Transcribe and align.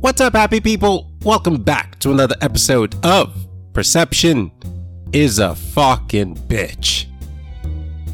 What's 0.00 0.22
up, 0.22 0.32
happy 0.32 0.62
people? 0.62 1.12
Welcome 1.24 1.62
back 1.62 1.98
to 1.98 2.10
another 2.10 2.34
episode 2.40 2.94
of 3.04 3.46
Perception 3.74 4.50
is 5.12 5.38
a 5.38 5.54
fucking 5.54 6.36
bitch. 6.36 7.04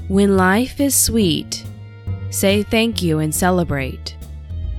When 0.08 0.36
life 0.36 0.80
is 0.80 0.96
sweet, 0.96 1.64
say 2.30 2.64
thank 2.64 3.02
you 3.02 3.20
and 3.20 3.32
celebrate. 3.32 4.16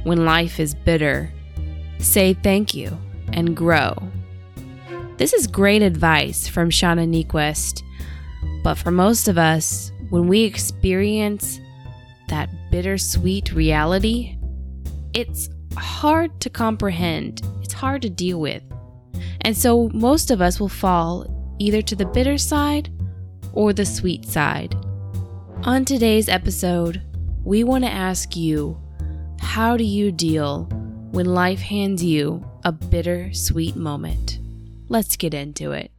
When 0.03 0.25
life 0.25 0.59
is 0.59 0.75
bitter, 0.75 1.31
say 1.99 2.33
thank 2.33 2.73
you 2.73 2.97
and 3.31 3.55
grow. 3.55 3.95
This 5.15 5.31
is 5.31 5.47
great 5.47 5.81
advice 5.81 6.45
from 6.45 6.69
Shauna 6.69 7.07
Niequist, 7.07 7.83
but 8.63 8.75
for 8.75 8.91
most 8.91 9.29
of 9.29 9.37
us, 9.37 9.93
when 10.09 10.27
we 10.27 10.43
experience 10.43 11.61
that 12.27 12.49
bittersweet 12.69 13.53
reality, 13.53 14.37
it's 15.13 15.47
hard 15.77 16.39
to 16.41 16.49
comprehend, 16.49 17.41
it's 17.61 17.73
hard 17.73 18.01
to 18.03 18.09
deal 18.09 18.39
with. 18.39 18.63
And 19.41 19.55
so 19.55 19.89
most 19.93 20.31
of 20.31 20.41
us 20.41 20.59
will 20.59 20.69
fall 20.69 21.55
either 21.59 21.81
to 21.81 21.95
the 21.95 22.05
bitter 22.05 22.37
side 22.37 22.89
or 23.53 23.73
the 23.73 23.85
sweet 23.85 24.25
side. 24.25 24.75
On 25.63 25.85
today's 25.85 26.29
episode, 26.29 27.01
we 27.43 27.63
want 27.63 27.83
to 27.83 27.89
ask 27.89 28.35
you 28.35 28.77
how 29.39 29.77
do 29.77 29.83
you 29.83 30.11
deal 30.11 30.65
when 31.11 31.25
life 31.25 31.59
hands 31.59 32.03
you 32.03 32.45
a 32.63 32.71
bitter 32.71 33.33
sweet 33.33 33.75
moment? 33.75 34.39
Let's 34.89 35.15
get 35.15 35.33
into 35.33 35.71
it. 35.71 35.91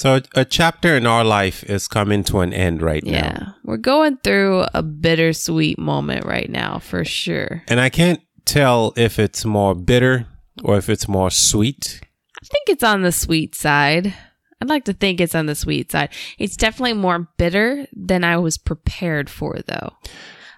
So, 0.00 0.22
a 0.34 0.46
chapter 0.46 0.96
in 0.96 1.04
our 1.04 1.22
life 1.22 1.62
is 1.64 1.86
coming 1.86 2.24
to 2.24 2.40
an 2.40 2.54
end 2.54 2.80
right 2.80 3.04
now. 3.04 3.12
Yeah, 3.12 3.48
we're 3.64 3.76
going 3.76 4.16
through 4.24 4.64
a 4.72 4.82
bittersweet 4.82 5.78
moment 5.78 6.24
right 6.24 6.48
now 6.48 6.78
for 6.78 7.04
sure. 7.04 7.62
And 7.68 7.78
I 7.78 7.90
can't 7.90 8.22
tell 8.46 8.94
if 8.96 9.18
it's 9.18 9.44
more 9.44 9.74
bitter 9.74 10.26
or 10.64 10.78
if 10.78 10.88
it's 10.88 11.06
more 11.06 11.30
sweet. 11.30 12.00
I 12.42 12.46
think 12.46 12.70
it's 12.70 12.82
on 12.82 13.02
the 13.02 13.12
sweet 13.12 13.54
side. 13.54 14.14
I'd 14.62 14.70
like 14.70 14.86
to 14.86 14.94
think 14.94 15.20
it's 15.20 15.34
on 15.34 15.44
the 15.44 15.54
sweet 15.54 15.92
side. 15.92 16.08
It's 16.38 16.56
definitely 16.56 16.94
more 16.94 17.28
bitter 17.36 17.86
than 17.92 18.24
I 18.24 18.38
was 18.38 18.56
prepared 18.56 19.28
for, 19.28 19.58
though. 19.66 19.92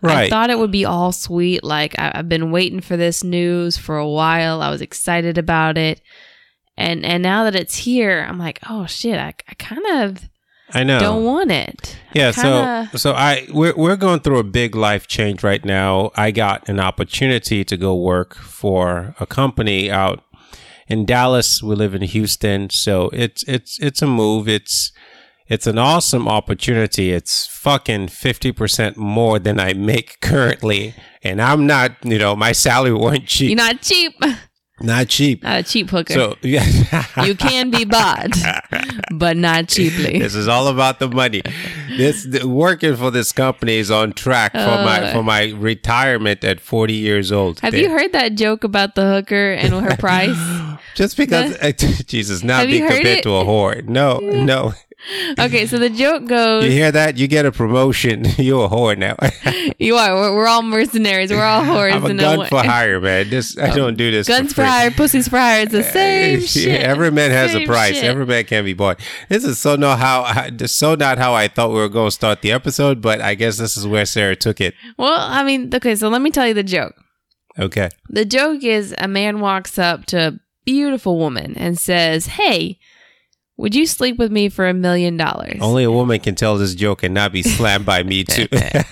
Right. 0.03 0.27
I 0.27 0.29
thought 0.29 0.51
it 0.51 0.59
would 0.61 0.71
be 0.71 0.85
all 0.85 1.11
sweet. 1.11 1.65
Like 1.65 1.99
I, 1.99 2.13
I've 2.15 2.29
been 2.29 2.53
waiting 2.53 2.81
for 2.81 2.97
this 2.97 3.25
news 3.25 3.77
for 3.77 3.97
a 3.97 4.09
while. 4.09 4.63
I 4.63 4.71
was 4.71 4.83
excited 4.83 5.37
about 5.37 5.77
it, 5.79 6.01
and 6.77 7.05
and 7.05 7.23
now 7.23 7.45
that 7.45 7.55
it's 7.55 7.77
here, 7.77 8.25
I'm 8.29 8.39
like, 8.39 8.59
oh 8.69 8.87
shit! 8.87 9.19
I, 9.19 9.35
I 9.49 9.55
kind 9.59 9.87
of 10.03 10.29
I 10.75 10.85
know. 10.85 10.99
don't 10.99 11.25
want 11.25 11.51
it. 11.51 11.99
Yeah, 12.15 12.33
Kinda- 12.33 12.89
so 12.93 12.99
so 12.99 13.13
I 13.13 13.47
we're 13.53 13.75
we're 13.77 13.97
going 13.97 14.21
through 14.21 14.39
a 14.39 14.45
big 14.45 14.75
life 14.75 15.07
change 15.07 15.43
right 15.43 15.65
now. 15.65 16.11
I 16.17 16.31
got 16.31 16.69
an 16.69 16.81
opportunity 16.81 17.65
to 17.65 17.77
go 17.77 17.95
work 17.95 18.35
for 18.35 19.15
a 19.21 19.27
company 19.27 19.91
out 19.91 20.23
in 20.89 21.05
Dallas. 21.05 21.63
We 21.63 21.75
live 21.75 21.95
in 21.95 22.03
Houston, 22.03 22.71
so 22.71 23.11
it's 23.13 23.43
it's 23.45 23.79
it's 23.81 24.03
a 24.03 24.07
move. 24.07 24.49
It's 24.49 24.93
it's 25.49 25.67
an 25.67 25.77
awesome 25.77 26.29
opportunity. 26.29 27.13
It's 27.13 27.47
fucking 27.47 28.07
50% 28.07 28.97
more 28.97 29.39
than 29.39 29.61
I 29.61 29.75
make 29.75 30.19
currently. 30.21 30.95
And 31.23 31.43
I'm 31.43 31.67
not, 31.67 31.93
you 32.05 32.17
know, 32.17 32.35
my 32.35 32.53
salary 32.53 32.95
wasn't 33.05 33.27
cheap. 33.27 33.49
You're 33.51 33.57
not 33.57 33.83
cheap, 33.83 34.15
not 34.83 35.09
cheap. 35.09 35.43
not 35.43 35.61
a 35.61 35.63
cheap 35.63 35.91
hooker. 35.91 36.13
So, 36.15 36.37
yeah. 36.43 36.65
you 37.25 37.35
can 37.35 37.71
be 37.71 37.85
bought, 37.85 38.37
but 39.11 39.37
not 39.37 39.69
cheaply. 39.69 40.19
This 40.19 40.35
is 40.35 40.49
all 40.49 40.69
about 40.69 40.99
the 40.99 41.09
money. 41.09 41.43
This 41.97 42.25
the, 42.25 42.49
working 42.49 42.97
for 42.97 43.11
this 43.11 43.33
company 43.33 43.77
is 43.77 43.91
on 43.91 44.13
track 44.13 44.53
for 44.53 44.59
my 44.59 45.03
uh. 45.03 45.13
for 45.13 45.23
my 45.23 45.51
retirement 45.51 46.45
at 46.45 46.61
40 46.61 46.95
years 46.95 47.33
old. 47.33 47.61
Have 47.61 47.73
They- 47.73 47.83
you 47.83 47.91
heard 47.91 48.13
that 48.13 48.35
joke 48.35 48.65
about 48.65 48.95
the 48.95 49.05
hooker 49.05 49.53
and 49.53 49.73
her 49.73 49.97
price? 49.99 50.37
Just 50.95 51.17
because 51.17 51.57
Jesus 52.07 52.43
not 52.43 52.67
be 52.67 52.79
compared 52.79 53.07
it? 53.07 53.23
to 53.23 53.31
a 53.31 53.45
whore. 53.45 53.87
No, 53.89 54.19
no. 54.19 54.75
okay, 55.39 55.67
so 55.67 55.79
the 55.79 55.91
joke 55.91 56.27
goes. 56.27 56.65
You 56.65 56.71
hear 56.71 56.93
that? 56.93 57.17
You 57.17 57.27
get 57.27 57.45
a 57.45 57.53
promotion. 57.53 58.25
You're 58.39 58.67
a 58.67 58.69
whore 58.69 58.97
now. 58.97 59.17
You 59.79 59.97
are. 59.97 60.15
We're, 60.15 60.35
we're 60.37 60.47
all 60.47 60.63
mercenaries. 60.63 61.31
We're 61.31 61.43
all 61.43 61.63
whores. 61.63 61.93
I'm 61.93 62.05
a 62.05 62.15
gun 62.15 62.47
for 62.47 62.63
hire, 62.63 63.01
man. 63.01 63.31
This 63.31 63.59
I 63.59 63.71
um, 63.71 63.77
don't 63.77 63.97
do 63.97 64.13
this. 64.13 64.29
Guns 64.29 64.51
for 64.51 64.57
free. 64.57 64.65
hire, 64.65 64.91
pussies 64.93 65.27
for 65.27 65.39
hire. 65.39 65.63
It's 65.63 65.73
the 65.73 65.83
same 65.83 66.39
Yeah, 66.41 66.47
shit. 66.47 66.81
Every 66.83 67.11
man 67.11 67.33
has 67.33 67.53
a 67.55 67.67
price. 67.67 67.97
shit. 67.97 68.05
Every 68.05 68.25
man 68.25 68.45
can 68.45 68.65
be 68.65 68.75
bought. 68.75 69.01
This 69.29 69.45
is 69.45 69.59
so 69.59 69.75
not 69.75 69.99
how 69.99 70.51
this 70.51 70.71
is 70.71 70.77
so 70.79 70.95
not 70.95 71.19
how 71.19 71.35
I 71.35 71.49
thought 71.49 71.71
we 71.71 71.77
were 71.77 71.89
going 71.89 72.09
to 72.09 72.13
start 72.13 72.43
the 72.43 72.53
episode, 72.53 73.01
but 73.03 73.21
I 73.21 73.35
guess 73.35 73.59
this 73.59 73.77
is 73.77 73.85
where 73.87 74.05
Sarah 74.07 74.37
took 74.37 74.61
it. 74.61 74.75
Well, 74.97 75.13
I 75.19 75.43
mean, 75.43 75.75
okay, 75.75 75.97
so 75.97 76.09
let 76.09 76.23
me 76.23 76.31
tell 76.31 76.47
you 76.47 76.55
the 76.55 76.63
joke. 76.63 76.95
Okay. 77.59 77.89
The 78.09 78.25
joke 78.25 78.63
is 78.63 78.95
a 78.99 79.09
man 79.09 79.41
walks 79.41 79.79
up 79.79 80.07
to 80.07 80.19
a 80.29 80.33
beautiful 80.65 81.19
woman 81.19 81.57
and 81.57 81.79
says, 81.79 82.27
Hey, 82.27 82.79
would 83.63 83.77
you 83.77 83.87
sleep 83.87 84.19
with 84.19 84.33
me 84.33 84.49
for 84.49 84.69
a 84.69 84.75
million 84.75 85.17
dollars? 85.17 85.59
Only 85.61 85.85
a 85.85 85.91
woman 85.91 86.19
can 86.19 86.35
tell 86.35 86.59
this 86.59 86.75
joke 86.75 87.05
and 87.05 87.15
not 87.15 87.31
be 87.33 87.45
slammed 87.45 87.87
by 87.87 88.03
me 88.03 88.25
too. 88.25 88.49
I, 88.53 88.85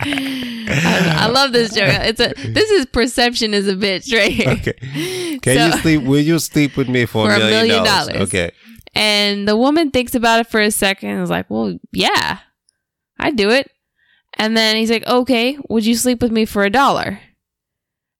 I 0.00 1.28
love 1.30 1.52
this 1.52 1.74
joke. 1.74 1.90
It's 1.90 2.18
a 2.18 2.32
this 2.50 2.70
is 2.70 2.86
perception 2.86 3.52
is 3.52 3.68
a 3.68 3.74
bitch 3.74 4.10
right 4.16 4.32
here. 4.32 4.50
okay. 4.52 5.38
Can 5.42 5.56
So- 5.58 5.66
you 5.66 5.72
sleep? 5.82 6.02
Will 6.04 6.20
you 6.20 6.38
sleep 6.38 6.78
with 6.78 6.88
me 6.88 7.04
for, 7.04 7.26
For 7.28 7.32
a 7.32 7.36
a 7.36 7.38
million, 7.38 7.50
million 7.68 7.84
dollars? 7.84 8.06
dollars. 8.14 8.28
Okay. 8.28 8.50
And 8.94 9.46
the 9.46 9.56
woman 9.56 9.90
thinks 9.90 10.14
about 10.14 10.40
it 10.40 10.46
for 10.46 10.60
a 10.62 10.70
second 10.70 11.10
and 11.10 11.22
is 11.22 11.28
like, 11.28 11.50
Well, 11.50 11.76
yeah, 11.92 12.38
I'd 13.18 13.36
do 13.36 13.50
it. 13.50 13.70
And 14.38 14.56
then 14.56 14.76
he's 14.76 14.90
like, 14.90 15.06
Okay, 15.06 15.58
would 15.68 15.84
you 15.84 15.94
sleep 15.94 16.22
with 16.22 16.32
me 16.32 16.46
for 16.46 16.64
a 16.64 16.70
dollar? 16.70 17.20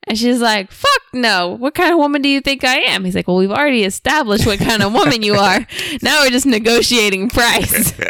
And 0.07 0.19
she's 0.19 0.41
like, 0.41 0.71
Fuck 0.71 1.03
no. 1.13 1.49
What 1.51 1.75
kind 1.75 1.93
of 1.93 1.99
woman 1.99 2.21
do 2.23 2.29
you 2.29 2.41
think 2.41 2.63
I 2.65 2.77
am? 2.77 3.05
He's 3.05 3.15
like, 3.15 3.27
Well, 3.29 3.37
we've 3.39 3.51
already 3.51 3.85
established 3.85 4.47
what 4.47 4.59
kind 4.59 4.83
of 4.83 4.93
woman 4.93 5.23
you 5.23 5.35
are. 5.35 5.67
Now 6.03 6.23
we're 6.23 6.31
just 6.31 6.47
negotiating 6.47 7.31
price. 7.31 7.93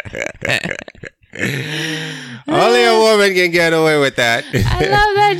Only 1.37 2.85
a 2.85 2.97
woman 2.97 3.33
can 3.33 3.51
get 3.51 3.73
away 3.73 3.99
with 3.99 4.15
that. 4.15 4.45
I 4.53 4.57
love 4.87 5.15
that 5.15 5.33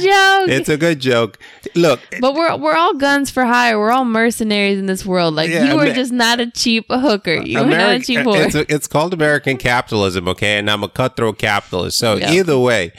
joke. 0.47 0.49
it's 0.53 0.67
a 0.69 0.75
good 0.77 0.99
joke. 0.99 1.39
Look, 1.73 2.01
but 2.19 2.33
we're 2.33 2.55
we're 2.57 2.75
all 2.75 2.93
guns 2.95 3.29
for 3.29 3.45
hire. 3.45 3.79
We're 3.79 3.91
all 3.91 4.03
mercenaries 4.05 4.77
in 4.77 4.87
this 4.87 5.05
world. 5.05 5.35
Like 5.35 5.49
Yeah, 5.49 5.71
you 5.71 5.79
are 5.79 5.93
just 5.93 6.11
not 6.11 6.39
a 6.41 6.51
cheap 6.51 6.85
hooker. 6.89 7.35
You 7.35 7.59
are 7.59 7.65
not 7.65 7.95
a 7.95 7.99
cheap 8.01 8.19
whore. 8.19 8.45
it's, 8.45 8.55
it's 8.69 8.87
called 8.87 9.13
American 9.13 9.57
capitalism, 9.57 10.27
okay? 10.29 10.57
And 10.57 10.69
I'm 10.69 10.83
a 10.83 10.89
cutthroat 10.89 11.37
capitalist. 11.37 11.97
So 11.97 12.15
Yeah. 12.15 12.31
either 12.31 12.57
way, 12.59 12.91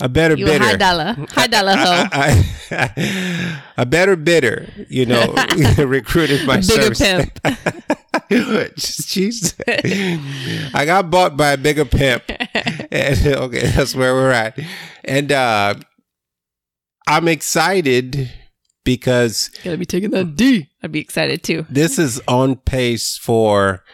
a 0.00 0.08
better 0.08 0.36
you 0.36 0.46
a 0.46 0.48
bidder. 0.50 0.64
high 0.64 0.76
dollar, 0.76 1.16
high 1.30 1.46
dollar 1.46 1.76
hoe. 1.76 2.06
I- 2.12 3.62
a 3.76 3.86
better 3.86 4.16
bidder, 4.16 4.68
you 4.88 5.06
know, 5.06 5.34
recruited 5.78 6.46
my 6.46 6.56
Bigger 6.60 6.94
service. 6.94 6.98
pimp. 7.00 7.38
Jeez. 8.30 9.54
I 10.74 10.84
got 10.84 11.10
bought 11.10 11.36
by 11.36 11.52
a 11.52 11.56
bigger 11.56 11.84
pimp. 11.84 12.22
And, 12.92 13.26
okay, 13.26 13.66
that's 13.68 13.94
where 13.94 14.14
we're 14.14 14.30
at. 14.30 14.58
And 15.04 15.32
uh, 15.32 15.74
I'm 17.06 17.28
excited 17.28 18.30
because 18.84 19.48
Gotta 19.64 19.78
be 19.78 19.86
taking 19.86 20.10
that 20.10 20.36
D. 20.36 20.68
I'd 20.82 20.92
be 20.92 21.00
excited 21.00 21.42
too. 21.42 21.66
this 21.68 21.98
is 21.98 22.20
on 22.28 22.56
pace 22.56 23.16
for 23.18 23.84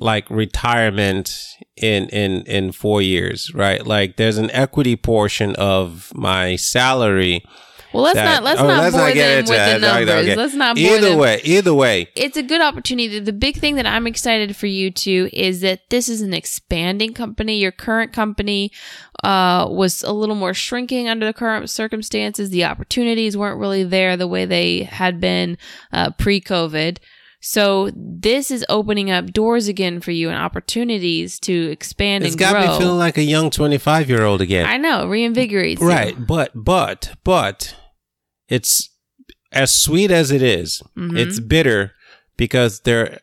like 0.00 0.28
retirement 0.30 1.38
in 1.76 2.08
in 2.08 2.42
in 2.42 2.72
4 2.72 3.02
years, 3.02 3.52
right? 3.54 3.86
Like 3.86 4.16
there's 4.16 4.38
an 4.38 4.50
equity 4.50 4.96
portion 4.96 5.54
of 5.56 6.10
my 6.14 6.56
salary 6.56 7.44
Well, 7.92 8.04
let's 8.04 8.14
that- 8.14 8.24
not 8.24 8.42
let's 8.44 8.60
oh, 8.60 8.66
not 8.66 8.78
let's 8.78 8.96
bore 8.96 9.06
not 9.06 9.14
get 9.14 9.28
them 9.28 9.38
into 9.40 9.50
with 9.52 9.58
that. 9.58 9.74
the 9.74 9.80
No, 9.80 9.92
no, 9.92 9.98
numbers. 10.04 10.24
okay. 10.24 10.36
Let's 10.36 10.54
not 10.54 10.76
bore 10.76 10.84
Either 10.96 11.08
them. 11.10 11.18
way, 11.18 11.40
either 11.44 11.74
way, 11.74 12.08
It's 12.16 12.36
a 12.36 12.42
good 12.42 12.60
opportunity. 12.60 13.18
The 13.18 13.32
big 13.32 13.56
thing 13.56 13.74
that 13.76 13.86
I'm 13.86 14.06
excited 14.06 14.54
for 14.56 14.66
you 14.68 14.90
too 14.90 15.28
is 15.32 15.60
that 15.62 15.90
this 15.90 16.08
is 16.08 16.20
an 16.22 16.32
expanding 16.34 17.12
company. 17.14 17.58
Your 17.58 17.72
current 17.72 18.12
company 18.12 18.70
uh, 19.24 19.66
was 19.68 20.02
a 20.02 20.12
little 20.12 20.34
more 20.36 20.54
shrinking 20.54 21.08
under 21.08 21.26
the 21.26 21.34
current 21.34 21.68
circumstances. 21.68 22.50
The 22.50 22.64
opportunities 22.64 23.36
weren't 23.36 23.58
really 23.60 23.84
there 23.84 24.16
the 24.16 24.28
way 24.28 24.44
they 24.46 24.84
had 24.84 25.20
been 25.20 25.58
uh, 25.92 26.10
pre-COVID. 26.18 26.98
So 27.42 27.90
this 27.96 28.50
is 28.50 28.64
opening 28.68 29.10
up 29.10 29.32
doors 29.32 29.66
again 29.66 30.00
for 30.00 30.10
you 30.10 30.28
and 30.28 30.36
opportunities 30.38 31.40
to 31.40 31.70
expand 31.70 32.24
it's 32.24 32.34
and 32.34 32.38
got 32.40 32.60
me 32.60 32.78
feeling 32.78 32.98
like 32.98 33.16
a 33.16 33.22
young 33.22 33.50
25 33.50 34.08
year 34.10 34.22
old 34.22 34.40
again. 34.42 34.66
I 34.66 34.76
know, 34.76 35.06
reinvigorates. 35.06 35.80
you. 35.80 35.88
Right, 35.88 36.14
but 36.26 36.50
but 36.54 37.12
but 37.24 37.74
it's 38.48 38.90
as 39.52 39.74
sweet 39.74 40.10
as 40.10 40.30
it 40.30 40.42
is, 40.42 40.82
Mhm. 40.96 41.18
It's 41.18 41.40
bitter 41.40 41.92
because 42.36 42.80
there 42.80 43.20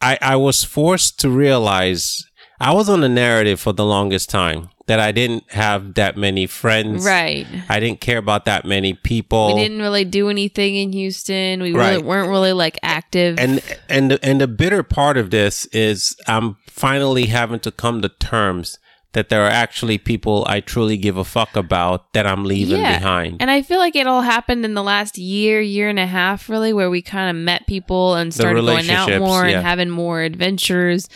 I 0.00 0.18
I 0.20 0.36
was 0.36 0.62
forced 0.62 1.18
to 1.20 1.30
realize 1.30 2.22
I 2.60 2.72
was 2.72 2.88
on 2.90 3.02
a 3.02 3.08
narrative 3.08 3.58
for 3.58 3.72
the 3.72 3.84
longest 3.86 4.28
time 4.30 4.68
that 4.86 5.00
I 5.00 5.12
didn't 5.12 5.50
have 5.50 5.94
that 5.94 6.16
many 6.16 6.46
friends. 6.46 7.04
Right. 7.04 7.46
I 7.68 7.80
didn't 7.80 8.00
care 8.00 8.18
about 8.18 8.44
that 8.44 8.64
many 8.64 8.94
people. 8.94 9.54
We 9.54 9.62
didn't 9.62 9.80
really 9.80 10.04
do 10.04 10.28
anything 10.30 10.76
in 10.76 10.92
Houston. 10.92 11.60
We 11.60 11.72
really 11.72 11.98
weren't 11.98 12.28
really 12.28 12.52
like 12.52 12.78
active. 12.82 13.38
and 13.38 13.60
and 13.88 14.12
the, 14.12 14.24
and 14.24 14.40
the 14.40 14.48
bitter 14.48 14.82
part 14.82 15.16
of 15.16 15.30
this 15.30 15.66
is 15.66 16.16
I'm 16.26 16.56
finally 16.68 17.26
having 17.26 17.60
to 17.60 17.70
come 17.70 18.00
to 18.02 18.08
terms 18.08 18.78
that 19.16 19.30
there 19.30 19.42
are 19.42 19.50
actually 19.50 19.96
people 19.96 20.44
I 20.46 20.60
truly 20.60 20.98
give 20.98 21.16
a 21.16 21.24
fuck 21.24 21.56
about 21.56 22.12
that 22.12 22.26
I'm 22.26 22.44
leaving 22.44 22.82
Yeah. 22.82 22.98
behind. 22.98 23.38
And 23.40 23.50
I 23.50 23.62
feel 23.62 23.78
like 23.78 23.96
it 23.96 24.06
all 24.06 24.20
happened 24.20 24.62
in 24.62 24.74
the 24.74 24.82
last 24.82 25.16
year, 25.16 25.58
year 25.58 25.88
and 25.88 25.98
a 25.98 26.06
half, 26.06 26.50
really, 26.50 26.74
where 26.74 26.90
we 26.90 27.00
kind 27.00 27.30
of 27.30 27.42
met 27.42 27.66
people 27.66 28.14
and 28.14 28.32
started 28.34 28.66
going 28.66 28.90
out 28.90 29.08
more 29.18 29.46
yeah. 29.46 29.56
and 29.56 29.66
having 29.66 29.88
more 29.88 30.20
adventures. 30.20 31.08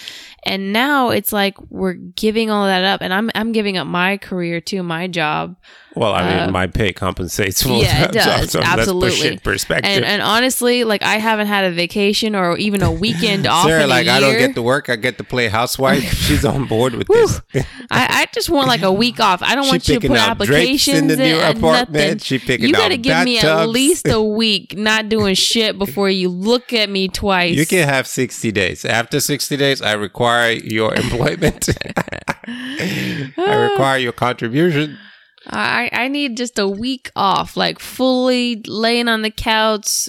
And 0.44 0.72
now 0.72 1.10
it's 1.10 1.32
like 1.32 1.60
we're 1.70 1.92
giving 1.94 2.50
all 2.50 2.64
that 2.66 2.82
up, 2.82 3.02
and 3.02 3.12
I'm 3.12 3.30
I'm 3.34 3.52
giving 3.52 3.76
up 3.76 3.86
my 3.86 4.16
career 4.16 4.60
too, 4.60 4.82
my 4.82 5.06
job. 5.06 5.56
well, 5.94 6.14
I 6.14 6.22
mean, 6.30 6.48
uh, 6.48 6.50
my 6.50 6.66
pay 6.66 6.94
compensates 6.94 7.62
for 7.62 7.68
yeah, 7.70 8.04
it 8.04 8.12
that, 8.12 8.24
so- 8.24 8.30
does 8.30 8.50
so 8.52 8.58
let's 8.60 8.70
push 8.70 8.78
absolutely. 8.78 9.28
it 9.28 9.42
perspective. 9.42 9.90
And 9.92 10.04
and 10.04 10.22
honestly, 10.22 10.84
like 10.84 11.02
I 11.02 11.16
haven't 11.16 11.48
had 11.48 11.66
a 11.66 11.72
vacation 11.72 12.34
or 12.34 12.56
even 12.56 12.82
a 12.82 12.90
weekend 12.90 13.46
off 13.46 13.66
Sarah, 13.66 13.82
in 13.82 13.90
like 13.90 14.08
I 14.08 14.18
don't 14.18 14.38
get 14.38 14.54
to 14.54 14.62
work. 14.62 14.88
I 14.88 14.96
get 14.96 15.18
to 15.18 15.24
play 15.24 15.48
housewife. 15.48 16.02
She's 16.14 16.44
on 16.46 16.66
board 16.66 16.94
with 16.94 17.08
this. 17.08 17.42
I, 17.90 18.22
I 18.22 18.26
just 18.32 18.48
want 18.48 18.66
like 18.66 18.82
a 18.82 18.92
week 18.92 19.20
off. 19.20 19.42
I 19.42 19.54
don't 19.54 19.64
She 19.64 19.70
want 19.70 19.88
you 19.88 19.94
to 19.94 20.00
picking 20.00 20.10
put 20.12 20.20
out 20.20 20.38
drapes 20.38 20.50
applications 20.88 20.98
in 20.98 21.06
the 21.08 21.16
new 21.16 21.36
and 21.36 21.58
apartment. 21.58 21.90
nothing. 21.92 22.18
She 22.18 22.38
picking 22.38 22.66
you 22.66 22.72
gotta 22.72 22.94
out 22.94 23.02
give 23.02 23.24
me 23.24 23.38
at 23.40 23.66
least 23.68 24.08
a 24.08 24.22
week 24.40 24.74
not 24.78 25.10
doing 25.10 25.34
shit 25.34 25.78
before 25.78 26.08
you 26.08 26.30
look 26.30 26.72
at 26.72 26.88
me 26.88 27.08
twice. 27.08 27.54
You 27.54 27.66
can 27.66 27.86
have 27.86 28.06
60 28.06 28.50
days. 28.52 28.86
After 28.86 29.20
60 29.20 29.54
days, 29.58 29.82
I 29.82 29.92
require 29.92 30.29
your 30.64 30.94
employment. 30.94 31.68
I 32.46 33.68
require 33.70 33.98
your 33.98 34.12
contribution. 34.12 34.98
I 35.46 35.88
I 35.92 36.08
need 36.08 36.36
just 36.36 36.58
a 36.58 36.68
week 36.68 37.10
off, 37.16 37.56
like 37.56 37.78
fully 37.78 38.62
laying 38.66 39.08
on 39.08 39.22
the 39.22 39.30
couch, 39.30 40.08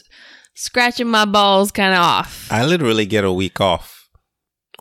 scratching 0.55 1.07
my 1.07 1.25
balls, 1.25 1.71
kind 1.71 1.93
of 1.93 1.99
off. 1.99 2.51
I 2.51 2.65
literally 2.65 3.05
get 3.05 3.23
a 3.23 3.31
week 3.33 3.59
off. 3.61 4.09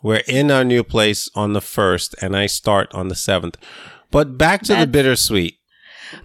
We're 0.03 0.23
in 0.27 0.49
our 0.49 0.63
new 0.63 0.83
place 0.83 1.29
on 1.35 1.53
the 1.53 1.59
1st, 1.59 2.15
and 2.21 2.35
I 2.35 2.47
start 2.47 2.93
on 2.93 3.09
the 3.09 3.15
7th. 3.15 3.55
But 4.09 4.37
back 4.37 4.63
to 4.63 4.75
the 4.75 4.87
bittersweet. 4.87 5.60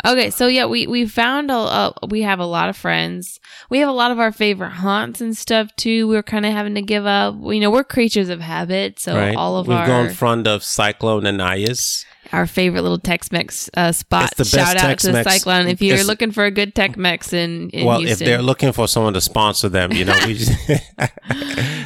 Okay, 0.05 0.31
so 0.31 0.47
yeah, 0.47 0.67
we 0.67 0.87
we 0.87 1.07
found 1.07 1.51
a, 1.51 1.55
a 1.55 1.95
we 2.09 2.23
have 2.23 2.39
a 2.39 2.47
lot 2.47 2.69
of 2.69 2.77
friends. 2.77 3.41
We 3.71 3.79
have 3.79 3.89
a 3.89 3.93
lot 3.93 4.11
of 4.11 4.19
our 4.19 4.33
favorite 4.33 4.71
haunts 4.71 5.21
and 5.21 5.37
stuff 5.37 5.75
too. 5.77 6.09
We're 6.09 6.23
kind 6.23 6.47
of 6.47 6.53
having 6.53 6.75
to 6.75 6.83
give 6.83 7.07
up. 7.07 7.37
You 7.43 7.61
know, 7.61 7.71
we're 7.71 7.85
creatures 7.85 8.29
of 8.29 8.41
habit, 8.41 8.99
so 8.99 9.17
right? 9.17 9.37
all 9.37 9.59
of 9.59 9.69
our. 9.69 9.81
We've 9.81 9.91
our 9.91 10.05
gone 10.05 10.15
front 10.15 10.47
of 10.47 10.63
Cyclone 10.63 11.27
Anaya's. 11.27 12.05
Our 12.33 12.47
favorite 12.47 12.83
little 12.83 12.99
Tex-Mex 12.99 13.71
uh, 13.77 13.93
spot. 13.93 14.33
It's 14.33 14.51
the 14.51 14.57
best 14.57 14.69
Shout 14.73 14.77
out 14.77 14.99
to 14.99 15.13
Tex-Mex. 15.13 15.33
Cyclone 15.33 15.69
if 15.69 15.81
you're 15.81 15.95
It's- 15.95 16.07
looking 16.07 16.33
for 16.33 16.45
a 16.45 16.51
good 16.51 16.75
Tex-Mex 16.75 17.33
in, 17.33 17.71
in 17.71 17.87
well, 17.87 17.99
Houston. 18.01 18.13
if 18.13 18.27
they're 18.27 18.43
looking 18.43 18.73
for 18.73 18.89
someone 18.89 19.15
to 19.15 19.21
sponsor 19.21 19.69
them, 19.69 19.93
you 19.93 20.05
know, 20.05 20.17
we 20.27 20.35
just, 20.35 20.53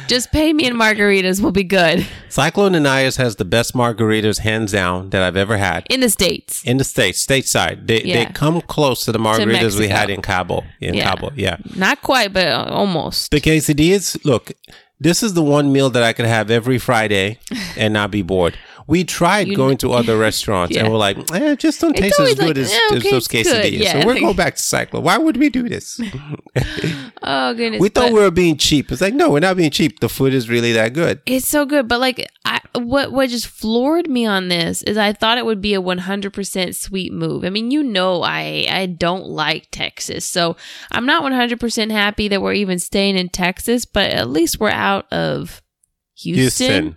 Just 0.07 0.31
pay 0.31 0.51
me 0.51 0.65
in 0.65 0.75
margaritas. 0.75 1.41
We'll 1.41 1.51
be 1.51 1.63
good 1.63 2.05
Cyclone 2.29 2.73
Anaya's 2.73 3.15
has 3.17 3.35
the 3.37 3.45
best 3.45 3.73
margaritas, 3.73 4.39
hands 4.39 4.71
down, 4.71 5.09
that 5.11 5.21
I've 5.23 5.37
ever 5.37 5.57
had. 5.57 5.85
in 5.89 5.99
the 6.01 6.09
states. 6.09 6.63
in 6.65 6.77
the 6.77 6.83
states, 6.83 7.25
stateside. 7.25 7.87
They 7.87 8.03
Yeah. 8.03 8.25
they 8.25 8.31
come 8.33 8.61
close 8.61 9.05
to 9.05 9.11
the 9.11 9.19
margaritas 9.19 9.77
we 9.79 9.87
had 9.89 10.09
in 10.09 10.21
Cabo. 10.21 10.63
In 10.79 10.95
Yeah. 10.95 11.03
Cabo, 11.09 11.31
yeah. 11.35 11.57
Not 11.75 12.01
quite, 12.01 12.33
but 12.33 12.47
almost. 12.69 13.31
The 13.31 13.39
quesadillas. 13.41 14.23
Look, 14.25 14.51
this 14.99 15.23
is 15.23 15.33
the 15.33 15.43
one 15.43 15.71
meal 15.71 15.89
that 15.89 16.03
I 16.03 16.13
could 16.13 16.25
have 16.25 16.51
every 16.51 16.77
Friday 16.77 17.39
and 17.77 17.93
not 17.93 18.11
be 18.11 18.21
bored. 18.21 18.57
We 18.87 19.03
tried 19.03 19.47
You 19.47 19.55
going 19.55 19.77
to 19.77 19.91
other 19.93 20.17
restaurants 20.27 20.75
Yeah. 20.75 20.83
and 20.83 20.91
we're 20.91 20.97
like, 20.97 21.17
eh, 21.33 21.51
it 21.51 21.59
just 21.59 21.79
don't 21.81 21.95
taste 21.95 22.19
as 22.19 22.35
good 22.35 22.47
like, 22.47 22.57
as, 22.57 22.71
eh, 22.71 22.95
as 22.95 23.03
those 23.03 23.27
quesadillas. 23.27 23.79
Yeah. 23.79 24.01
So 24.01 24.07
we're 24.07 24.19
going 24.19 24.35
back 24.35 24.55
to 24.55 24.61
Cyclone. 24.61 25.03
Why 25.03 25.17
would 25.17 25.37
we 25.37 25.49
do 25.49 25.67
this? 25.69 25.99
oh 27.23 27.53
goodness, 27.53 27.81
we 27.81 27.89
thought 27.89 28.11
we 28.11 28.19
were 28.19 28.31
being 28.31 28.57
cheap. 28.57 28.91
It's 28.91 29.01
like, 29.01 29.13
no, 29.13 29.29
we're 29.31 29.39
not 29.39 29.57
being 29.57 29.71
cheap. 29.71 29.99
The 29.99 30.09
food 30.09 30.33
is 30.33 30.49
really 30.49 30.71
that 30.73 30.93
good. 30.93 31.21
it's 31.25 31.47
so 31.47 31.65
good. 31.65 31.87
But 31.87 31.99
like, 31.99 32.27
I 32.45 32.59
what 32.75 33.11
what 33.11 33.29
just 33.29 33.47
floored 33.47 34.09
me 34.09 34.25
on 34.25 34.47
this 34.47 34.81
is 34.83 34.97
I 34.97 35.13
thought 35.13 35.37
it 35.37 35.45
would 35.45 35.61
be 35.61 35.73
a 35.73 35.81
100% 35.81 36.75
sweet 36.75 37.13
move. 37.13 37.43
I 37.43 37.49
mean, 37.49 37.71
you 37.71 37.83
know, 37.83 38.23
I 38.23 38.65
I 38.69 38.85
don't 38.85 39.25
like 39.25 39.67
Texas, 39.71 40.25
so 40.25 40.55
I'm 40.91 41.05
not 41.05 41.23
100% 41.23 41.91
happy 41.91 42.27
that 42.27 42.41
we're 42.41 42.53
even 42.53 42.79
staying 42.79 43.17
in 43.17 43.29
Texas. 43.29 43.85
But 43.85 44.11
at 44.11 44.29
least 44.29 44.59
we're 44.59 44.69
out 44.69 45.11
of 45.11 45.61
Houston. 46.17 46.67
Houston. 46.67 46.95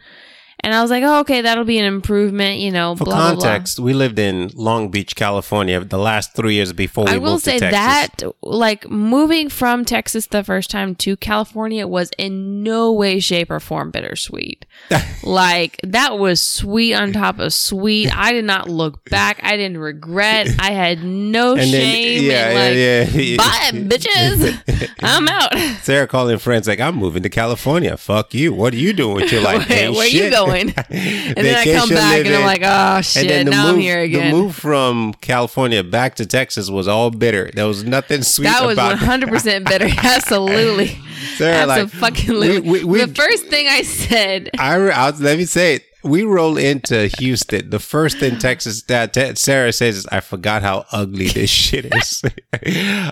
And 0.64 0.72
I 0.72 0.80
was 0.80 0.90
like, 0.90 1.04
oh, 1.04 1.20
okay, 1.20 1.42
that'll 1.42 1.64
be 1.64 1.78
an 1.78 1.84
improvement, 1.84 2.58
you 2.58 2.70
know. 2.70 2.96
For 2.96 3.04
blah, 3.04 3.14
blah, 3.14 3.34
blah. 3.34 3.42
context, 3.42 3.78
we 3.78 3.92
lived 3.92 4.18
in 4.18 4.50
Long 4.54 4.88
Beach, 4.88 5.14
California 5.14 5.78
the 5.84 5.98
last 5.98 6.34
three 6.34 6.54
years 6.54 6.72
before 6.72 7.04
we 7.04 7.10
I 7.10 7.18
will 7.18 7.38
say 7.38 7.58
that, 7.58 8.22
like, 8.40 8.88
moving 8.88 9.50
from 9.50 9.84
Texas 9.84 10.28
the 10.28 10.42
first 10.42 10.70
time 10.70 10.94
to 10.94 11.18
California 11.18 11.86
was 11.86 12.10
in 12.16 12.62
no 12.62 12.90
way, 12.90 13.20
shape, 13.20 13.50
or 13.50 13.60
form 13.60 13.90
bittersweet. 13.90 14.64
like, 15.22 15.78
that 15.82 16.18
was 16.18 16.40
sweet 16.40 16.94
on 16.94 17.12
top 17.12 17.40
of 17.40 17.52
sweet. 17.52 18.10
I 18.16 18.32
did 18.32 18.46
not 18.46 18.66
look 18.66 19.04
back. 19.10 19.40
I 19.42 19.58
didn't 19.58 19.76
regret. 19.78 20.48
I 20.58 20.70
had 20.70 21.04
no 21.04 21.56
shame. 21.58 22.24
yeah, 22.24 22.48
and, 22.48 22.54
like, 22.54 23.14
yeah, 23.14 23.22
yeah. 23.22 23.36
bye, 23.82 23.96
bitches. 23.96 24.94
I'm 25.02 25.28
out. 25.28 25.54
Sarah 25.82 26.06
calling 26.06 26.38
friends 26.38 26.66
like, 26.66 26.80
I'm 26.80 26.96
moving 26.96 27.22
to 27.22 27.28
California. 27.28 27.98
Fuck 27.98 28.32
you. 28.32 28.54
What 28.54 28.72
are 28.72 28.78
you 28.78 28.94
doing 28.94 29.16
with 29.16 29.30
your 29.30 29.42
life? 29.42 29.68
Where, 29.68 29.92
where 29.92 30.06
you 30.06 30.20
shit. 30.20 30.32
And 31.36 31.36
then 31.46 31.56
I 31.56 31.64
come 31.78 31.88
back 31.88 32.24
and 32.24 32.34
I'm 32.34 32.44
like, 32.44 32.62
oh, 32.64 33.00
shit, 33.02 33.30
and 33.30 33.48
the 33.48 33.50
now 33.52 33.64
move, 33.66 33.74
I'm 33.74 33.80
here 33.80 34.00
again. 34.00 34.32
The 34.32 34.38
move 34.40 34.54
from 34.54 35.14
California 35.14 35.82
back 35.82 36.14
to 36.16 36.26
Texas 36.26 36.70
was 36.70 36.86
all 36.88 37.10
bitter. 37.10 37.50
There 37.52 37.66
was 37.66 37.84
nothing 37.84 38.22
sweet 38.22 38.44
that 38.46 38.64
was 38.64 38.78
100% 38.78 39.66
bitter. 39.68 39.88
Absolutely. 40.02 40.98
Sarah, 41.36 41.66
like, 41.66 41.94
Absolutely. 42.02 42.60
we- 42.60 42.84
we- 42.84 42.84
we- 42.84 43.04
the 43.04 43.14
first 43.14 43.46
thing 43.46 43.66
I 43.68 43.82
said, 43.82 44.50
I, 44.58 44.74
I 44.76 45.10
was, 45.10 45.20
let 45.20 45.38
me 45.38 45.44
say 45.46 45.76
it. 45.76 45.84
We 46.02 46.22
roll 46.22 46.58
into 46.58 47.06
Houston. 47.18 47.70
The 47.70 47.78
first 47.78 48.18
thing 48.18 48.38
Texas 48.38 48.82
that 48.82 49.14
Te- 49.14 49.36
Sarah 49.36 49.72
says 49.72 49.96
is, 49.96 50.06
"I 50.12 50.20
forgot 50.20 50.60
how 50.60 50.84
ugly 50.92 51.28
this 51.28 51.48
shit 51.48 51.86
is. 51.86 52.22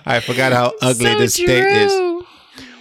I 0.05 0.19
forgot 0.23 0.51
how 0.51 0.73
ugly 0.79 1.05
so 1.11 1.17
this 1.17 1.33
state 1.33 1.49
is." 1.49 1.91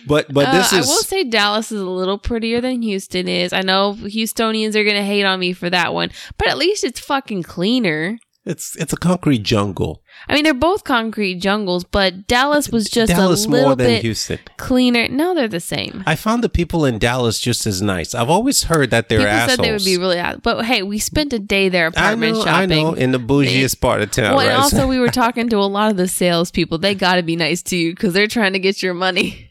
But 0.07 0.33
but 0.33 0.47
Uh, 0.49 0.53
this 0.53 0.73
is 0.73 0.87
I 0.89 0.91
will 0.93 1.03
say 1.03 1.25
Dallas 1.25 1.71
is 1.73 1.81
a 1.81 1.87
little 1.89 2.19
prettier 2.19 2.61
than 2.61 2.83
Houston 2.83 3.29
is. 3.29 3.53
I 3.53 3.61
know 3.63 3.95
Houstonians 3.95 4.75
are 4.75 4.85
gonna 4.85 5.05
hate 5.05 5.25
on 5.25 5.39
me 5.41 5.53
for 5.53 5.71
that 5.71 5.95
one, 5.95 6.11
but 6.39 6.49
at 6.49 6.59
least 6.59 6.85
it's 6.85 7.01
fucking 7.01 7.43
cleaner. 7.45 8.19
it's 8.45 8.75
it's 8.77 8.93
a 8.93 8.97
concrete 8.97 9.45
jungle. 9.45 10.03
I 10.29 10.35
mean, 10.35 10.43
they're 10.45 10.53
both 10.55 10.83
concrete 10.85 11.37
jungles, 11.37 11.85
but 11.85 12.27
Dallas 12.27 12.69
was 12.71 12.89
just 12.91 13.11
Dallas 13.13 13.45
a 13.45 13.49
little 13.49 13.67
more 13.69 13.77
than 13.77 13.87
bit 13.87 14.03
Houston. 14.03 14.39
cleaner. 14.57 15.07
No, 15.09 15.33
they're 15.35 15.47
the 15.49 15.61
same. 15.61 16.03
I 16.07 16.17
found 16.17 16.43
the 16.45 16.49
people 16.49 16.85
in 16.85 16.99
Dallas 16.99 17.39
just 17.39 17.67
as 17.67 17.81
nice. 17.81 18.15
I've 18.15 18.29
always 18.31 18.65
heard 18.65 18.91
that 18.91 19.09
they're 19.09 19.19
People 19.21 19.33
assholes. 19.33 19.57
said 19.57 19.65
they 19.65 19.73
would 19.73 19.85
be 19.85 19.97
really, 19.99 20.19
out- 20.19 20.43
but 20.43 20.65
hey, 20.65 20.83
we 20.83 20.99
spent 20.99 21.33
a 21.33 21.39
day 21.39 21.69
there 21.69 21.87
apartment 21.87 22.37
I 22.39 22.45
know, 22.45 22.51
I 22.51 22.67
know, 22.67 22.93
in 22.95 23.13
the 23.13 23.19
bougiest 23.21 23.81
part 23.81 24.03
of 24.03 24.11
town. 24.11 24.35
well, 24.37 24.47
and 24.49 24.57
also 24.57 24.87
we 24.89 24.99
were 24.99 25.09
talking 25.23 25.49
to 25.51 25.57
a 25.59 25.71
lot 25.71 25.91
of 25.93 25.97
the 25.97 26.09
salespeople. 26.09 26.79
They 26.79 26.95
got 26.97 27.17
to 27.17 27.23
be 27.23 27.37
nice 27.37 27.63
to 27.65 27.77
you 27.77 27.93
because 27.93 28.13
they're 28.13 28.27
trying 28.29 28.53
to 28.55 28.59
get 28.59 28.83
your 28.83 28.95
money. 28.95 29.51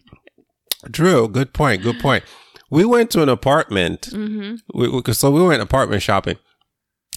Drew, 0.90 1.28
good 1.28 1.54
point. 1.54 1.84
Good 1.84 2.00
point. 2.00 2.24
We 2.70 2.86
went 2.86 3.12
to 3.12 3.22
an 3.22 3.30
apartment. 3.30 4.08
hmm 4.12 4.56
We, 4.74 4.88
we, 4.90 5.14
so 5.14 5.30
we 5.32 5.44
went 5.44 5.62
apartment 5.62 6.02
shopping. 6.02 6.38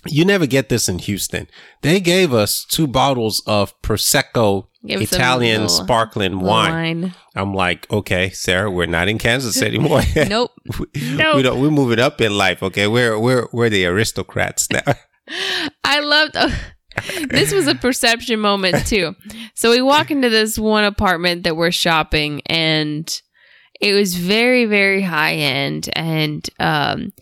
You 0.06 0.24
never 0.26 0.44
get 0.46 0.68
this 0.68 0.86
in 0.88 0.98
Houston. 0.98 1.48
They 1.80 1.98
gave 1.98 2.34
us 2.34 2.66
two 2.66 2.86
bottles 2.86 3.42
of 3.46 3.80
prosecco 3.80 4.66
Italian 4.82 5.62
little- 5.62 5.76
sparkling 5.84 6.40
wine. 6.40 7.14
I'm 7.34 7.54
like, 7.54 7.90
okay, 7.90 8.28
Sarah, 8.30 8.70
we're 8.70 8.84
not 8.86 9.08
in 9.08 9.16
Kansas 9.18 9.62
anymore. 9.62 10.02
Nope. 10.28 10.50
we, 10.78 10.86
Nope. 11.14 11.36
we 11.36 11.42
don't, 11.42 11.60
we're 11.60 11.70
moving 11.70 12.00
up 12.00 12.20
in 12.20 12.36
life. 12.36 12.62
Okay, 12.62 12.86
we're 12.86 13.18
we're 13.18 13.46
we're 13.52 13.70
the 13.70 13.86
aristocrats 13.86 14.68
now. 14.70 14.82
I 15.84 16.00
loved. 16.00 16.36
this 17.30 17.52
was 17.52 17.66
a 17.66 17.74
perception 17.74 18.40
moment 18.40 18.86
too. 18.86 19.14
So 19.54 19.70
we 19.70 19.80
walk 19.80 20.10
into 20.10 20.28
this 20.28 20.58
one 20.58 20.84
apartment 20.84 21.44
that 21.44 21.56
we're 21.56 21.70
shopping, 21.72 22.42
and 22.46 23.08
it 23.84 23.92
was 23.92 24.16
very, 24.16 24.64
very 24.64 25.02
high 25.02 25.34
end. 25.34 25.90
And 25.92 26.48
um, 26.58 27.12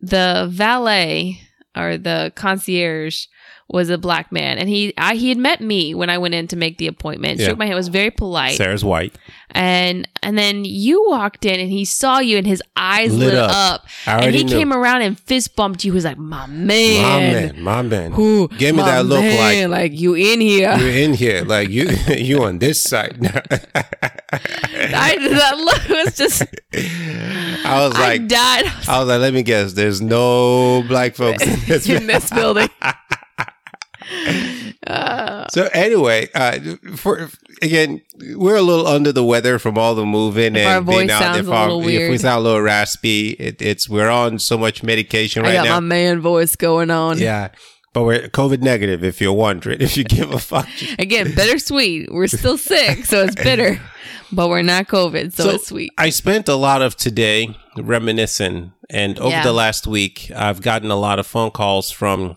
the 0.00 0.48
valet 0.50 1.42
or 1.76 1.98
the 1.98 2.32
concierge 2.34 3.26
was 3.70 3.90
a 3.90 3.98
black 3.98 4.32
man, 4.32 4.56
and 4.58 4.68
he 4.68 4.94
I, 4.96 5.14
he 5.14 5.28
had 5.28 5.38
met 5.38 5.60
me 5.60 5.94
when 5.94 6.08
I 6.10 6.16
went 6.18 6.34
in 6.34 6.48
to 6.48 6.56
make 6.56 6.78
the 6.78 6.86
appointment. 6.86 7.38
Yeah. 7.38 7.48
Shook 7.48 7.58
my 7.58 7.66
hand, 7.66 7.76
was 7.76 7.88
very 7.88 8.10
polite, 8.10 8.56
Sarah's 8.56 8.82
white. 8.84 9.14
and 9.50 10.08
and 10.22 10.38
then 10.38 10.64
you 10.64 11.06
walked 11.08 11.44
in, 11.44 11.60
and 11.60 11.70
he 11.70 11.84
saw 11.84 12.18
you, 12.18 12.38
and 12.38 12.46
his 12.46 12.62
eyes 12.76 13.14
Lit 13.14 13.28
lit, 13.28 13.38
up. 13.38 13.50
up, 13.50 13.86
and 14.06 14.34
he 14.34 14.44
knew. 14.44 14.56
came 14.56 14.72
around 14.72 15.02
and 15.02 15.18
fist 15.20 15.54
bumped 15.54 15.84
you. 15.84 15.92
He 15.92 15.94
was 15.94 16.04
like, 16.04 16.16
"My 16.18 16.46
My 16.46 16.52
man." 16.54 17.32
man, 17.54 17.62
my 17.62 17.82
man. 17.82 18.12
Who 18.12 18.48
Give 18.56 18.74
me 18.74 18.82
that 18.82 19.04
look 19.04 19.20
man, 19.20 19.70
like 19.70 19.92
you 19.92 20.14
in 20.14 20.40
here. 20.40 20.74
You're 20.78 20.88
in 21.04 21.12
here, 21.14 21.44
like 21.44 21.68
you 21.68 21.88
you 22.16 22.44
on 22.44 22.58
this 22.60 22.82
side. 22.82 23.18
I 24.32 25.16
that 25.18 25.56
look 25.58 25.88
was 26.04 26.16
just 26.16 26.42
I 27.64 27.86
was 27.86 27.94
I 27.96 28.00
like, 28.00 28.28
died 28.28 28.64
I 28.88 28.98
was 29.00 29.08
like, 29.08 29.20
let 29.20 29.34
me 29.34 29.42
guess. 29.42 29.72
There's 29.74 30.00
no 30.00 30.82
black 30.88 31.14
folks 31.14 31.42
in 31.46 31.60
this. 31.66 31.88
in 31.88 32.06
this 32.06 32.30
building. 32.30 32.68
So 35.50 35.68
anyway, 35.72 36.28
uh, 36.34 36.58
for 36.96 37.28
again, 37.62 38.02
we're 38.36 38.56
a 38.56 38.62
little 38.62 38.86
under 38.86 39.12
the 39.12 39.24
weather 39.24 39.58
from 39.58 39.78
all 39.78 39.94
the 39.94 40.04
moving 40.06 40.56
If 40.56 40.62
and 40.62 40.68
our 40.68 40.80
voice 40.80 40.96
being 40.96 41.10
out 41.10 41.20
sounds 41.20 41.34
there. 41.36 41.44
If, 41.44 41.50
our- 41.50 41.68
little 41.72 41.88
if 41.88 42.10
we 42.10 42.18
sound 42.18 42.40
a 42.40 42.42
little 42.42 42.60
raspy, 42.60 43.30
it, 43.30 43.60
it's 43.62 43.88
we're 43.88 44.08
on 44.10 44.38
so 44.38 44.58
much 44.58 44.82
medication 44.82 45.42
right 45.42 45.54
now. 45.54 45.60
I 45.62 45.64
got 45.64 45.68
now. 45.70 45.80
my 45.80 45.86
man 45.86 46.20
voice 46.20 46.56
going 46.56 46.90
on. 46.90 47.18
yeah, 47.18 47.48
but 47.92 48.04
we're 48.04 48.28
COVID 48.28 48.60
negative. 48.62 49.02
If 49.04 49.20
you're 49.20 49.32
wondering, 49.32 49.80
if 49.80 49.96
you 49.96 50.04
give 50.04 50.30
a 50.32 50.38
fuck. 50.38 50.68
Again, 50.98 51.34
bittersweet. 51.34 52.12
We're 52.12 52.26
still 52.28 52.58
sick, 52.58 53.04
so 53.06 53.24
it's 53.24 53.34
bitter. 53.34 53.80
But 54.30 54.50
we're 54.50 54.60
not 54.60 54.88
COVID, 54.88 55.32
so, 55.32 55.44
So- 55.44 55.50
it's 55.52 55.68
sweet. 55.68 55.90
I 55.96 56.10
spent 56.10 56.50
a 56.50 56.54
lot 56.54 56.82
of 56.82 56.96
today 56.96 57.56
reminiscing, 57.78 58.72
and 58.90 59.18
over 59.18 59.30
Yeah. 59.30 59.42
the 59.42 59.54
last 59.54 59.86
week, 59.86 60.30
I've 60.36 60.60
gotten 60.60 60.90
a 60.90 60.96
lot 60.96 61.18
of 61.18 61.26
phone 61.26 61.50
calls 61.50 61.90
from 61.90 62.36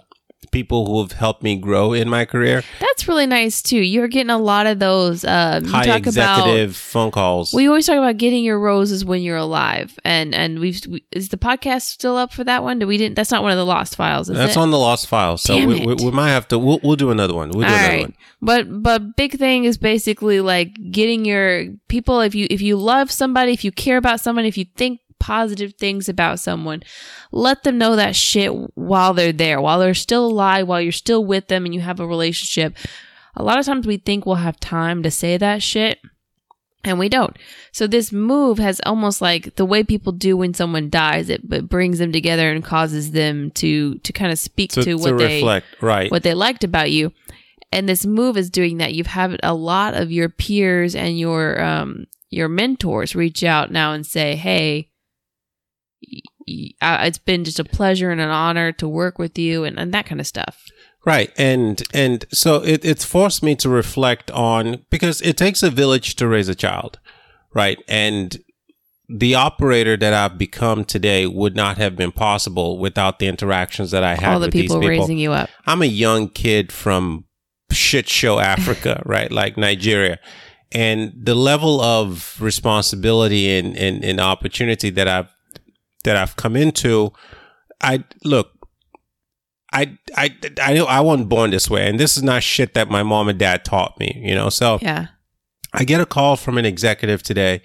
people 0.51 0.85
who 0.85 1.01
have 1.01 1.13
helped 1.13 1.43
me 1.43 1.55
grow 1.57 1.93
in 1.93 2.09
my 2.09 2.25
career. 2.25 2.63
That's 2.79 3.07
really 3.07 3.25
nice 3.25 3.61
too. 3.61 3.79
You're 3.79 4.07
getting 4.07 4.29
a 4.29 4.37
lot 4.37 4.67
of 4.67 4.79
those. 4.79 5.23
Um, 5.25 5.65
you 5.65 5.71
High 5.71 5.85
talk 5.85 6.01
about. 6.01 6.39
executive 6.39 6.75
phone 6.75 7.11
calls. 7.11 7.53
We 7.53 7.67
always 7.67 7.85
talk 7.85 7.97
about 7.97 8.17
getting 8.17 8.43
your 8.43 8.59
roses 8.59 9.03
when 9.03 9.21
you're 9.21 9.37
alive, 9.37 9.97
and 10.05 10.33
and 10.35 10.59
we've 10.59 10.81
we, 10.87 11.03
is 11.11 11.29
the 11.29 11.37
podcast 11.37 11.83
still 11.83 12.17
up 12.17 12.31
for 12.31 12.43
that 12.43 12.63
one? 12.63 12.79
Do 12.79 12.87
we 12.87 12.97
didn't? 12.97 13.15
That's 13.15 13.31
not 13.31 13.43
one 13.43 13.51
of 13.51 13.57
the 13.57 13.65
lost 13.65 13.95
files, 13.95 14.29
is 14.29 14.37
That's 14.37 14.55
it? 14.55 14.59
on 14.59 14.71
the 14.71 14.79
lost 14.79 15.07
files. 15.07 15.41
so 15.41 15.55
we, 15.55 15.85
we, 15.85 15.95
we 15.95 16.11
might 16.11 16.29
have 16.29 16.47
to. 16.49 16.59
We'll, 16.59 16.79
we'll 16.83 16.95
do 16.95 17.11
another 17.11 17.33
one. 17.33 17.49
We'll 17.51 17.67
do 17.67 17.73
All 17.73 17.79
another 17.79 17.93
right. 17.93 18.01
one. 18.03 18.15
But 18.41 18.81
but 18.83 19.15
big 19.15 19.37
thing 19.37 19.65
is 19.65 19.77
basically 19.77 20.41
like 20.41 20.75
getting 20.91 21.25
your 21.25 21.65
people 21.87 22.21
if 22.21 22.33
you 22.35 22.47
if 22.49 22.61
you 22.61 22.77
love 22.77 23.11
somebody, 23.11 23.53
if 23.53 23.63
you 23.63 23.71
care 23.71 23.97
about 23.97 24.19
someone, 24.19 24.45
if 24.45 24.57
you 24.57 24.65
think 24.75 25.00
positive 25.21 25.75
things 25.75 26.09
about 26.09 26.39
someone, 26.39 26.81
let 27.31 27.63
them 27.63 27.77
know 27.77 27.95
that 27.95 28.15
shit 28.15 28.51
while 28.75 29.13
they're 29.13 29.31
there, 29.31 29.61
while 29.61 29.79
they're 29.79 29.93
still 29.93 30.25
alive, 30.25 30.67
while 30.67 30.81
you're 30.81 30.91
still 30.91 31.23
with 31.23 31.47
them 31.47 31.63
and 31.63 31.73
you 31.73 31.79
have 31.81 31.99
a 31.99 32.07
relationship. 32.07 32.75
A 33.35 33.43
lot 33.43 33.59
of 33.59 33.65
times 33.65 33.85
we 33.85 33.97
think 33.97 34.25
we'll 34.25 34.35
have 34.35 34.59
time 34.59 35.03
to 35.03 35.11
say 35.11 35.37
that 35.37 35.61
shit. 35.61 35.99
And 36.83 36.97
we 36.97 37.09
don't. 37.09 37.37
So 37.71 37.85
this 37.85 38.11
move 38.11 38.57
has 38.57 38.81
almost 38.87 39.21
like 39.21 39.55
the 39.55 39.65
way 39.65 39.83
people 39.83 40.11
do 40.11 40.35
when 40.35 40.55
someone 40.55 40.89
dies. 40.89 41.29
It, 41.29 41.41
it 41.51 41.69
brings 41.69 41.99
them 41.99 42.11
together 42.11 42.51
and 42.51 42.65
causes 42.65 43.11
them 43.11 43.51
to 43.51 43.99
to 43.99 44.11
kind 44.11 44.31
of 44.31 44.39
speak 44.39 44.71
To, 44.71 44.83
to 44.83 44.85
to, 44.85 44.95
what 44.95 45.17
they 45.19 45.35
reflect, 45.35 45.67
right? 45.79 46.09
what 46.09 46.23
they 46.23 46.33
liked 46.33 46.63
about 46.63 46.89
you. 46.89 47.13
And 47.71 47.87
this 47.87 48.03
move 48.03 48.35
is 48.35 48.49
doing 48.49 48.79
that. 48.79 48.95
You've 48.95 49.13
had 49.13 49.39
a 49.43 49.53
lot 49.53 49.93
of 49.93 50.11
your 50.11 50.27
peers 50.27 50.95
and 50.95 51.19
your 51.19 51.61
um 51.61 52.07
your 52.31 52.49
mentors 52.49 53.15
reach 53.15 53.43
out 53.43 53.71
now 53.71 53.93
and 53.93 54.03
say, 54.03 54.35
"Hey, 54.35 54.89
it's 56.47 57.17
been 57.17 57.43
just 57.43 57.59
a 57.59 57.63
pleasure 57.63 58.11
and 58.11 58.21
an 58.21 58.29
honor 58.29 58.71
to 58.73 58.87
work 58.87 59.19
with 59.19 59.37
you," 59.37 59.63
and, 59.63 59.79
and 59.79 59.93
that 59.93 60.05
kind 60.05 60.19
of 60.19 60.27
stuff. 60.27 60.65
Right. 61.05 61.31
And 61.37 61.81
and 61.93 62.25
so 62.31 62.57
it, 62.63 62.85
it's 62.85 63.05
forced 63.05 63.41
me 63.41 63.55
to 63.57 63.69
reflect 63.69 64.29
on 64.31 64.85
because 64.89 65.21
it 65.21 65.35
takes 65.35 65.63
a 65.63 65.69
village 65.69 66.15
to 66.17 66.27
raise 66.27 66.47
a 66.47 66.55
child. 66.55 66.99
Right. 67.53 67.79
And 67.87 68.37
the 69.09 69.35
operator 69.35 69.97
that 69.97 70.13
I've 70.13 70.37
become 70.37 70.85
today 70.85 71.25
would 71.25 71.55
not 71.55 71.77
have 71.77 71.95
been 71.97 72.11
possible 72.11 72.77
without 72.77 73.19
the 73.19 73.27
interactions 73.27 73.91
that 73.91 74.03
I 74.03 74.15
had 74.15 74.33
All 74.33 74.39
the 74.39 74.47
with 74.47 74.53
people, 74.53 74.79
these 74.79 74.89
people. 74.89 74.99
raising 75.01 75.17
you 75.17 75.33
up. 75.33 75.49
I'm 75.65 75.81
a 75.81 75.87
young 75.87 76.29
kid 76.29 76.71
from 76.71 77.25
shit 77.71 78.07
show 78.07 78.39
Africa, 78.39 79.01
right? 79.05 79.31
Like 79.31 79.57
Nigeria. 79.57 80.19
And 80.71 81.11
the 81.13 81.35
level 81.35 81.81
of 81.81 82.37
responsibility 82.39 83.57
and, 83.57 83.75
and, 83.75 84.05
and 84.05 84.21
opportunity 84.21 84.89
that 84.91 85.09
I've 85.09 85.35
that 86.03 86.15
I've 86.17 86.35
come 86.35 86.55
into, 86.55 87.11
I 87.81 88.03
look, 88.23 88.51
I 89.71 89.97
I 90.15 90.35
I 90.61 90.73
know 90.73 90.85
I 90.85 90.99
wasn't 90.99 91.29
born 91.29 91.51
this 91.51 91.69
way, 91.69 91.87
and 91.87 91.99
this 91.99 92.17
is 92.17 92.23
not 92.23 92.43
shit 92.43 92.73
that 92.73 92.89
my 92.89 93.03
mom 93.03 93.29
and 93.29 93.39
dad 93.39 93.63
taught 93.63 93.99
me, 93.99 94.21
you 94.23 94.35
know. 94.35 94.49
So 94.49 94.79
Yeah. 94.81 95.07
I 95.73 95.85
get 95.85 96.01
a 96.01 96.05
call 96.05 96.35
from 96.35 96.57
an 96.57 96.65
executive 96.65 97.23
today, 97.23 97.61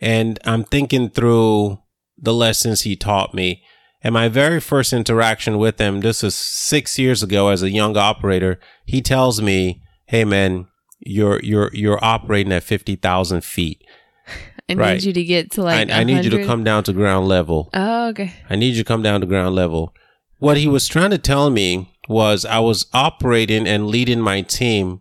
and 0.00 0.38
I'm 0.44 0.62
thinking 0.64 1.10
through 1.10 1.78
the 2.16 2.32
lessons 2.32 2.82
he 2.82 2.94
taught 2.96 3.34
me. 3.34 3.62
And 4.00 4.14
my 4.14 4.28
very 4.28 4.60
first 4.60 4.92
interaction 4.92 5.58
with 5.58 5.80
him, 5.80 6.00
this 6.00 6.22
is 6.22 6.36
six 6.36 6.98
years 7.00 7.22
ago 7.22 7.48
as 7.48 7.64
a 7.64 7.70
young 7.70 7.96
operator, 7.96 8.60
he 8.84 9.02
tells 9.02 9.42
me, 9.42 9.82
Hey 10.06 10.24
man, 10.24 10.68
you're 11.00 11.40
you're 11.42 11.70
you're 11.72 12.04
operating 12.04 12.52
at 12.52 12.62
fifty 12.62 12.94
thousand 12.94 13.42
feet. 13.42 13.82
I 14.70 14.74
Right. 14.74 14.94
need 14.94 15.04
you 15.04 15.12
to 15.14 15.24
get 15.24 15.50
to 15.52 15.62
like. 15.62 15.90
I, 15.90 16.00
I 16.00 16.04
need 16.04 16.24
you 16.24 16.30
to 16.30 16.44
come 16.44 16.62
down 16.64 16.84
to 16.84 16.92
ground 16.92 17.26
level. 17.28 17.70
Oh, 17.74 18.08
okay. 18.08 18.32
I 18.50 18.56
need 18.56 18.74
you 18.74 18.82
to 18.82 18.88
come 18.88 19.02
down 19.02 19.20
to 19.20 19.26
ground 19.26 19.54
level. 19.54 19.94
What 20.38 20.56
he 20.56 20.66
was 20.68 20.86
trying 20.86 21.10
to 21.10 21.18
tell 21.18 21.50
me 21.50 21.94
was 22.08 22.44
I 22.44 22.58
was 22.60 22.86
operating 22.92 23.66
and 23.66 23.86
leading 23.88 24.20
my 24.20 24.42
team 24.42 25.00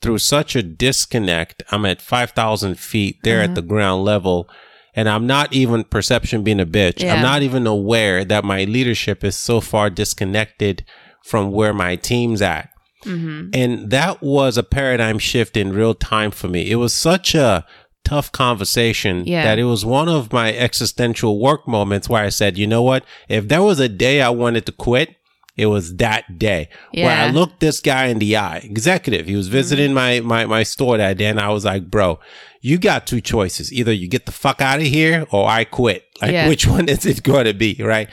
through 0.00 0.18
such 0.18 0.54
a 0.56 0.62
disconnect. 0.62 1.62
I'm 1.70 1.84
at 1.84 2.00
5,000 2.00 2.78
feet 2.78 3.16
there 3.24 3.38
Uh-huh. 3.40 3.48
at 3.50 3.54
the 3.54 3.62
ground 3.62 4.04
level. 4.04 4.48
And 4.94 5.08
I'm 5.08 5.26
not 5.26 5.52
even 5.52 5.84
perception 5.84 6.42
being 6.42 6.58
a 6.60 6.66
bitch. 6.66 7.00
Yeah. 7.02 7.14
I'm 7.14 7.22
not 7.22 7.42
even 7.42 7.66
aware 7.66 8.24
that 8.24 8.44
my 8.44 8.64
leadership 8.64 9.22
is 9.22 9.36
so 9.36 9.60
far 9.60 9.90
disconnected 9.90 10.84
from 11.24 11.52
where 11.52 11.74
my 11.74 11.94
team's 11.96 12.40
at. 12.42 12.70
Mm-hmm. 13.04 13.50
And 13.52 13.90
that 13.90 14.22
was 14.22 14.56
a 14.56 14.62
paradigm 14.64 15.18
shift 15.18 15.56
in 15.56 15.72
real 15.72 15.94
time 15.94 16.30
for 16.32 16.48
me. 16.48 16.68
It 16.70 16.76
was 16.76 16.92
such 16.92 17.34
a 17.34 17.64
tough 18.08 18.32
conversation 18.32 19.24
Yeah. 19.26 19.44
that 19.44 19.58
it 19.58 19.64
was 19.64 19.84
one 19.84 20.08
of 20.08 20.32
my 20.32 20.54
existential 20.54 21.38
work 21.38 21.68
moments 21.68 22.08
where 22.08 22.24
I 22.24 22.30
said, 22.30 22.56
you 22.56 22.66
know 22.66 22.82
what? 22.82 23.04
If 23.28 23.48
there 23.48 23.62
was 23.62 23.80
a 23.80 23.88
day 23.88 24.22
I 24.22 24.30
wanted 24.30 24.64
to 24.66 24.72
quit, 24.72 25.16
it 25.56 25.66
was 25.66 25.96
that 25.96 26.38
day 26.38 26.68
yeah. 26.92 27.04
where 27.04 27.16
I 27.16 27.30
looked 27.30 27.60
this 27.60 27.80
guy 27.80 28.06
in 28.06 28.18
the 28.18 28.36
eye, 28.36 28.58
executive. 28.58 29.26
He 29.26 29.36
was 29.36 29.46
mm-hmm. 29.46 29.56
visiting 29.56 29.92
my, 29.92 30.20
my, 30.20 30.46
my 30.46 30.62
store 30.62 30.96
that 30.96 31.18
day 31.18 31.26
and 31.26 31.40
I 31.40 31.50
was 31.50 31.64
like, 31.64 31.90
bro, 31.90 32.18
you 32.62 32.78
got 32.78 33.06
two 33.06 33.20
choices. 33.20 33.72
Either 33.72 33.92
you 33.92 34.08
get 34.08 34.24
the 34.24 34.32
fuck 34.32 34.62
out 34.62 34.78
of 34.78 34.86
here 34.86 35.26
or 35.30 35.46
I 35.48 35.64
quit. 35.64 36.04
Like, 36.22 36.32
Yeah. 36.32 36.48
which 36.48 36.66
one 36.76 36.88
is 36.88 37.04
it 37.04 37.22
going 37.22 37.44
to 37.44 37.54
be? 37.54 37.76
Right. 37.78 38.08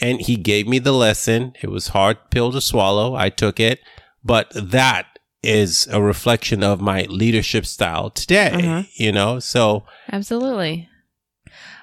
And 0.00 0.20
he 0.20 0.36
gave 0.36 0.66
me 0.66 0.78
the 0.78 0.92
lesson. 0.92 1.52
It 1.62 1.70
was 1.70 1.88
hard 1.88 2.18
pill 2.30 2.50
to 2.52 2.60
swallow. 2.60 3.14
I 3.14 3.28
took 3.28 3.60
it, 3.60 3.80
but 4.24 4.50
that 4.54 5.06
is 5.42 5.88
a 5.90 6.00
reflection 6.02 6.62
of 6.62 6.80
my 6.80 7.02
leadership 7.04 7.64
style 7.66 8.10
today, 8.10 8.50
Uh-huh. 8.52 8.82
you 8.94 9.10
know? 9.12 9.38
So 9.38 9.84
Absolutely. 10.12 10.86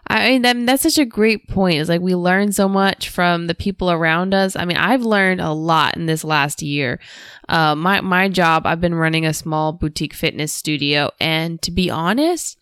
I 0.10 0.30
mean, 0.30 0.42
that, 0.44 0.66
that's 0.66 0.84
such 0.84 0.98
a 0.98 1.06
great 1.06 1.50
point. 1.50 1.80
It's 1.80 1.90
like 1.90 2.00
we 2.00 2.16
learn 2.16 2.54
so 2.54 2.70
much 2.70 3.10
from 3.10 3.48
the 3.48 3.56
people 3.56 3.92
around 3.92 4.34
us. 4.34 4.56
I 4.56 4.64
mean, 4.64 4.78
I've 4.78 5.02
learned 5.02 5.42
a 5.42 5.52
lot 5.52 5.98
in 5.98 6.06
this 6.06 6.24
last 6.24 6.62
year. 6.62 7.02
Uh, 7.50 7.76
my 7.76 8.00
my 8.00 8.30
job, 8.30 8.66
I've 8.66 8.80
been 8.80 8.96
running 8.96 9.26
a 9.26 9.34
small 9.34 9.74
boutique 9.74 10.14
fitness 10.14 10.54
studio, 10.54 11.12
and 11.20 11.62
to 11.62 11.72
be 11.72 11.92
honest, 11.92 12.58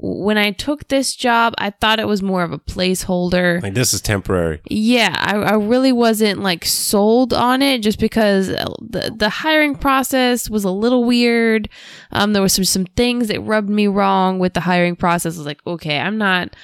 when 0.00 0.38
I 0.38 0.52
took 0.52 0.86
this 0.86 1.16
job, 1.16 1.54
I 1.58 1.70
thought 1.70 1.98
it 1.98 2.06
was 2.06 2.22
more 2.22 2.44
of 2.44 2.52
a 2.52 2.58
placeholder. 2.58 3.60
like 3.60 3.74
this 3.74 3.92
is 3.92 4.00
temporary. 4.00 4.60
Yeah, 4.70 5.12
I, 5.18 5.36
I 5.38 5.54
really 5.54 5.90
wasn't 5.90 6.40
like 6.40 6.64
sold 6.64 7.32
on 7.32 7.62
it 7.62 7.82
just 7.82 7.98
because 7.98 8.48
uh, 8.48 8.64
the 8.80 9.12
the 9.14 9.28
hiring 9.28 9.74
process 9.74 10.48
was 10.48 10.62
a 10.62 10.70
little 10.70 11.02
weird. 11.02 11.68
Um, 12.12 12.32
there 12.32 12.42
was 12.42 12.52
some 12.52 12.64
some 12.64 12.86
things 12.86 13.26
that 13.28 13.40
rubbed 13.40 13.68
me 13.68 13.88
wrong 13.88 14.38
with 14.38 14.54
the 14.54 14.60
hiring 14.60 14.94
process. 14.94 15.34
I 15.34 15.40
was 15.40 15.46
like, 15.46 15.66
okay, 15.66 15.98
I'm 15.98 16.16
not, 16.16 16.54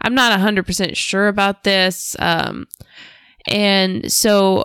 I'm 0.00 0.14
not 0.14 0.38
hundred 0.38 0.64
percent 0.64 0.96
sure 0.96 1.26
about 1.26 1.64
this. 1.64 2.14
Um, 2.20 2.68
and 3.48 4.10
so 4.10 4.64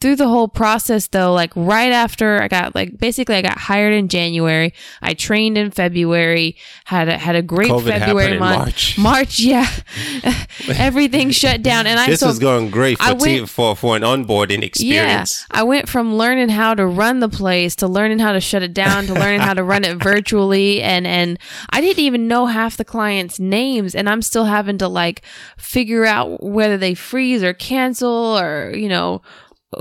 through 0.00 0.16
the 0.16 0.28
whole 0.28 0.48
process 0.48 1.06
though 1.08 1.32
like 1.32 1.52
right 1.56 1.92
after 1.92 2.40
i 2.42 2.48
got 2.48 2.74
like 2.74 2.98
basically 2.98 3.34
i 3.36 3.42
got 3.42 3.58
hired 3.58 3.92
in 3.92 4.08
january 4.08 4.72
i 5.02 5.14
trained 5.14 5.56
in 5.58 5.70
february 5.70 6.56
had 6.86 7.08
a, 7.08 7.16
had 7.18 7.34
a 7.36 7.42
great 7.42 7.70
COVID 7.70 7.98
february 7.98 8.38
month 8.38 8.58
March. 8.58 8.98
march 8.98 9.40
yeah 9.40 9.68
everything 10.68 11.30
shut 11.30 11.62
down 11.62 11.86
and 11.86 11.98
i 11.98 12.06
This 12.06 12.20
so 12.20 12.28
is 12.28 12.38
going 12.38 12.70
great 12.70 12.98
for, 12.98 13.14
went- 13.14 13.48
for 13.48 13.76
for 13.76 13.96
an 13.96 14.02
onboarding 14.02 14.62
experience. 14.62 15.46
yeah, 15.50 15.60
I 15.60 15.62
went 15.62 15.88
from 15.88 16.14
learning 16.16 16.48
how 16.50 16.74
to 16.74 16.86
run 16.86 17.20
the 17.20 17.28
place 17.28 17.76
to 17.76 17.88
learning 17.88 18.18
how 18.18 18.32
to 18.32 18.40
shut 18.40 18.62
it 18.62 18.74
down 18.74 19.06
to 19.06 19.14
learning 19.14 19.40
how 19.40 19.54
to 19.54 19.62
run 19.64 19.84
it 19.84 19.96
virtually 20.02 20.82
and 20.82 21.06
and 21.06 21.38
I 21.70 21.80
didn't 21.80 22.00
even 22.02 22.28
know 22.28 22.46
half 22.46 22.76
the 22.76 22.84
clients' 22.84 23.38
names 23.38 23.94
and 23.94 24.08
I'm 24.08 24.22
still 24.22 24.44
having 24.44 24.78
to 24.78 24.88
like 24.88 25.22
figure 25.56 26.04
out 26.04 26.42
whether 26.42 26.76
they 26.78 26.94
freeze 26.94 27.42
or 27.42 27.52
cancel 27.52 28.38
or 28.38 28.72
you 28.74 28.88
know 28.88 29.22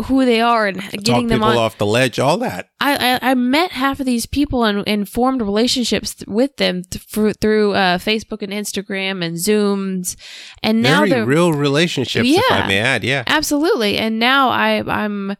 who 0.05 0.25
they 0.25 0.41
are 0.41 0.67
and 0.67 0.81
Talk 0.81 0.91
getting 1.03 1.27
them 1.27 1.39
people 1.39 1.51
on 1.51 1.57
off 1.57 1.77
the 1.77 1.85
ledge, 1.85 2.19
all 2.19 2.37
that. 2.39 2.69
I, 2.81 3.19
I, 3.21 3.31
I 3.31 3.33
met 3.35 3.71
half 3.71 3.99
of 3.99 4.05
these 4.05 4.25
people 4.25 4.65
and, 4.65 4.83
and 4.87 5.07
formed 5.07 5.41
relationships 5.41 6.15
th- 6.15 6.27
with 6.27 6.57
them 6.57 6.83
th- 6.83 7.03
through, 7.05 7.33
through 7.33 7.71
uh, 7.73 7.97
Facebook 7.97 8.41
and 8.41 8.51
Instagram 8.51 9.23
and 9.23 9.37
Zooms, 9.37 10.17
and 10.61 10.81
now 10.81 10.99
Very 10.99 11.09
they're 11.11 11.25
real 11.25 11.53
relationships, 11.53 12.27
if 12.27 12.35
Yeah. 12.35 12.41
I 12.63 12.67
may 12.67 12.79
add. 12.79 13.03
Yeah. 13.03 13.23
Absolutely. 13.27 13.97
And 13.97 14.19
now 14.19 14.49
I 14.49 14.83
I'm 14.85 15.37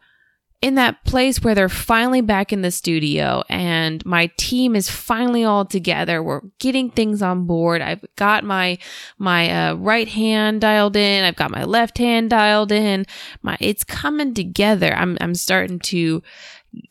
in 0.60 0.74
that 0.74 1.04
place 1.04 1.40
where 1.40 1.54
they're 1.54 1.68
finally 1.68 2.20
back 2.20 2.52
in 2.52 2.62
the 2.62 2.70
studio 2.70 3.44
and 3.48 4.04
my 4.04 4.28
team 4.36 4.74
is 4.74 4.90
finally 4.90 5.44
all 5.44 5.64
together. 5.64 6.20
We're 6.20 6.40
getting 6.58 6.90
things 6.90 7.22
on 7.22 7.46
board. 7.46 7.80
I've 7.80 8.04
got 8.16 8.42
my 8.42 8.78
my 9.18 9.50
uh, 9.50 9.74
right 9.74 10.08
hand 10.08 10.60
dialed 10.60 10.96
in. 10.96 11.24
I've 11.24 11.36
got 11.36 11.52
my 11.52 11.62
left 11.62 11.98
hand 11.98 12.30
dialed 12.30 12.72
in. 12.72 13.06
My 13.42 13.56
it's 13.60 13.84
coming 13.84 14.34
together. 14.34 14.92
I'm 14.94 15.16
I'm 15.20 15.36
starting 15.36 15.78
to 15.80 16.22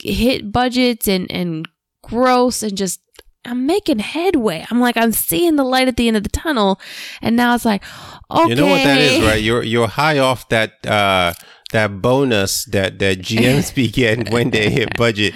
hit 0.01 0.51
budgets 0.51 1.07
and 1.09 1.29
and 1.29 1.67
gross 2.01 2.63
and 2.63 2.77
just 2.77 3.01
I'm 3.43 3.65
making 3.65 3.99
headway. 3.99 4.65
I'm 4.69 4.79
like 4.79 4.95
I'm 4.97 5.11
seeing 5.11 5.57
the 5.57 5.63
light 5.63 5.87
at 5.87 5.97
the 5.97 6.07
end 6.07 6.17
of 6.17 6.23
the 6.23 6.29
tunnel, 6.29 6.79
and 7.21 7.35
now 7.35 7.55
it's 7.55 7.65
like, 7.65 7.83
okay, 8.29 8.49
You 8.49 8.55
know 8.55 8.67
what 8.67 8.83
that 8.83 8.99
is, 8.99 9.25
right? 9.25 9.41
You're 9.41 9.63
you're 9.63 9.87
high 9.87 10.19
off 10.19 10.47
that 10.49 10.85
uh 10.85 11.33
that 11.73 12.01
bonus 12.01 12.63
that 12.65 12.97
that 12.99 13.19
GMs 13.19 13.73
begin 13.75 14.25
when 14.31 14.51
they 14.51 14.69
hit 14.69 14.95
budget. 14.97 15.33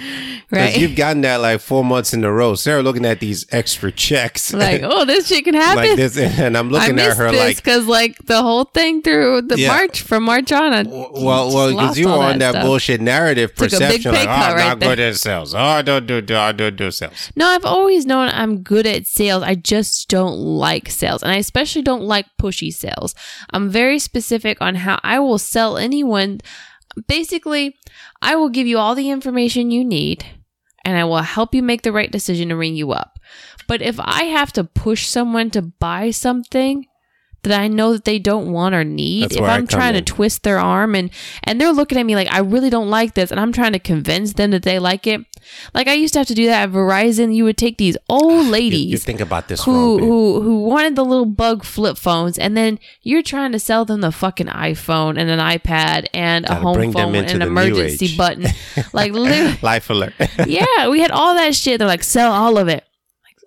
Because 0.48 0.66
Right. 0.72 0.78
you've 0.78 0.96
gotten 0.96 1.22
that 1.22 1.36
like 1.36 1.60
four 1.62 1.82
months 1.82 2.12
in 2.12 2.22
a 2.24 2.30
row. 2.32 2.54
Sarah 2.54 2.82
looking 2.82 3.06
at 3.06 3.20
these 3.20 3.46
extra 3.52 3.90
checks. 3.90 4.52
like 4.52 4.82
oh, 4.84 5.06
this 5.06 5.26
shit 5.28 5.44
can 5.44 5.54
happen. 5.54 5.88
like 5.88 5.96
this 5.96 6.16
and 6.18 6.56
I'm 6.58 6.68
looking 6.68 6.98
at 6.98 7.16
her 7.16 7.30
this 7.30 7.40
like 7.40 7.56
because 7.56 7.86
like 7.86 8.18
the 8.26 8.42
whole 8.42 8.64
thing 8.64 9.00
through 9.02 9.42
the 9.42 9.58
Yeah. 9.58 9.68
March 9.68 10.02
from 10.02 10.24
March 10.24 10.52
on. 10.52 10.72
I 10.74 10.82
well, 10.82 11.54
well, 11.54 11.70
because 11.70 11.98
you 11.98 12.08
were 12.08 12.14
on 12.14 12.38
that 12.40 12.62
bullshit 12.64 13.00
narrative 13.00 13.50
Took 13.54 13.70
perception, 13.70 14.12
like, 14.12 14.28
oh, 14.28 14.30
I'm 14.30 14.56
right 14.56 14.68
not 14.68 14.80
good 14.80 15.00
at 15.00 15.16
sales. 15.16 15.54
Oh, 15.54 15.58
I 15.58 15.80
don't 15.82 16.06
do, 16.06 16.20
do, 16.20 16.36
I 16.36 16.52
don't 16.52 16.76
do 16.76 16.90
sales. 16.90 17.32
No, 17.34 17.46
I've 17.48 17.64
always 17.64 18.04
known 18.04 18.28
I'm 18.28 18.62
good 18.62 18.86
at 18.86 19.06
sales. 19.06 19.42
I 19.42 19.54
just 19.54 20.08
don't 20.08 20.36
like 20.38 20.90
sales. 20.90 21.22
And 21.22 21.32
I 21.32 21.36
especially 21.36 21.82
don't 21.82 22.02
like 22.02 22.26
pushy 22.40 22.72
sales. 22.72 23.14
I'm 23.50 23.70
very 23.70 23.98
specific 23.98 24.58
on 24.60 24.74
how 24.76 24.98
I 25.02 25.18
will 25.18 25.38
sell 25.38 25.78
anyone. 25.78 26.21
And 26.22 26.42
basically, 27.08 27.76
I 28.20 28.36
will 28.36 28.48
give 28.48 28.66
you 28.66 28.78
all 28.78 28.94
the 28.94 29.10
information 29.10 29.70
you 29.70 29.84
need 29.84 30.24
and 30.84 30.96
I 30.96 31.04
will 31.04 31.18
help 31.18 31.54
you 31.54 31.62
make 31.62 31.82
the 31.82 31.92
right 31.92 32.10
decision 32.10 32.48
to 32.48 32.56
ring 32.56 32.74
you 32.74 32.92
up. 32.92 33.18
But 33.68 33.82
if 33.82 33.98
I 34.00 34.24
have 34.24 34.52
to 34.54 34.64
push 34.64 35.06
someone 35.06 35.50
to 35.50 35.62
buy 35.62 36.10
something, 36.10 36.86
that 37.42 37.58
I 37.58 37.68
know 37.68 37.92
that 37.92 38.04
they 38.04 38.18
don't 38.18 38.52
want 38.52 38.74
or 38.74 38.84
need. 38.84 39.24
That's 39.24 39.36
if 39.36 39.42
I'm 39.42 39.66
trying 39.66 39.94
in. 39.94 40.04
to 40.04 40.12
twist 40.12 40.42
their 40.42 40.58
arm 40.58 40.94
and 40.94 41.10
and 41.44 41.60
they're 41.60 41.72
looking 41.72 41.98
at 41.98 42.06
me 42.06 42.14
like 42.14 42.28
I 42.30 42.38
really 42.38 42.70
don't 42.70 42.90
like 42.90 43.14
this 43.14 43.30
and 43.30 43.40
I'm 43.40 43.52
trying 43.52 43.72
to 43.72 43.78
convince 43.78 44.34
them 44.34 44.50
that 44.52 44.62
they 44.62 44.78
like 44.78 45.06
it. 45.06 45.24
Like 45.74 45.88
I 45.88 45.94
used 45.94 46.12
to 46.14 46.20
have 46.20 46.28
to 46.28 46.34
do 46.34 46.46
that 46.46 46.68
at 46.68 46.70
Verizon. 46.70 47.34
You 47.34 47.44
would 47.44 47.58
take 47.58 47.78
these 47.78 47.96
old 48.08 48.46
ladies 48.48 48.90
you 48.90 48.98
think 48.98 49.20
about 49.20 49.48
this 49.48 49.64
who 49.64 49.72
wrong, 49.72 49.98
who 49.98 50.40
who 50.42 50.62
wanted 50.62 50.96
the 50.96 51.04
little 51.04 51.26
bug 51.26 51.64
flip 51.64 51.98
phones 51.98 52.38
and 52.38 52.56
then 52.56 52.78
you're 53.02 53.22
trying 53.22 53.52
to 53.52 53.58
sell 53.58 53.84
them 53.84 54.00
the 54.00 54.12
fucking 54.12 54.46
iPhone 54.46 55.18
and 55.18 55.30
an 55.30 55.38
iPad 55.38 56.06
and 56.14 56.46
a 56.46 56.54
home 56.54 56.92
phone 56.92 57.14
and 57.14 57.30
an 57.30 57.42
emergency 57.42 58.16
button. 58.16 58.46
Like 58.92 59.12
Life 59.62 59.90
alert. 59.90 60.14
yeah, 60.46 60.88
we 60.88 61.00
had 61.00 61.10
all 61.10 61.34
that 61.34 61.54
shit. 61.54 61.78
They're 61.78 61.88
like, 61.88 62.02
sell 62.02 62.32
all 62.32 62.58
of 62.58 62.68
it. 62.68 62.84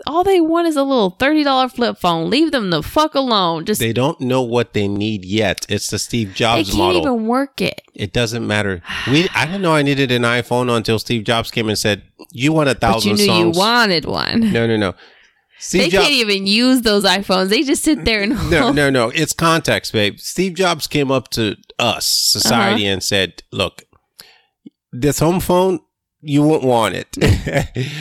All 0.07 0.24
they 0.24 0.39
want 0.39 0.67
is 0.67 0.75
a 0.75 0.83
little 0.83 1.12
thirty 1.12 1.43
dollar 1.43 1.67
flip 1.69 1.97
phone. 1.97 2.29
Leave 2.29 2.51
them 2.51 2.69
the 2.69 2.83
fuck 2.83 3.15
alone. 3.15 3.65
Just 3.65 3.79
they 3.79 3.93
don't 3.93 4.19
know 4.21 4.41
what 4.41 4.74
they 4.74 4.88
need 4.88 5.25
yet. 5.25 5.65
It's 5.69 5.89
the 5.89 6.00
Steve 6.00 6.33
Jobs 6.35 6.67
they 6.67 6.74
can't 6.74 6.77
model. 6.95 7.01
even 7.01 7.27
work 7.27 7.59
it. 7.62 7.81
It 7.93 8.13
doesn't 8.13 8.45
matter. 8.45 8.81
We 9.09 9.27
I 9.35 9.45
didn't 9.45 9.62
know 9.62 9.74
I 9.74 9.81
needed 9.81 10.12
an 10.12 10.21
iPhone 10.24 10.69
until 10.75 11.00
Steve 11.00 11.24
Jobs 11.24 11.50
came 11.51 11.67
and 11.69 11.77
said, 11.77 12.03
"You 12.31 12.53
want 12.53 12.69
a 12.69 12.74
But 12.75 12.81
thousand 12.81 13.12
you 13.12 13.17
knew 13.17 13.25
songs?" 13.25 13.55
you 13.57 13.59
wanted 13.62 14.05
one. 14.05 14.51
no, 14.53 14.67
no, 14.67 14.77
no. 14.77 14.93
Steve 15.57 15.83
they 15.83 15.89
Jobs. 15.89 16.03
can't 16.07 16.15
even 16.19 16.45
use 16.45 16.81
those 16.81 17.05
iPhones. 17.05 17.47
They 17.50 17.63
just 17.63 17.83
sit 17.83 18.03
there 18.05 18.21
and 18.21 18.31
no, 18.51 18.71
no, 18.71 18.89
no. 18.89 19.09
It's 19.09 19.31
context, 19.33 19.93
babe. 19.93 20.19
Steve 20.19 20.53
Jobs 20.55 20.85
came 20.88 21.12
up 21.12 21.29
to 21.31 21.55
us, 21.79 22.05
society, 22.05 22.83
Uh-huh. 22.85 22.93
and 22.93 23.03
said, 23.03 23.41
"Look, 23.51 23.83
this 24.91 25.19
home 25.19 25.39
phone, 25.39 25.79
you 26.21 26.43
won't 26.43 26.63
want 26.63 26.95
it. 26.95 27.17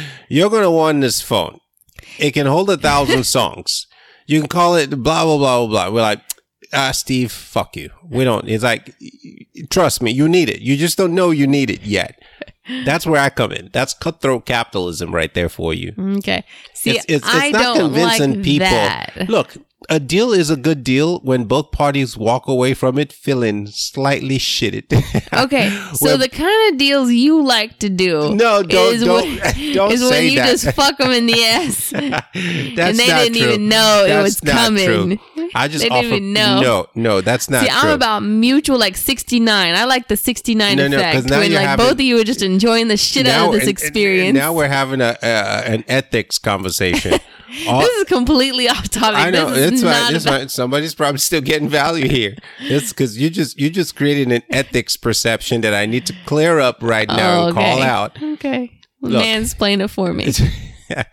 You're 0.28 0.50
gonna 0.50 0.70
want 0.70 1.00
this 1.00 1.20
phone. 1.22 1.60
It 2.18 2.32
can 2.32 2.46
hold 2.46 2.70
a 2.70 2.76
thousand 2.76 3.24
songs. 3.38 3.86
You 4.26 4.40
can 4.40 4.48
call 4.48 4.76
it 4.76 4.90
blah 4.90 5.24
blah 5.24 5.36
blah 5.38 5.66
blah 5.66 5.66
blah." 5.66 5.94
We're 5.94 6.02
like, 6.02 6.20
"Ah, 6.72 6.92
Steve, 6.92 7.30
fuck 7.32 7.76
you. 7.76 7.90
We 8.08 8.24
don't." 8.24 8.48
It's 8.48 8.64
like, 8.64 8.94
trust 9.70 10.02
me, 10.02 10.10
you 10.10 10.28
need 10.28 10.48
it. 10.48 10.60
You 10.60 10.76
just 10.76 10.96
don't 10.98 11.14
know 11.14 11.30
you 11.30 11.46
need 11.46 11.70
it 11.70 11.82
yet. 11.82 12.20
That's 12.86 13.06
where 13.06 13.20
I 13.20 13.28
come 13.28 13.52
in. 13.52 13.68
That's 13.72 13.92
cutthroat 13.92 14.46
capitalism 14.46 15.14
right 15.14 15.32
there 15.34 15.50
for 15.50 15.74
you 15.74 15.92
Okay. 15.98 16.44
See, 16.84 16.90
it's, 16.96 17.04
it's, 17.08 17.26
it's 17.26 17.34
I 17.34 17.50
not 17.50 17.62
don't 17.62 17.76
convincing 17.92 18.34
like 18.34 18.42
people. 18.44 18.66
that. 18.68 19.26
Look, 19.28 19.56
a 19.90 20.00
deal 20.00 20.32
is 20.32 20.48
a 20.48 20.56
good 20.56 20.82
deal 20.82 21.18
when 21.20 21.44
both 21.44 21.70
parties 21.70 22.16
walk 22.16 22.48
away 22.48 22.72
from 22.72 22.98
it 22.98 23.12
feeling 23.12 23.66
slightly 23.66 24.38
shitted. 24.38 24.86
Okay, 25.44 25.68
so 25.94 26.06
Where- 26.06 26.16
the 26.16 26.28
kind 26.28 26.72
of 26.72 26.78
deals 26.78 27.10
you 27.10 27.42
like 27.42 27.78
to 27.80 27.88
do, 27.90 28.34
No, 28.36 28.62
don't- 28.62 28.94
is 28.94 29.02
don't- 29.04 29.24
when, 29.24 29.72
don't 29.74 29.92
is 29.92 30.00
when 30.08 30.24
you 30.30 30.36
that. 30.36 30.46
just 30.52 30.70
fuck 30.76 30.96
them 30.98 31.10
in 31.10 31.26
the 31.26 31.42
ass, 31.42 31.92
and 31.92 32.14
they 32.74 33.06
didn't 33.06 33.34
true. 33.36 33.46
even 33.48 33.68
know 33.68 34.04
it 34.08 34.22
was 34.22 34.42
not 34.44 34.54
coming. 34.54 35.18
true. 35.34 35.48
I 35.56 35.68
just 35.68 35.82
They 35.82 35.88
offer, 35.90 36.02
didn't 36.02 36.18
even 36.18 36.32
know. 36.32 36.60
No, 36.62 36.86
no, 36.94 37.20
that's 37.20 37.50
not 37.50 37.62
See, 37.64 37.68
true. 37.70 37.76
I'm 37.80 37.88
about 37.90 38.20
mutual 38.22 38.78
like 38.78 38.96
69. 38.96 39.74
I 39.74 39.84
like 39.84 40.08
the 40.08 40.16
69 40.16 40.76
No, 40.76 40.88
no, 40.88 40.98
effect 40.98 41.28
now 41.28 41.38
when 41.40 41.52
like 41.52 41.66
having- 41.66 41.84
both 41.84 41.92
of 41.94 42.00
you 42.00 42.18
are 42.20 42.24
just 42.24 42.42
enjoying 42.42 42.88
the 42.88 42.96
shit 42.96 43.26
out 43.26 43.48
of 43.48 43.52
this 43.52 43.62
and- 43.62 43.68
and- 43.70 43.78
experience. 43.78 44.28
And 44.30 44.38
now 44.38 44.52
we're 44.52 44.68
having 44.68 45.00
a 45.00 45.16
uh, 45.22 45.62
an 45.66 45.84
ethics 45.88 46.38
conversation. 46.38 46.73
All- 47.68 47.80
this 47.80 47.90
is 47.98 48.04
completely 48.04 48.68
off 48.68 48.88
topic. 48.88 49.18
I 49.18 49.30
know 49.30 49.48
it's 49.52 49.82
fine. 49.82 50.14
It's 50.14 50.24
fine. 50.24 50.48
Somebody's 50.48 50.94
probably 50.94 51.18
still 51.18 51.40
getting 51.40 51.68
value 51.68 52.08
here. 52.08 52.34
It's 52.60 52.92
because 52.92 53.16
you 53.16 53.30
just 53.30 53.58
you 53.60 53.70
just 53.70 53.94
created 53.94 54.32
an 54.32 54.42
ethics 54.50 54.96
perception 54.96 55.60
that 55.60 55.72
I 55.74 55.86
need 55.86 56.06
to 56.06 56.14
clear 56.26 56.58
up 56.58 56.78
right 56.82 57.06
now 57.08 57.42
Oh, 57.42 57.46
and 57.48 57.54
call 57.54 57.82
out. 57.82 58.20
Okay, 58.22 58.72
Look. 59.00 59.22
mansplain 59.22 59.82
it 59.84 59.88
for 59.88 60.12
me. 60.12 60.32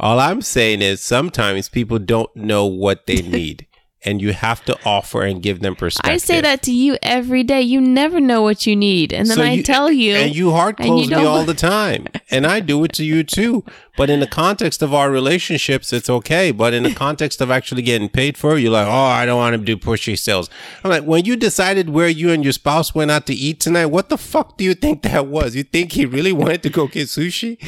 All 0.00 0.18
I'm 0.18 0.40
saying 0.42 0.82
is 0.82 1.00
sometimes 1.00 1.68
people 1.68 1.98
don't 1.98 2.34
know 2.36 2.66
what 2.66 3.06
they 3.06 3.16
need, 3.22 3.66
and 4.04 4.20
you 4.20 4.32
have 4.32 4.64
to 4.64 4.76
offer 4.84 5.22
and 5.22 5.40
give 5.42 5.60
them 5.60 5.76
perspective. 5.76 6.12
I 6.12 6.16
say 6.18 6.40
that 6.40 6.62
to 6.62 6.72
you 6.72 6.96
every 7.02 7.44
day. 7.44 7.62
You 7.62 7.80
never 7.80 8.20
know 8.20 8.42
what 8.42 8.66
you 8.66 8.74
need, 8.74 9.12
and 9.12 9.28
then 9.28 9.36
So 9.36 9.42
I 9.42 9.62
tell 9.62 9.92
you, 9.92 10.14
and 10.14 10.34
you 10.34 10.50
hard 10.50 10.76
close 10.76 11.08
me 11.08 11.14
all 11.14 11.44
the 11.44 11.54
time, 11.54 12.06
and 12.30 12.46
I 12.46 12.60
do 12.60 12.82
it 12.84 12.92
to 12.94 13.04
you 13.04 13.22
too. 13.22 13.64
But 13.96 14.08
in 14.08 14.20
the 14.20 14.26
context 14.26 14.80
of 14.80 14.94
our 14.94 15.10
relationships, 15.10 15.92
it's 15.92 16.08
okay. 16.08 16.50
But 16.50 16.72
in 16.72 16.82
the 16.82 16.94
context 16.94 17.42
of 17.42 17.50
actually 17.50 17.82
getting 17.82 18.08
paid 18.08 18.38
for, 18.38 18.56
it, 18.56 18.60
you're 18.62 18.72
like, 18.72 18.86
oh, 18.86 18.90
I 18.90 19.26
don't 19.26 19.36
want 19.36 19.54
to 19.54 19.62
do 19.62 19.76
pushy 19.76 20.18
sales. 20.18 20.48
I'm 20.82 20.90
like, 20.90 21.04
when 21.04 21.26
you 21.26 21.36
decided 21.36 21.90
where 21.90 22.08
you 22.08 22.30
and 22.30 22.42
your 22.42 22.54
spouse 22.54 22.94
went 22.94 23.10
out 23.10 23.26
to 23.26 23.34
eat 23.34 23.60
tonight, 23.60 23.86
what 23.86 24.08
the 24.08 24.16
fuck 24.16 24.56
do 24.56 24.64
you 24.64 24.74
think 24.74 25.02
that 25.02 25.26
was? 25.26 25.54
You 25.54 25.62
think 25.62 25.92
he 25.92 26.06
really 26.06 26.32
wanted 26.32 26.62
to 26.62 26.70
go 26.70 26.86
get 26.86 27.08
sushi? 27.08 27.58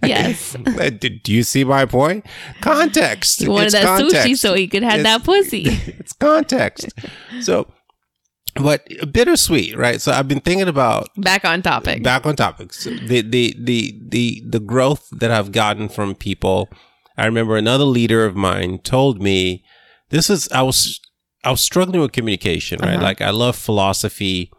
yes, 0.04 0.54
do, 0.98 1.32
you 1.32 1.44
see 1.44 1.62
my 1.62 1.86
point? 1.86 2.26
Context. 2.60 3.40
he 3.40 3.48
wanted 3.48 3.66
It's 3.66 3.74
that 3.74 4.00
sushi 4.00 4.36
so 4.36 4.54
he 4.54 4.66
could 4.66 4.82
have 4.82 5.00
It's- 5.00 5.18
that 5.18 5.24
pussy. 5.24 5.62
it's 5.98 6.12
context. 6.12 6.88
So, 7.40 7.68
but 8.54 8.86
bittersweet, 9.12 9.76
right? 9.76 10.00
So 10.00 10.12
I've 10.12 10.28
been 10.28 10.40
thinking 10.40 10.68
about 10.68 11.08
Back 11.16 11.44
on 11.44 11.62
topic. 11.62 12.02
back 12.02 12.26
on 12.26 12.36
topics. 12.36 12.84
The 12.84 13.22
the 13.22 13.54
the 13.58 13.98
the 14.08 14.42
the 14.46 14.60
growth 14.60 15.08
that 15.10 15.30
I've 15.30 15.52
gotten 15.52 15.88
from 15.88 16.14
people. 16.14 16.68
I 17.16 17.26
remember 17.26 17.56
another 17.56 17.84
leader 17.84 18.24
of 18.24 18.36
mine 18.36 18.78
told 18.78 19.22
me 19.22 19.64
this 20.10 20.28
is 20.30 20.48
I 20.50 20.62
was 20.62 21.00
I 21.44 21.50
was 21.50 21.60
struggling 21.60 22.00
with 22.00 22.12
communication, 22.12 22.78
right? 22.80 22.94
Uh-huh. 22.94 23.02
Like 23.02 23.20
I 23.20 23.30
love 23.30 23.56
philosophy. 23.56 24.50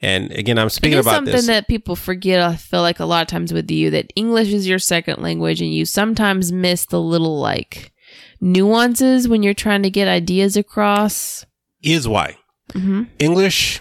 And 0.00 0.32
again, 0.32 0.58
I'm 0.58 0.68
speaking 0.68 0.98
about 0.98 1.14
something 1.14 1.32
this. 1.32 1.46
that 1.46 1.68
people 1.68 1.94
forget. 1.94 2.40
I 2.40 2.56
feel 2.56 2.82
like 2.82 2.98
a 2.98 3.04
lot 3.04 3.22
of 3.22 3.28
times 3.28 3.52
with 3.52 3.70
you 3.70 3.90
that 3.90 4.12
English 4.16 4.48
is 4.52 4.66
your 4.66 4.80
second 4.80 5.22
language, 5.22 5.60
and 5.60 5.72
you 5.72 5.84
sometimes 5.84 6.50
miss 6.50 6.86
the 6.86 7.00
little 7.00 7.38
like 7.38 7.92
nuances 8.40 9.28
when 9.28 9.44
you're 9.44 9.54
trying 9.54 9.84
to 9.84 9.90
get 9.90 10.08
ideas 10.08 10.56
across. 10.56 11.46
Is 11.82 12.08
why. 12.08 12.36
Hmm 12.72 13.04
English 13.18 13.80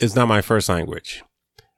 is 0.00 0.14
not 0.16 0.28
my 0.28 0.40
first 0.40 0.68
language. 0.68 1.22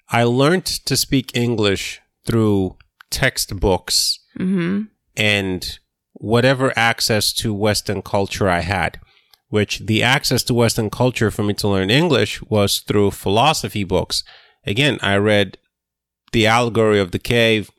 I 0.09 0.25
learned 0.25 0.65
to 0.65 0.97
speak 0.97 1.37
English 1.37 2.01
through 2.27 2.77
textbooks 3.11 4.21
hmm 4.37 4.83
and 5.17 5.79
whatever 6.13 6.73
access 6.77 7.33
to 7.33 7.53
Western 7.55 8.03
culture 8.03 8.49
I 8.49 8.61
had, 8.61 9.01
which 9.49 9.81
the 9.81 10.03
access 10.03 10.43
to 10.45 10.55
Western 10.55 10.91
culture 10.91 11.31
for 11.31 11.43
me 11.43 11.55
to 11.55 11.69
learn 11.69 11.91
English 11.91 12.43
was 12.43 12.81
through 12.81 13.11
philosophy 13.13 13.85
books. 13.85 14.25
Again, 14.67 14.99
I 15.03 15.17
read 15.17 15.59
The 16.33 16.47
Allegory 16.47 17.01
of 17.01 17.13
the 17.13 17.19
Cave, 17.19 17.71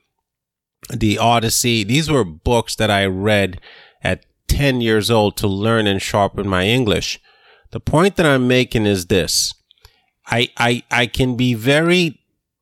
The 0.89 1.17
Odyssey. 1.17 1.83
These 1.83 2.09
were 2.09 2.23
books 2.23 2.75
that 2.75 2.91
I 2.91 3.05
read 3.05 3.59
at 4.03 4.25
10 4.47 4.81
years 4.81 5.11
old 5.11 5.35
to 5.37 5.47
learn 5.47 5.87
and 5.87 6.01
sharpen 6.01 6.47
my 6.47 6.65
English. 6.65 7.19
The 7.71 7.79
point 7.79 8.15
that 8.15 8.25
I'm 8.25 8.47
making 8.47 8.85
is 8.85 9.07
this. 9.07 9.53
I 10.25 10.49
I 10.57 10.83
I 10.91 11.05
can 11.07 11.35
be 11.37 11.53
very 11.53 12.19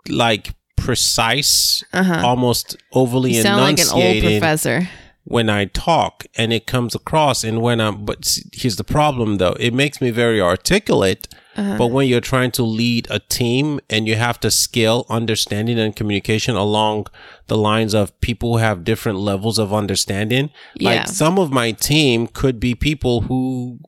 like 0.10 0.54
precise, 0.78 1.84
Uh-huh. 1.94 2.22
almost 2.26 2.78
overly 2.94 3.34
You 3.34 3.42
sound 3.42 3.62
like 3.62 3.80
an 3.80 3.88
old 3.92 4.22
professor. 4.22 4.88
when 5.24 5.50
I 5.50 5.66
talk 5.66 6.26
and 6.38 6.54
it 6.54 6.68
comes 6.68 6.94
across 6.96 7.44
and 7.44 7.60
when 7.62 7.80
I'm 7.82 8.06
but 8.06 8.38
here's 8.54 8.76
the 8.76 8.84
problem 8.84 9.38
though 9.38 9.56
it 9.60 9.74
makes 9.74 10.00
me 10.00 10.12
very 10.12 10.40
articulate 10.40 11.28
Uh-huh. 11.58 11.78
but 11.80 11.88
when 11.88 12.08
you're 12.08 12.22
trying 12.34 12.52
to 12.52 12.64
lead 12.64 13.08
a 13.10 13.20
team 13.20 13.80
and 13.90 14.08
you 14.08 14.16
have 14.16 14.40
to 14.42 14.52
scale 14.52 15.06
understanding 15.10 15.80
and 15.80 15.96
communication 15.96 16.56
along 16.56 17.08
the 17.48 17.58
lines 17.58 17.94
of 17.96 18.12
people 18.22 18.50
who 18.52 18.58
have 18.60 18.84
different 18.84 19.18
levels 19.20 19.58
of 19.58 19.74
understanding 19.74 20.50
Yeah. 20.76 20.90
like 20.90 21.08
some 21.08 21.40
of 21.44 21.50
my 21.52 21.72
team 21.72 22.28
could 22.28 22.60
be 22.60 22.76
people 22.76 23.22
who 23.22 23.80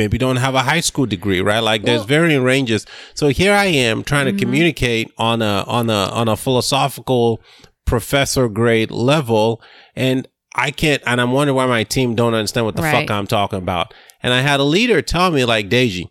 maybe 0.00 0.16
don't 0.18 0.36
have 0.46 0.54
a 0.54 0.62
high 0.72 0.80
school 0.90 1.06
degree, 1.16 1.40
right? 1.50 1.62
Like 1.70 1.82
there's 1.84 2.00
Well- 2.00 2.06
varying 2.16 2.42
ranges. 2.42 2.82
So 3.14 3.28
here 3.40 3.52
I 3.54 3.66
am 3.66 4.02
trying 4.02 4.26
Mm-hmm. 4.26 4.38
to 4.38 4.44
communicate 4.44 5.06
on 5.18 5.42
a 5.42 5.64
on 5.78 5.90
a 5.90 6.02
on 6.20 6.26
a 6.28 6.36
philosophical 6.44 7.40
professor 7.86 8.48
grade 8.48 8.90
level, 8.90 9.60
and 9.94 10.26
I 10.66 10.70
can't. 10.70 11.02
And 11.06 11.20
I'm 11.20 11.32
wondering 11.32 11.56
why 11.56 11.66
my 11.66 11.84
team 11.84 12.14
don't 12.14 12.34
understand 12.34 12.66
what 12.66 12.76
the 12.76 12.82
Right. 12.82 12.92
fuck 13.06 13.10
I'm 13.16 13.26
talking 13.26 13.58
about. 13.58 13.92
And 14.22 14.32
I 14.32 14.40
had 14.40 14.60
a 14.60 14.64
leader 14.76 15.00
tell 15.02 15.30
me 15.30 15.44
like, 15.44 15.68
Deji, 15.70 16.04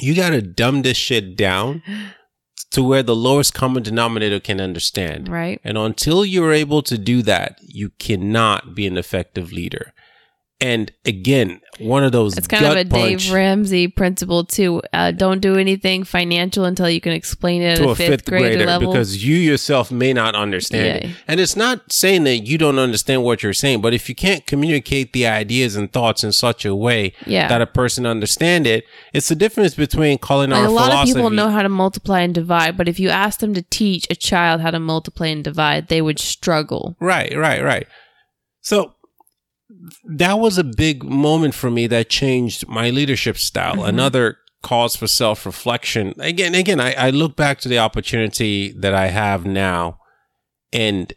you 0.00 0.14
got 0.14 0.30
to 0.30 0.42
dumb 0.42 0.82
this 0.82 0.96
shit 0.96 1.36
down 1.36 1.82
to 2.72 2.82
where 2.82 3.02
the 3.02 3.16
lowest 3.16 3.54
common 3.54 3.82
denominator 3.82 4.40
can 4.40 4.60
understand. 4.60 5.28
Right. 5.28 5.60
And 5.64 5.76
until 5.78 6.24
you're 6.24 6.52
able 6.52 6.82
to 6.82 6.96
do 6.98 7.22
that, 7.22 7.58
you 7.62 7.90
cannot 7.98 8.74
be 8.74 8.86
an 8.86 8.96
effective 8.98 9.52
leader. 9.52 9.92
And 10.60 10.90
again, 11.04 11.60
one 11.78 12.02
of 12.02 12.10
those 12.10 12.36
It's 12.36 12.48
kind 12.48 12.64
of 12.64 12.72
a 12.72 12.84
punch 12.84 13.26
Dave 13.26 13.32
Ramsey 13.32 13.86
principle 13.86 14.44
too. 14.44 14.82
Uh, 14.92 15.12
don't 15.12 15.38
do 15.40 15.54
anything 15.54 16.02
financial 16.02 16.64
until 16.64 16.90
you 16.90 17.00
can 17.00 17.12
explain 17.12 17.62
it 17.62 17.76
to 17.76 17.90
a 17.90 17.94
fifth, 17.94 18.24
grader, 18.24 18.66
level. 18.66 18.90
because 18.90 19.24
you 19.24 19.36
yourself 19.36 19.92
may 19.92 20.12
not 20.12 20.34
understand 20.34 20.84
Yeah. 21.04 21.10
it. 21.10 21.16
And 21.28 21.38
it's 21.38 21.54
not 21.54 21.92
saying 21.92 22.24
that 22.24 22.38
you 22.38 22.58
don't 22.58 22.80
understand 22.80 23.22
what 23.22 23.44
you're 23.44 23.52
saying, 23.52 23.82
but 23.82 23.94
if 23.94 24.08
you 24.08 24.16
can't 24.16 24.44
communicate 24.46 25.12
the 25.12 25.28
ideas 25.28 25.76
and 25.76 25.92
thoughts 25.92 26.24
in 26.24 26.32
such 26.32 26.64
a 26.64 26.74
way 26.74 27.12
Yeah. 27.24 27.46
that 27.46 27.62
a 27.62 27.66
person 27.66 28.04
understand 28.04 28.66
it, 28.66 28.82
it's 29.12 29.28
the 29.28 29.36
difference 29.36 29.74
between 29.76 30.18
calling 30.18 30.50
Like 30.50 30.62
our 30.62 30.66
a 30.66 30.70
lot 30.70 30.92
of 30.92 31.04
people 31.04 31.30
know 31.30 31.50
how 31.50 31.62
to 31.62 31.68
multiply 31.68 32.22
and 32.22 32.34
divide, 32.34 32.76
but 32.76 32.88
if 32.88 32.98
you 32.98 33.10
ask 33.10 33.38
them 33.38 33.54
to 33.54 33.62
teach 33.62 34.08
a 34.10 34.16
child 34.16 34.60
how 34.60 34.72
to 34.72 34.80
multiply 34.80 35.28
and 35.28 35.44
divide, 35.44 35.86
they 35.86 36.02
would 36.02 36.18
struggle. 36.18 36.96
Right, 36.98 37.32
right, 37.36 37.62
right. 37.62 37.86
So 38.60 38.94
that 40.04 40.38
was 40.38 40.58
a 40.58 40.64
big 40.64 41.04
moment 41.04 41.54
for 41.54 41.70
me 41.70 41.86
that 41.88 42.08
changed 42.08 42.68
my 42.68 42.90
leadership 42.90 43.36
style. 43.36 43.76
Mm-hmm. 43.76 43.88
Another 43.88 44.38
cause 44.62 44.96
for 44.96 45.06
self 45.06 45.44
reflection. 45.44 46.14
Again, 46.18 46.54
again, 46.54 46.80
I, 46.80 46.94
I 46.94 47.10
look 47.10 47.36
back 47.36 47.60
to 47.60 47.68
the 47.68 47.78
opportunity 47.78 48.72
that 48.72 48.94
I 48.94 49.08
have 49.08 49.44
now, 49.44 49.98
and 50.72 51.12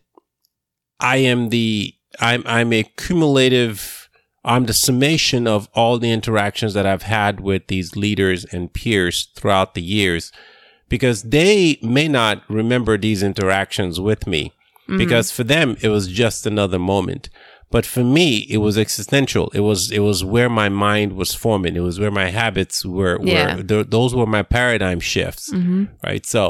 I 1.00 1.18
am 1.18 1.50
the 1.50 1.94
I'm 2.20 2.44
I'm 2.46 2.74
a 2.74 2.84
cumulative. 2.84 3.98
I'm 4.44 4.66
the 4.66 4.74
summation 4.74 5.46
of 5.46 5.70
all 5.76 6.00
the 6.00 6.12
interactions 6.12 6.74
that 6.74 6.88
I've 6.88 7.04
had 7.04 7.42
with 7.42 7.68
these 7.68 7.96
leaders 7.96 8.44
and 8.46 8.74
peers 8.74 9.30
throughout 9.36 9.76
the 9.76 9.84
years, 9.84 10.32
because 10.90 11.22
they 11.22 11.78
may 11.84 12.08
not 12.08 12.42
remember 12.50 12.98
these 12.98 13.22
interactions 13.22 14.00
with 14.00 14.26
me 14.26 14.52
Mm-hmm. 14.92 14.98
because 14.98 15.32
for 15.32 15.44
them 15.44 15.78
it 15.82 15.90
was 15.90 16.08
just 16.08 16.48
another 16.48 16.80
moment 16.80 17.30
but 17.72 17.86
for 17.86 18.04
me 18.04 18.28
it 18.56 18.58
was 18.58 18.78
existential 18.78 19.50
it 19.54 19.62
was 19.62 19.80
it 19.92 20.00
was 20.00 20.24
where 20.24 20.50
my 20.50 20.70
mind 20.70 21.14
was 21.14 21.34
forming 21.34 21.76
it 21.76 21.80
was 21.90 22.00
where 22.00 22.12
my 22.12 22.30
habits 22.42 22.86
were, 22.86 23.18
were 23.20 23.26
Yeah. 23.28 23.62
th- 23.62 23.88
those 23.90 24.14
were 24.16 24.26
my 24.38 24.44
paradigm 24.44 25.00
shifts 25.00 25.52
Mm-hmm. 25.52 25.86
right 26.04 26.26
so 26.26 26.44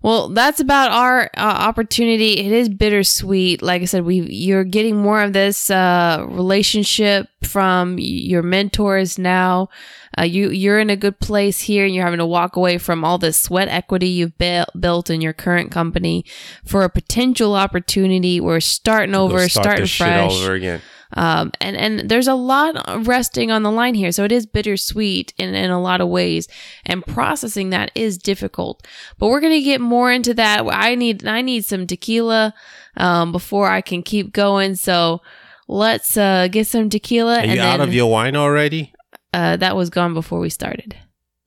Well, 0.00 0.28
that's 0.28 0.60
about 0.60 0.92
our 0.92 1.24
uh, 1.36 1.40
opportunity. 1.40 2.38
It 2.38 2.52
is 2.52 2.68
bittersweet. 2.68 3.62
Like 3.62 3.82
I 3.82 3.84
said, 3.86 4.04
we 4.04 4.20
you're 4.20 4.62
getting 4.62 4.96
more 4.96 5.20
of 5.22 5.32
this 5.32 5.70
uh, 5.70 6.24
relationship 6.28 7.28
from 7.42 7.96
your 7.98 8.42
mentors 8.42 9.18
now. 9.18 9.68
Uh, 10.16 10.22
you 10.22 10.50
you're 10.50 10.78
in 10.78 10.88
a 10.88 10.96
good 10.96 11.18
place 11.18 11.62
here, 11.62 11.84
and 11.84 11.94
you're 11.94 12.04
having 12.04 12.18
to 12.18 12.26
walk 12.26 12.54
away 12.54 12.78
from 12.78 13.04
all 13.04 13.18
the 13.18 13.32
sweat 13.32 13.66
equity 13.68 14.08
you've 14.08 14.38
built 14.38 14.68
built 14.78 15.10
in 15.10 15.20
your 15.20 15.32
current 15.32 15.72
company 15.72 16.24
for 16.64 16.84
a 16.84 16.90
potential 16.90 17.54
opportunity. 17.54 18.40
We're 18.40 18.60
starting 18.60 19.16
over, 19.16 19.48
start 19.48 19.64
starting 19.64 19.82
this 19.82 19.96
fresh. 19.96 20.30
all 20.30 20.36
over 20.38 20.54
again 20.54 20.80
Um, 21.14 21.52
and, 21.60 21.76
and 21.76 22.08
there's 22.10 22.28
a 22.28 22.34
lot 22.34 23.06
resting 23.06 23.50
on 23.50 23.62
the 23.62 23.70
line 23.70 23.94
here. 23.94 24.12
So 24.12 24.24
it 24.24 24.32
is 24.32 24.46
bittersweet 24.46 25.32
in, 25.38 25.54
in 25.54 25.70
a 25.70 25.80
lot 25.80 26.00
of 26.00 26.08
ways 26.08 26.48
and 26.84 27.04
processing 27.06 27.70
that 27.70 27.90
is 27.94 28.18
difficult, 28.18 28.86
but 29.18 29.28
we're 29.28 29.40
going 29.40 29.54
to 29.54 29.62
get 29.62 29.80
more 29.80 30.12
into 30.12 30.34
that. 30.34 30.66
I 30.66 30.94
need, 30.94 31.26
I 31.26 31.40
need 31.40 31.64
some 31.64 31.86
tequila, 31.86 32.54
um, 32.96 33.32
before 33.32 33.70
I 33.70 33.80
can 33.80 34.02
keep 34.02 34.32
going. 34.32 34.74
So 34.74 35.22
let's, 35.66 36.16
uh, 36.16 36.48
get 36.48 36.66
some 36.66 36.90
tequila. 36.90 37.38
are 37.38 37.42
and 37.42 37.52
you 37.54 37.60
out 37.60 37.80
of 37.80 37.94
your 37.94 38.10
wine 38.10 38.36
already 38.36 38.92
uh, 39.32 39.56
that 39.56 39.76
was 39.76 39.90
gone 39.90 40.14
before 40.14 40.40
we 40.40 40.50
started. 40.50 40.96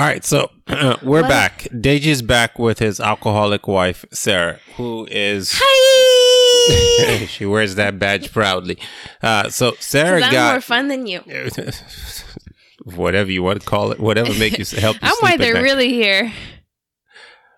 All 0.00 0.06
right, 0.06 0.24
so 0.24 0.50
we're 1.02 1.20
What? 1.20 1.28
back. 1.28 1.68
Deji's 1.78 2.22
back 2.22 2.58
with 2.58 2.78
his 2.78 3.00
alcoholic 3.00 3.68
wife 3.68 4.06
Sarah, 4.10 4.58
who 4.78 5.06
is 5.10 5.52
Hi! 5.62 7.26
she 7.26 7.44
wears 7.44 7.74
that 7.74 7.98
badge 7.98 8.32
proudly. 8.32 8.78
Uh, 9.22 9.50
so 9.50 9.74
Sarah 9.78 10.22
I'm 10.22 10.32
got 10.32 10.54
more 10.54 10.62
fun 10.62 10.88
than 10.88 11.06
you. 11.06 11.20
whatever 12.84 13.30
you 13.30 13.42
want 13.42 13.60
to 13.60 13.66
call 13.66 13.92
it, 13.92 14.00
whatever 14.00 14.32
make 14.38 14.56
you 14.56 14.64
help. 14.80 14.96
You 14.96 15.00
I'm 15.02 15.16
why 15.20 15.36
they're 15.36 15.62
really 15.62 15.90
here. 15.90 16.32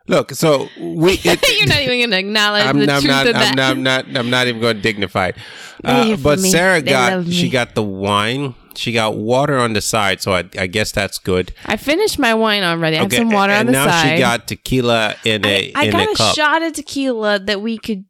Look, 0.09 0.33
so 0.33 0.69
we. 0.81 1.13
It, 1.23 1.61
You're 1.61 1.69
not 1.69 1.81
even 1.81 2.01
going 2.01 2.11
to 2.11 2.19
acknowledge 2.19 2.65
I'm, 2.67 2.81
the 2.81 2.93
I'm 2.93 3.03
truth 3.03 3.13
not. 3.13 3.27
of 3.29 3.35
that. 3.35 3.51
I'm 3.51 3.55
not. 3.55 3.71
I'm 3.71 4.13
not. 4.13 4.17
I'm 4.17 4.31
not 4.31 4.47
even 4.49 4.61
going 4.61 4.75
to 4.79 4.83
dignify. 4.83 5.29
it. 5.29 5.37
Uh, 5.85 6.17
but. 6.17 6.41
Sarah 6.41 6.83
They 6.83 6.91
got. 6.91 7.25
She 7.27 7.49
got 7.49 7.77
the 7.77 7.85
wine. 7.85 8.57
She 8.75 8.93
got 8.93 9.17
water 9.17 9.59
on 9.59 9.73
the 9.73 9.81
side, 9.81 10.21
so 10.23 10.33
I, 10.33 10.45
I 10.59 10.67
guess 10.67 10.93
that's 10.93 11.19
good. 11.19 11.53
I 11.67 11.77
finished 11.77 12.19
my 12.19 12.35
wine 12.35 12.63
already. 12.63 12.97
I 12.97 13.01
have 13.01 13.07
Okay, 13.09 13.19
some 13.19 13.31
water 13.31 13.53
and 13.53 13.61
on 13.69 13.73
the 13.73 13.73
now 13.73 13.87
side. 13.87 14.15
she 14.17 14.19
got 14.21 14.49
tequila 14.49 15.15
in 15.25 15.45
a 15.45 15.73
I, 15.75 15.83
I 15.83 15.85
in 15.87 15.91
got 15.93 16.09
a 16.09 16.23
a, 16.23 16.35
shot 16.35 16.63
of 16.63 16.73
tequila 16.73 17.39
that 17.41 17.61
we 17.61 17.79
could. 17.79 18.05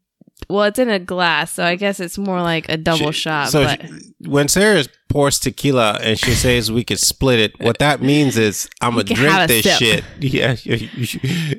Well, 0.51 0.64
it's 0.64 0.79
in 0.79 0.90
a 0.90 0.98
glass, 0.98 1.53
so 1.53 1.64
I 1.64 1.77
guess 1.77 2.01
it's 2.01 2.18
more 2.18 2.42
like 2.42 2.68
a 2.68 2.77
double 2.77 3.12
She- 3.12 3.20
shot. 3.20 3.48
So 3.51 3.64
but 3.64 3.81
she- 3.81 4.29
when 4.29 4.48
Sarah 4.48 4.85
pours 5.09 5.38
tequila 5.38 5.98
and 6.03 6.18
she 6.18 6.33
says 6.33 6.70
we 6.72 6.83
could 6.85 6.98
split 6.98 7.38
it, 7.38 7.61
what 7.61 7.79
that 7.79 8.03
means 8.03 8.37
is 8.37 8.68
I'm 8.81 8.92
gonna 8.92 9.05
drink 9.05 9.20
have 9.33 9.48
this 9.48 9.62
sip. 9.64 9.79
shit. 9.79 10.05
Yeah, 10.20 10.57
you, 10.64 10.88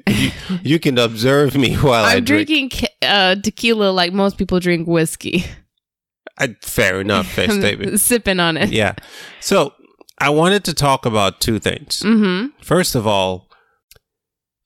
you, 0.08 0.32
you, 0.64 0.80
can 0.80 0.98
observe 0.98 1.56
me 1.56 1.76
while 1.76 2.04
I 2.04 2.16
I'm 2.16 2.24
drink. 2.26 2.48
drinking 2.50 2.88
uh, 3.02 3.36
tequila 3.36 3.92
like 3.92 4.12
most 4.14 4.38
people 4.38 4.60
drink 4.60 4.88
whiskey. 4.88 5.46
I, 6.38 6.56
fair 6.62 7.00
enough, 7.02 7.28
fair 7.28 7.50
statement. 7.60 8.00
sipping 8.00 8.40
on 8.40 8.58
it. 8.58 8.70
Yeah. 8.72 8.96
So 9.40 9.74
I 10.20 10.30
wanted 10.30 10.64
to 10.66 10.74
talk 10.74 11.06
about 11.06 11.42
two 11.42 11.60
things. 11.60 12.00
Mm-hmm. 12.04 12.48
First 12.64 12.96
of 12.96 13.06
all, 13.06 13.50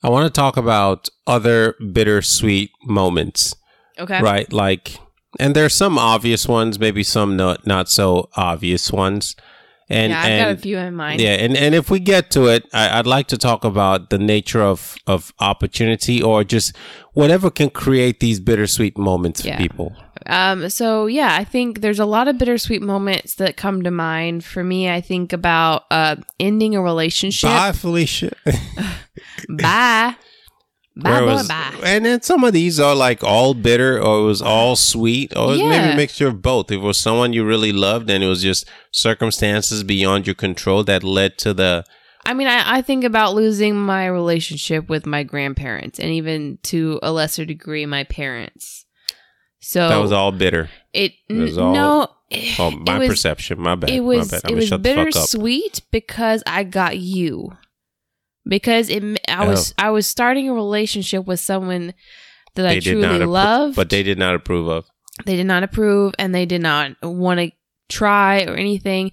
I 0.04 0.10
want 0.10 0.34
to 0.34 0.40
talk 0.40 0.58
about 0.58 1.10
other 1.26 1.76
bittersweet 1.92 2.70
moments, 2.84 3.56
Okay. 4.00 4.22
right? 4.22 4.52
Like, 4.54 4.98
and 5.40 5.56
there's 5.56 5.74
some 5.74 5.98
obvious 5.98 6.48
ones, 6.48 6.80
maybe 6.80 7.04
some 7.04 7.36
not 7.36 7.66
not 7.68 7.90
so 7.90 8.30
obvious 8.36 8.92
ones. 8.92 9.36
And 9.90 10.12
yeah, 10.12 10.20
I've 10.20 10.26
and, 10.32 10.44
got 10.50 10.60
a 10.60 10.62
few 10.62 10.78
in 10.78 10.96
mind. 10.96 11.22
Yeah, 11.22 11.36
and, 11.36 11.56
and 11.56 11.74
if 11.74 11.90
we 11.90 12.00
get 12.02 12.30
to 12.32 12.48
it, 12.48 12.66
I, 12.74 13.00
I'd 13.00 13.08
like 13.08 13.28
to 13.28 13.38
talk 13.38 13.64
about 13.64 14.10
the 14.10 14.18
nature 14.18 14.62
of, 14.62 14.98
of 15.08 15.32
opportunity 15.40 16.22
or 16.22 16.44
just 16.44 16.76
whatever 17.14 17.50
can 17.50 17.70
create 17.70 18.20
these 18.20 18.42
bittersweet 18.42 18.98
moments 18.98 19.46
Yeah. 19.46 19.56
for 19.56 19.62
people. 19.62 19.96
Um, 20.30 20.70
so 20.70 21.06
yeah, 21.08 21.36
I 21.40 21.44
think 21.44 21.82
there's 21.82 22.00
a 22.00 22.06
lot 22.06 22.28
of 22.28 22.38
bittersweet 22.38 22.82
moments 22.82 23.36
that 23.36 23.58
come 23.58 23.84
to 23.84 23.92
mind. 23.92 24.44
For 24.44 24.64
me, 24.64 24.90
I 24.90 25.02
think 25.02 25.34
about 25.34 25.84
uh 25.92 26.18
ending 26.40 26.76
a 26.76 26.82
relationship. 26.82 27.50
Bye, 27.50 27.72
Felicia. 27.72 28.32
Bye. 29.50 30.16
Bye, 31.00 31.20
boy, 31.20 31.26
was- 31.28 31.48
bye. 31.48 31.74
And 31.84 32.06
then 32.06 32.22
some 32.24 32.44
of 32.44 32.54
these 32.54 32.80
are 32.80 32.96
like 32.96 33.24
all 33.24 33.54
bitter 33.54 34.02
or 34.02 34.22
it 34.22 34.24
was 34.24 34.42
all 34.42 34.76
sweet 34.76 35.32
or 35.38 35.50
it 35.50 35.52
was 35.52 35.60
maybe 35.60 35.94
a 35.94 35.96
mixture 35.96 36.28
of 36.28 36.42
both. 36.42 36.72
If 36.72 36.78
it 36.78 36.84
was 36.84 36.98
someone 36.98 37.34
you 37.34 37.46
really 37.46 37.72
loved 37.72 38.10
and 38.10 38.24
it 38.24 38.28
was 38.28 38.42
just 38.42 38.68
circumstances 38.92 39.84
beyond 39.84 40.26
your 40.26 40.34
control 40.34 40.84
that 40.86 41.04
led 41.04 41.38
to 41.40 41.54
the 41.54 41.84
I 42.26 42.34
mean, 42.34 42.48
I, 42.48 42.78
I 42.78 42.82
think 42.82 43.06
about 43.06 43.36
losing 43.36 43.76
my 43.76 44.06
relationship 44.08 44.90
with 44.90 45.06
my 45.06 45.24
grandparents 45.24 45.98
and 45.98 46.10
even 46.10 46.58
to 46.64 47.00
a 47.02 47.12
lesser 47.12 47.46
degree, 47.46 47.86
my 47.86 48.04
parents. 48.04 48.86
So 49.60 49.88
that 49.90 49.98
was 49.98 50.12
all 50.12 50.32
bitter. 50.32 50.70
it, 50.94 51.14
it 51.30 51.34
was 51.34 51.58
all- 51.58 51.74
no, 51.74 52.08
Oh, 52.60 52.72
my 52.72 52.98
was- 53.00 53.08
perception. 53.10 53.60
My 53.62 53.76
bad. 53.76 53.90
it 53.90 54.02
was 54.02 54.30
bad. 54.30 54.42
It 54.50 54.56
was 54.56 54.68
shut 54.68 54.84
the 54.84 54.90
fuck 54.90 54.98
up. 55.00 55.06
bittersweet 55.14 55.82
because 55.92 56.44
I 56.46 56.64
got 56.64 56.98
you. 56.98 57.52
Because 58.48 58.90
it, 58.90 59.04
I 59.28 59.46
was 59.48 59.74
oh. 59.78 59.84
I 59.86 59.90
was 59.92 60.08
starting 60.08 60.50
a 60.50 60.54
relationship 60.54 61.26
with 61.26 61.40
someone 61.40 61.94
that 62.56 62.66
I 62.66 62.78
Oh. 62.78 62.80
They 62.80 62.96
not 62.96 63.08
truly 63.10 63.20
appro- 63.26 63.28
loved, 63.30 63.76
But 63.76 63.90
they 63.90 64.04
did 64.04 64.18
not 64.18 64.36
approve 64.36 64.68
of. 64.68 64.86
they 65.26 65.36
did 65.36 65.46
not 65.48 65.64
approve 65.64 66.14
and 66.20 66.34
they 66.34 66.46
did 66.46 66.62
not 66.62 66.92
want 67.04 67.40
to 67.40 67.52
try 67.90 68.44
or 68.44 68.56
anything. 68.56 69.12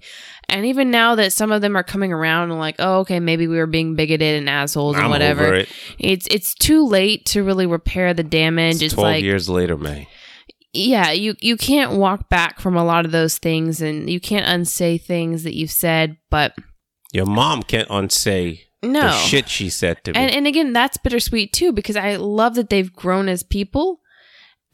And 0.49 0.65
even 0.65 0.89
now 0.91 1.15
that 1.15 1.31
some 1.33 1.51
of 1.51 1.61
them 1.61 1.75
are 1.75 1.83
coming 1.83 2.11
around 2.13 2.51
and 2.51 2.59
like, 2.59 2.75
oh, 2.79 2.99
okay, 2.99 3.19
maybe 3.19 3.47
we 3.47 3.57
were 3.57 3.65
being 3.67 3.95
bigoted 3.95 4.37
and 4.37 4.49
assholes 4.49 4.95
and 4.95 5.05
I'm 5.05 5.09
whatever. 5.11 5.53
it. 5.55 5.69
It's 5.99 6.27
it's 6.31 6.53
too 6.53 6.85
late 6.85 7.25
to 7.27 7.43
really 7.43 7.65
repair 7.65 8.13
the 8.13 8.23
damage. 8.23 8.75
It's 8.75 8.83
It's, 8.83 8.93
12 8.95 9.05
like 9.15 9.23
years 9.23 9.49
later, 9.49 9.75
man. 9.77 10.05
Yeah, 10.75 11.11
you 11.11 11.35
you 11.41 11.57
can't 11.57 11.93
walk 11.93 12.29
back 12.29 12.59
from 12.59 12.75
a 12.75 12.83
lot 12.83 13.05
of 13.05 13.11
those 13.11 13.37
things 13.37 13.81
and 13.81 14.09
you 14.09 14.19
can't 14.19 14.45
unsay 14.47 14.97
things 14.97 15.43
that 15.43 15.55
you've 15.55 15.71
said, 15.71 16.17
but 16.29 16.53
Your 17.13 17.25
mom 17.25 17.63
can't 17.63 17.87
unsay 17.89 18.61
no. 18.83 19.01
the 19.01 19.11
shit 19.11 19.49
she 19.49 19.69
said 19.69 20.03
to 20.03 20.11
me. 20.13 20.19
And 20.19 20.31
and 20.31 20.47
again, 20.47 20.73
that's 20.73 20.97
bittersweet 20.97 21.53
too 21.53 21.71
because 21.71 21.95
I 21.95 22.17
love 22.17 22.55
that 22.55 22.69
they've 22.69 22.91
grown 22.91 23.29
as 23.29 23.43
people 23.43 24.01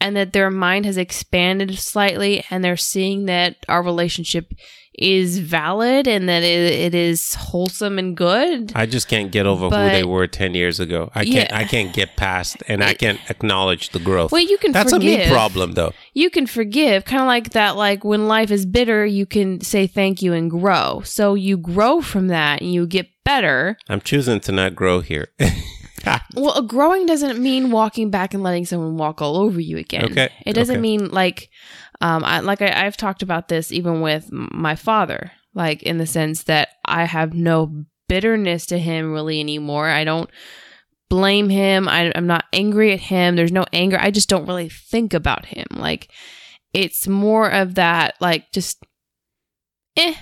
and 0.00 0.16
that 0.16 0.32
their 0.32 0.50
mind 0.50 0.84
has 0.84 0.96
expanded 0.96 1.78
slightly 1.78 2.44
and 2.50 2.64
they're 2.64 2.76
seeing 2.76 3.26
that 3.26 3.56
our 3.68 3.82
relationship 3.82 4.52
is 4.94 5.38
valid 5.38 6.06
and 6.06 6.28
that 6.28 6.42
it, 6.42 6.72
it 6.72 6.94
is 6.94 7.34
wholesome 7.34 7.98
and 7.98 8.16
good. 8.16 8.72
I 8.74 8.84
just 8.86 9.08
can't 9.08 9.32
get 9.32 9.46
over 9.46 9.64
who 9.66 9.90
they 9.90 10.04
were 10.04 10.26
10 10.26 10.54
years 10.54 10.80
ago. 10.80 11.10
I 11.14 11.24
can't 11.24 11.50
Yeah. 11.50 11.56
I 11.58 11.64
can't 11.64 11.94
get 11.94 12.16
past 12.16 12.62
and 12.68 12.84
I 12.84 12.92
can't 12.94 13.18
acknowledge 13.30 13.90
the 13.90 13.98
growth. 13.98 14.32
Well, 14.32 14.42
you 14.42 14.58
can 14.58 14.72
That's 14.72 14.92
forgive. 14.92 15.20
a 15.20 15.24
me 15.24 15.30
problem 15.30 15.72
though. 15.72 15.92
You 16.12 16.28
can 16.28 16.46
forgive, 16.46 17.04
kind 17.06 17.22
of 17.22 17.26
like 17.26 17.50
that. 17.50 17.76
Like 17.76 18.04
when 18.04 18.28
life 18.28 18.50
is 18.50 18.66
bitter, 18.66 19.06
you 19.06 19.24
can 19.24 19.60
say 19.62 19.86
thank 19.86 20.20
you 20.20 20.34
and 20.34 20.50
grow. 20.50 21.00
So 21.04 21.34
you 21.34 21.56
grow 21.56 22.02
from 22.02 22.28
that 22.28 22.60
and 22.60 22.72
you 22.72 22.86
get 22.86 23.08
better. 23.24 23.78
I'm 23.88 24.00
choosing 24.02 24.40
to 24.40 24.52
not 24.52 24.74
grow 24.74 25.00
here. 25.00 25.28
Well, 26.34 26.62
growing 26.62 27.06
doesn't 27.06 27.38
mean 27.40 27.70
walking 27.70 28.10
back 28.10 28.34
and 28.34 28.42
letting 28.42 28.64
someone 28.66 28.96
walk 28.96 29.22
all 29.22 29.36
over 29.36 29.60
you 29.60 29.76
again. 29.76 30.06
Okay, 30.06 30.30
It 30.44 30.54
doesn't 30.54 30.74
okay. 30.76 30.80
mean 30.80 31.10
like, 31.10 31.48
um, 32.02 32.24
I, 32.24 32.40
like 32.40 32.60
I, 32.60 32.84
I've 32.84 32.96
talked 32.96 33.22
about 33.22 33.48
this 33.48 33.70
even 33.70 34.00
with 34.00 34.28
my 34.30 34.74
father, 34.74 35.30
like 35.54 35.82
in 35.84 35.98
the 35.98 36.06
sense 36.06 36.42
that 36.44 36.70
I 36.84 37.04
have 37.04 37.32
no 37.32 37.84
bitterness 38.08 38.66
to 38.66 38.78
him 38.78 39.12
really 39.12 39.38
anymore. 39.38 39.88
I 39.88 40.02
don't 40.02 40.28
blame 41.08 41.48
him. 41.48 41.88
I, 41.88 42.12
I'm 42.14 42.26
not 42.26 42.44
angry 42.52 42.92
at 42.92 42.98
him. 43.00 43.36
There's 43.36 43.52
no 43.52 43.66
anger. 43.72 43.98
I 44.00 44.10
just 44.10 44.28
don't 44.28 44.46
really 44.46 44.68
think 44.68 45.14
about 45.14 45.46
him. 45.46 45.66
Like, 45.70 46.10
it's 46.74 47.06
more 47.06 47.48
of 47.48 47.76
that, 47.76 48.14
like, 48.20 48.50
just, 48.50 48.82
eh, 49.96 50.14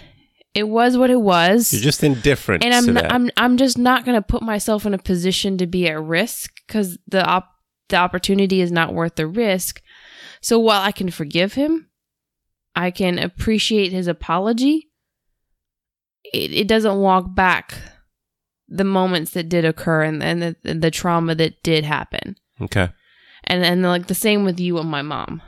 it 0.55 0.69
was 0.69 0.99
what 0.99 1.11
it 1.11 1.21
was 1.21 1.73
You're 1.73 1.81
just 1.81 2.03
indifferent 2.03 2.65
and 2.65 2.75
I'm 2.75 2.93
not. 2.93 3.13
I'm 3.13 3.31
I'm 3.37 3.57
just 3.57 3.79
not 3.79 4.05
going 4.05 4.17
to 4.17 4.23
put 4.23 4.43
myself 4.43 4.85
in 4.85 4.95
a 4.95 4.99
position 4.99 5.57
to 5.59 5.67
be 5.67 5.89
at 5.89 6.03
risk 6.03 6.51
because 6.67 6.99
the 7.07 7.25
op- 7.25 7.55
the 7.89 7.97
opportunity 7.97 8.61
is 8.61 8.73
not 8.73 8.93
worth 8.93 9.15
the 9.15 9.29
risk. 9.29 9.81
So 10.41 10.59
while 10.59 10.81
I 10.81 10.93
can 10.93 11.11
forgive 11.11 11.55
him, 11.55 11.89
I 12.75 12.91
can 12.91 13.19
appreciate 13.19 13.93
his 13.93 14.07
apology. 14.07 14.91
It, 16.33 16.53
it 16.53 16.69
doesn't 16.69 17.01
walk 17.01 17.35
back 17.35 17.75
the 18.69 18.85
moments 18.85 19.33
that 19.33 19.49
did 19.49 19.65
occur 19.65 20.03
and 20.03 20.23
and 20.23 20.41
the, 20.43 20.57
and 20.65 20.81
the 20.81 20.91
trauma 20.91 21.35
that 21.35 21.63
did 21.63 21.85
happen. 21.85 22.37
okay. 22.61 22.91
And 23.45 23.65
and 23.65 23.83
like 23.83 24.07
the 24.07 24.15
same 24.15 24.45
with 24.45 24.61
you 24.61 24.79
and 24.79 24.89
my 24.89 25.03
mom. 25.03 25.43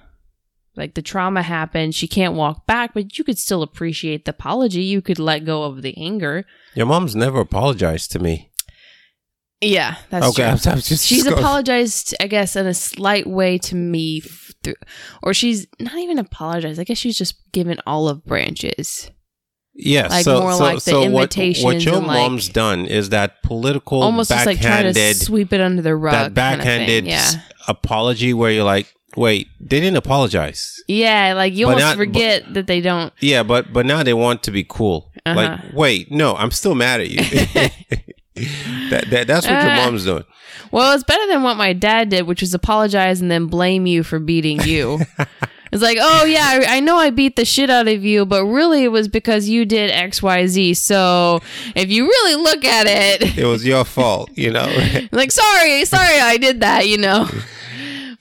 Like 0.75 0.95
the 0.95 1.03
trauma 1.03 1.43
happened, 1.43 1.95
she 1.95 2.09
can't 2.09 2.35
walk 2.35 2.67
back, 2.67 2.95
but 2.95 3.19
you 3.19 3.25
could 3.25 3.39
still 3.39 3.63
appreciate 3.63 4.25
the 4.25 4.31
apology. 4.31 4.83
You 4.83 5.03
could 5.03 5.19
let 5.19 5.45
go 5.45 5.65
of 5.65 5.83
the 5.83 5.95
anger. 5.99 6.47
Your 6.75 6.87
mom's 6.87 7.15
never 7.15 7.41
apologized 7.41 8.11
to 8.13 8.19
me. 8.19 8.51
Yeah, 9.63 9.97
that's 10.11 10.27
okay, 10.27 10.43
true. 10.43 10.45
I'm, 10.45 10.53
I'm 10.77 10.81
just 10.81 11.07
she's 11.07 11.25
apologized, 11.27 12.15
I 12.21 12.27
guess, 12.27 12.57
in 12.57 12.67
a 12.67 12.75
slight 12.75 13.27
way 13.27 13.59
to 13.59 13.75
me, 13.77 14.21
through, 14.21 14.75
or 15.23 15.33
she's 15.33 15.67
not 15.79 15.95
even 15.97 16.19
apologized. 16.19 16.81
I 16.81 16.85
guess 16.85 16.99
she's 16.99 17.17
just 17.17 17.37
given 17.53 17.79
olive 17.87 18.25
branches. 18.25 19.11
Yeah, 19.75 20.09
like 20.09 20.25
so, 20.25 20.41
more 20.41 20.53
so, 20.53 20.59
like 20.65 20.75
the 20.77 20.81
so 20.91 21.11
what, 21.11 21.35
what 21.35 21.85
your 21.85 21.97
and, 21.97 22.07
like- 22.07 22.17
mom's 22.19 22.49
done 22.49 22.85
is 22.87 23.09
that 23.11 23.43
political 23.43 24.03
Almost 24.03 24.31
just 24.31 24.45
like 24.45 24.61
trying 24.61 24.83
to 24.85 24.89
backhanded 24.91 25.17
sweep 25.23 25.53
it 25.53 25.61
under 25.63 25.81
the 25.81 25.97
rug. 25.97 26.13
that 26.13 26.19
kind 26.35 26.61
of 26.61 26.65
backhanded. 26.67 27.07
Yeah. 27.07 27.31
apology 27.69 28.35
where 28.35 28.51
you're 28.51 28.65
like, 28.65 28.93
wait, 29.17 29.49
they 29.61 29.81
didn't 29.81 29.97
apologize. 29.97 30.75
Yeah, 30.89 31.33
like 31.35 31.55
you 31.55 31.67
But 31.67 31.75
almost 31.75 31.87
not- 31.87 31.97
forget 31.97 32.53
that 32.53 32.67
they 32.67 32.81
don't. 32.83 33.15
Yeah, 33.21 33.45
but 33.45 33.73
but 33.73 33.87
now 33.87 34.03
they 34.03 34.13
want 34.13 34.43
to 34.43 34.51
be 34.51 34.65
cool. 34.69 35.11
Uh-huh. 35.25 35.37
Like, 35.37 35.61
wait, 35.73 36.11
no, 36.11 36.35
I'm 36.35 36.51
still 36.51 36.75
mad 36.75 37.01
at 37.01 37.09
you. 37.11 37.69
that, 38.35 39.05
that 39.11 39.27
that's 39.27 39.47
what 39.47 39.63
your 39.63 39.73
Uh. 39.73 39.77
mom's 39.77 40.05
doing. 40.05 40.25
Well, 40.71 40.95
it's 40.95 41.05
better 41.05 41.27
than 41.27 41.43
what 41.43 41.57
my 41.57 41.73
dad 41.75 42.09
did, 42.09 42.27
which 42.27 42.41
was 42.41 42.55
apologize 42.55 43.21
and 43.21 43.31
then 43.31 43.47
blame 43.47 43.87
you 43.87 44.03
for 44.03 44.19
beating 44.19 44.61
you. 44.63 45.01
it's 45.73 45.83
like, 45.83 45.99
oh 46.01 46.25
yeah, 46.25 46.47
I, 46.67 46.77
I 46.77 46.81
know 46.81 46.97
I 46.97 47.11
beat 47.11 47.37
the 47.37 47.45
shit 47.45 47.69
out 47.69 47.89
of 47.89 48.05
you, 48.05 48.25
but 48.25 48.45
really 48.47 48.85
it 48.85 48.89
was 48.89 49.07
because 49.07 49.49
you 49.51 49.67
did 49.67 49.91
X, 49.91 50.23
Y, 50.23 50.47
Z. 50.47 50.75
So 50.75 51.41
if 51.75 51.91
you 51.91 52.07
really 52.07 52.43
look 52.43 52.65
at 52.65 52.87
it, 52.89 53.37
It 53.37 53.45
was 53.45 53.67
your 53.67 53.85
fault, 53.85 54.31
you 54.35 54.51
know. 54.51 54.67
like 55.13 55.31
sorry, 55.31 55.85
sorry, 55.85 56.19
I 56.21 56.39
did 56.39 56.61
that, 56.61 56.89
you 56.89 56.97
know. 56.99 57.29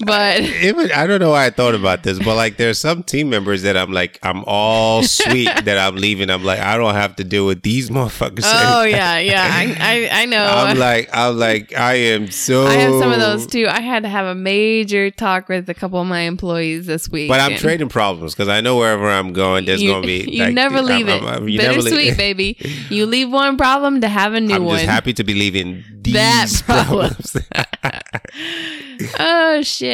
But 0.05 0.39
Even 0.41 0.91
I 0.91 1.07
don't 1.07 1.19
know 1.19 1.31
why 1.31 1.45
I 1.45 1.49
thought 1.49 1.75
about 1.75 2.03
this, 2.03 2.17
but 2.19 2.35
like 2.35 2.57
there's 2.57 2.79
some 2.79 3.03
team 3.03 3.29
members 3.29 3.61
that 3.63 3.77
I'm 3.77 3.91
like, 3.91 4.19
I'm 4.23 4.43
all 4.45 5.03
sweet 5.03 5.45
that 5.65 5.77
I'm 5.77 5.95
leaving. 5.95 6.29
I'm 6.29 6.43
like, 6.43 6.59
I 6.59 6.77
don't 6.77 6.93
have 6.95 7.15
to 7.17 7.23
deal 7.23 7.45
with 7.45 7.61
these 7.63 7.89
motherfuckers. 7.89 8.43
oh 8.45 8.83
yeah, 8.83 9.17
yeah, 9.19 9.43
I 9.43 9.75
I, 10.11 10.21
I 10.23 10.25
know. 10.25 10.43
I'm 10.43 10.77
like, 10.77 11.09
I'm 11.13 11.37
like, 11.37 11.75
I 11.77 11.93
am 11.95 12.29
so. 12.31 12.65
I 12.67 12.73
have 12.73 12.93
some 12.99 13.11
of 13.11 13.19
those 13.19 13.47
too. 13.47 13.67
I 13.69 13.81
had 13.81 14.03
to 14.03 14.09
have 14.09 14.25
a 14.25 14.35
major 14.35 15.11
talk 15.11 15.49
with 15.49 15.69
a 15.69 15.73
couple 15.73 15.99
of 16.01 16.07
my 16.07 16.21
employees 16.21 16.85
this 16.85 17.09
week. 17.09 17.29
But 17.29 17.39
I'm 17.39 17.57
trading 17.57 17.89
problems 17.89 18.33
because 18.33 18.47
I 18.47 18.61
know 18.61 18.77
wherever 18.77 19.09
I'm 19.09 19.33
going, 19.33 19.65
there's 19.65 19.81
you, 19.81 19.89
going 19.89 20.01
to 20.03 20.07
be. 20.07 20.31
you 20.31 20.43
like, 20.45 20.53
never 20.53 20.77
I'm- 20.77 20.85
leave 20.85 21.07
I'm- 21.09 21.23
it. 21.23 21.27
I'm- 21.27 21.49
you 21.49 21.57
never 21.57 21.81
leave- 21.81 22.17
baby. 22.17 22.57
You 22.89 23.05
leave 23.05 23.31
one 23.31 23.57
problem 23.57 24.01
to 24.01 24.07
have 24.09 24.33
a 24.33 24.41
new 24.41 24.61
one. 24.61 24.73
I'm 24.75 24.79
just 24.79 24.89
happy 24.89 25.13
to 25.13 25.23
be 25.23 25.33
leaving 25.33 25.83
these 26.01 26.13
That 26.13 26.49
problem. 26.65 27.09
problems. 27.13 27.37
oh 29.19 29.61
shit. 29.61 29.90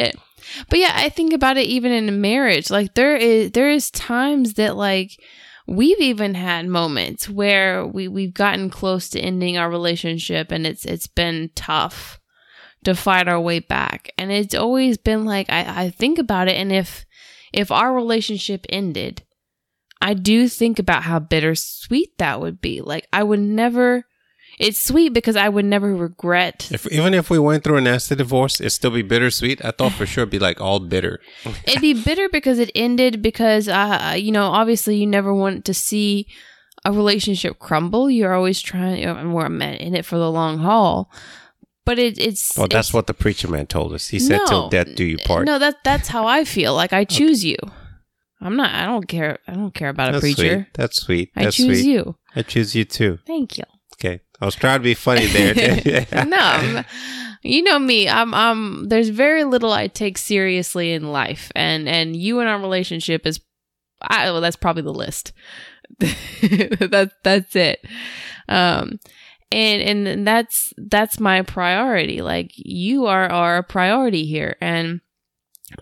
But 0.68 0.78
yeah, 0.78 0.92
I 0.94 1.08
think 1.08 1.32
about 1.32 1.56
it 1.56 1.66
even 1.66 1.92
in 1.92 2.08
a 2.08 2.12
marriage. 2.12 2.70
Like 2.70 2.94
there 2.94 3.16
is 3.16 3.52
there 3.52 3.70
is 3.70 3.90
times 3.90 4.54
that 4.54 4.76
like 4.76 5.20
we've 5.66 6.00
even 6.00 6.34
had 6.34 6.66
moments 6.66 7.28
where 7.28 7.86
we 7.86 8.08
we've 8.08 8.34
gotten 8.34 8.70
close 8.70 9.08
to 9.10 9.20
ending 9.20 9.58
our 9.58 9.70
relationship 9.70 10.50
and 10.50 10.66
it's 10.66 10.84
it's 10.84 11.06
been 11.06 11.50
tough 11.54 12.18
to 12.84 12.94
fight 12.94 13.28
our 13.28 13.40
way 13.40 13.58
back. 13.58 14.10
And 14.16 14.32
it's 14.32 14.54
always 14.54 14.98
been 14.98 15.24
like 15.24 15.50
I, 15.50 15.84
I 15.84 15.90
think 15.90 16.18
about 16.18 16.48
it 16.48 16.56
and 16.56 16.72
if 16.72 17.04
if 17.52 17.70
our 17.70 17.94
relationship 17.94 18.66
ended, 18.68 19.22
I 20.00 20.14
do 20.14 20.48
think 20.48 20.78
about 20.78 21.04
how 21.04 21.18
bittersweet 21.18 22.18
that 22.18 22.40
would 22.40 22.60
be. 22.60 22.80
Like 22.80 23.06
I 23.12 23.22
would 23.22 23.40
never 23.40 24.04
it's 24.58 24.78
sweet 24.78 25.10
because 25.12 25.36
I 25.36 25.48
would 25.48 25.64
never 25.64 25.94
regret 25.94 26.68
if, 26.72 26.86
even 26.92 27.14
if 27.14 27.30
we 27.30 27.38
went 27.38 27.64
through 27.64 27.76
a 27.76 27.80
nasty 27.80 28.14
divorce, 28.16 28.60
it'd 28.60 28.72
still 28.72 28.90
be 28.90 29.02
bittersweet. 29.02 29.64
I 29.64 29.70
thought 29.70 29.92
for 29.92 30.06
sure 30.10 30.22
it'd 30.22 30.30
be 30.30 30.38
like 30.38 30.60
all 30.60 30.80
bitter. 30.80 31.20
It'd 31.64 31.80
be 31.80 31.94
bitter 31.94 32.28
because 32.28 32.58
it 32.58 32.70
ended 32.74 33.22
because 33.22 33.68
uh 33.68 34.14
you 34.18 34.32
know 34.32 34.46
obviously 34.48 34.96
you 34.96 35.06
never 35.06 35.32
want 35.34 35.64
to 35.66 35.74
see 35.74 36.26
a 36.84 36.92
relationship 36.92 37.58
crumble. 37.58 38.08
You're 38.10 38.34
always 38.34 38.60
trying. 38.60 39.04
And 39.04 39.34
we're 39.34 39.48
meant 39.48 39.80
in 39.80 39.94
it 39.96 40.04
for 40.04 40.16
the 40.16 40.30
long 40.30 40.58
haul. 40.58 41.10
But 41.84 41.98
it, 41.98 42.18
it's 42.18 42.56
Well, 42.56 42.68
that's 42.68 42.88
it's- 42.90 42.94
what 42.94 43.06
the 43.06 43.14
preacher 43.14 43.48
man 43.48 43.66
told 43.66 43.92
us. 43.94 44.08
He 44.08 44.18
said, 44.18 44.40
"Till 44.46 44.64
No. 44.64 44.70
death 44.70 44.94
do 44.94 45.04
you 45.04 45.16
part." 45.18 45.46
No, 45.46 45.58
that 45.58 45.76
that's 45.84 46.08
how 46.08 46.26
I 46.26 46.44
feel. 46.44 46.74
Like 46.74 46.92
I 46.92 47.04
choose 47.04 47.44
you. 47.44 47.56
I'm 48.40 48.56
not. 48.56 48.72
I 48.74 48.84
don't 48.86 49.08
care. 49.08 49.38
I 49.48 49.54
don't 49.54 49.74
care 49.74 49.88
about 49.88 50.14
a 50.14 50.20
preacher. 50.20 50.36
sweet. 50.36 50.66
That's 50.74 50.96
sweet. 51.02 51.30
I 51.34 51.44
That's 51.44 51.56
choose 51.56 51.80
sweet. 51.80 51.90
you. 51.90 52.16
I 52.36 52.42
choose 52.42 52.74
you 52.76 52.84
too. 52.84 53.18
Thank 53.26 53.58
you. 53.58 53.64
Okay. 53.94 54.20
I 54.40 54.44
was 54.44 54.54
trying 54.54 54.78
to 54.78 54.84
be 54.84 54.94
funny 54.94 55.26
there. 55.26 56.06
no, 56.26 56.82
you 57.42 57.62
know 57.62 57.78
me. 57.78 58.08
I'm. 58.08 58.34
I'm. 58.34 58.88
There's 58.88 59.08
very 59.08 59.44
little 59.44 59.72
I 59.72 59.88
take 59.88 60.18
seriously 60.18 60.92
in 60.92 61.10
life, 61.10 61.50
and 61.54 61.88
and 61.88 62.14
you 62.14 62.40
and 62.40 62.48
our 62.48 62.60
relationship 62.60 63.26
is. 63.26 63.40
I, 64.00 64.30
well, 64.30 64.40
that's 64.40 64.56
probably 64.56 64.82
the 64.82 64.92
list. 64.92 65.32
that's 65.98 67.14
that's 67.24 67.56
it. 67.56 67.84
Um, 68.48 69.00
and 69.50 70.06
and 70.06 70.26
that's 70.26 70.72
that's 70.76 71.18
my 71.18 71.42
priority. 71.42 72.22
Like 72.22 72.52
you 72.54 73.06
are 73.06 73.28
our 73.28 73.64
priority 73.64 74.24
here, 74.24 74.56
and 74.60 75.00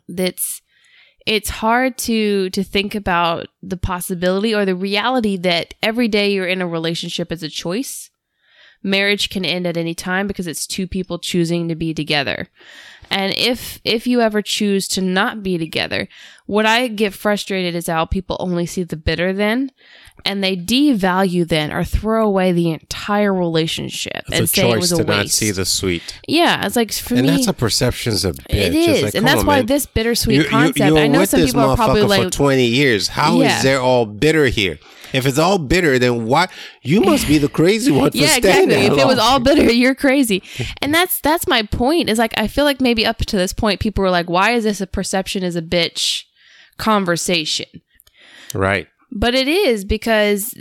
that's 0.08 0.62
it's 1.26 1.50
hard 1.50 1.98
to 1.98 2.48
to 2.50 2.64
think 2.64 2.94
about 2.94 3.48
the 3.62 3.76
possibility 3.76 4.54
or 4.54 4.64
the 4.64 4.76
reality 4.76 5.36
that 5.38 5.74
every 5.82 6.08
day 6.08 6.32
you're 6.32 6.46
in 6.46 6.62
a 6.62 6.66
relationship 6.66 7.30
is 7.30 7.42
a 7.42 7.50
choice 7.50 8.10
marriage 8.82 9.30
can 9.30 9.44
end 9.44 9.66
at 9.66 9.76
any 9.76 9.94
time 9.94 10.26
because 10.26 10.46
it's 10.46 10.66
two 10.66 10.86
people 10.86 11.18
choosing 11.18 11.68
to 11.68 11.74
be 11.74 11.92
together 11.94 12.48
and 13.10 13.32
if 13.36 13.80
if 13.84 14.06
you 14.06 14.20
ever 14.20 14.42
choose 14.42 14.86
to 14.88 15.00
not 15.00 15.42
be 15.42 15.56
together 15.58 16.08
what 16.46 16.66
i 16.66 16.88
get 16.88 17.12
frustrated 17.14 17.74
is 17.74 17.86
how 17.86 18.04
people 18.04 18.36
only 18.40 18.66
see 18.66 18.82
the 18.82 18.96
bitter 18.96 19.32
then 19.32 19.70
and 20.24 20.42
they 20.42 20.56
devalue 20.56 21.46
then 21.46 21.72
or 21.72 21.84
throw 21.84 22.26
away 22.26 22.50
the 22.52 22.70
entire 22.70 23.32
relationship 23.32 24.24
It's 24.28 24.32
and 24.32 24.44
a 24.44 24.46
say 24.46 24.70
it 24.72 24.76
was 24.78 24.92
a 24.92 24.96
to 24.98 25.04
not 25.04 25.28
see 25.28 25.50
the 25.52 25.64
sweet. 25.64 26.18
yeah 26.26 26.66
it's 26.66 26.74
like 26.76 26.92
for 26.92 27.14
and 27.14 27.26
me 27.26 27.30
that's 27.36 27.46
a 27.48 27.52
perceptions 27.52 28.24
of 28.24 28.36
bitch. 28.36 28.44
It's 28.50 29.02
like, 29.02 29.14
and 29.14 29.26
that's 29.26 29.40
on, 29.40 29.46
why 29.46 29.56
man. 29.58 29.66
this 29.66 29.86
bittersweet 29.86 30.38
You- 30.42 30.44
concept 30.48 30.78
you 30.78 30.98
i 30.98 31.06
know 31.06 31.24
some 31.24 31.40
people 31.44 31.60
are 31.60 31.76
probably 31.76 32.02
like 32.02 32.24
for 32.24 32.30
20 32.30 32.64
years. 32.66 33.08
How 33.08 33.36
is 33.40 33.42
Yeah. 33.48 33.62
there 33.62 33.80
all 33.80 34.04
bitter 34.06 34.46
here? 34.46 34.78
If 35.12 35.26
it's 35.26 35.38
all 35.38 35.58
bitter, 35.58 35.98
then 35.98 36.26
why? 36.26 36.48
You 36.82 37.00
must 37.00 37.26
be 37.26 37.38
the 37.38 37.48
crazy 37.48 37.92
one 37.92 38.10
for 38.10 38.16
yeah, 38.18 38.36
staying 38.36 38.70
exactly. 38.70 38.96
If 38.96 38.98
it 38.98 39.06
was 39.06 39.18
all 39.18 39.40
bitter, 39.40 39.72
you're 39.72 39.94
crazy. 39.94 40.42
And 40.80 40.94
that's 40.94 41.20
that's 41.20 41.46
my 41.46 41.62
point. 41.62 42.10
Is 42.10 42.18
like 42.18 42.34
I 42.36 42.46
feel 42.46 42.64
like 42.64 42.80
maybe 42.80 43.06
up 43.06 43.18
to 43.18 43.36
this 43.36 43.52
point, 43.52 43.80
people 43.80 44.02
were 44.02 44.10
like, 44.10 44.28
"Why 44.28 44.52
is 44.52 44.64
this 44.64 44.80
a 44.80 44.86
perception 44.86 45.42
is 45.42 45.56
a 45.56 45.62
bitch 45.62 46.24
conversation?" 46.76 47.66
right. 48.54 48.88
But 49.12 49.34
it 49.34 49.48
is 49.48 49.84
because 49.84 50.52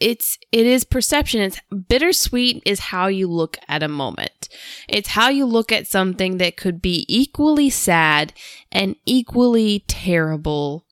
it's 0.00 0.38
it 0.52 0.66
is 0.66 0.84
perception. 0.84 1.40
It's 1.40 1.60
bittersweet 1.88 2.62
is 2.66 2.80
how 2.80 3.06
you 3.06 3.28
look 3.28 3.58
at 3.68 3.82
a 3.82 3.88
moment. 3.88 4.48
It's 4.88 5.10
how 5.10 5.28
you 5.28 5.46
look 5.46 5.72
at 5.72 5.86
something 5.86 6.36
that 6.38 6.56
could 6.56 6.82
be 6.82 7.06
equally 7.08 7.70
sad 7.70 8.32
and 8.70 8.96
equally 9.06 9.84
terrible, 9.88 10.86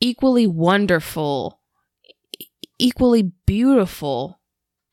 equally 0.00 0.46
wonderful, 0.46 1.57
equally 2.78 3.32
beautiful. 3.46 4.40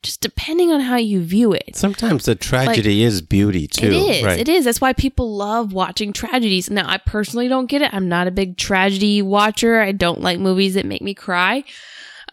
Just 0.02 0.20
depending 0.20 0.70
on 0.70 0.80
how 0.80 0.96
you 0.96 1.20
view 1.20 1.52
it. 1.52 1.74
Sometimes 1.74 2.26
the 2.26 2.36
tragedy 2.36 3.02
is 3.02 3.22
beauty 3.22 3.66
too. 3.66 3.86
It 3.86 3.92
is. 3.92 4.24
Right. 4.24 4.38
It 4.38 4.48
is. 4.48 4.64
That's 4.64 4.80
why 4.80 4.92
people 4.92 5.34
love 5.34 5.72
watching 5.72 6.12
tragedies. 6.12 6.70
Now, 6.70 6.88
I 6.88 6.98
personally 6.98 7.48
don't 7.48 7.66
get 7.66 7.82
it. 7.82 7.92
I'm 7.92 8.08
not 8.08 8.28
a 8.28 8.30
big 8.30 8.56
tragedy 8.56 9.20
watcher. 9.20 9.80
I 9.80 9.90
don't 9.90 10.20
like 10.20 10.38
movies 10.38 10.74
that 10.74 10.86
make 10.86 11.02
me 11.02 11.12
cry. 11.12 11.64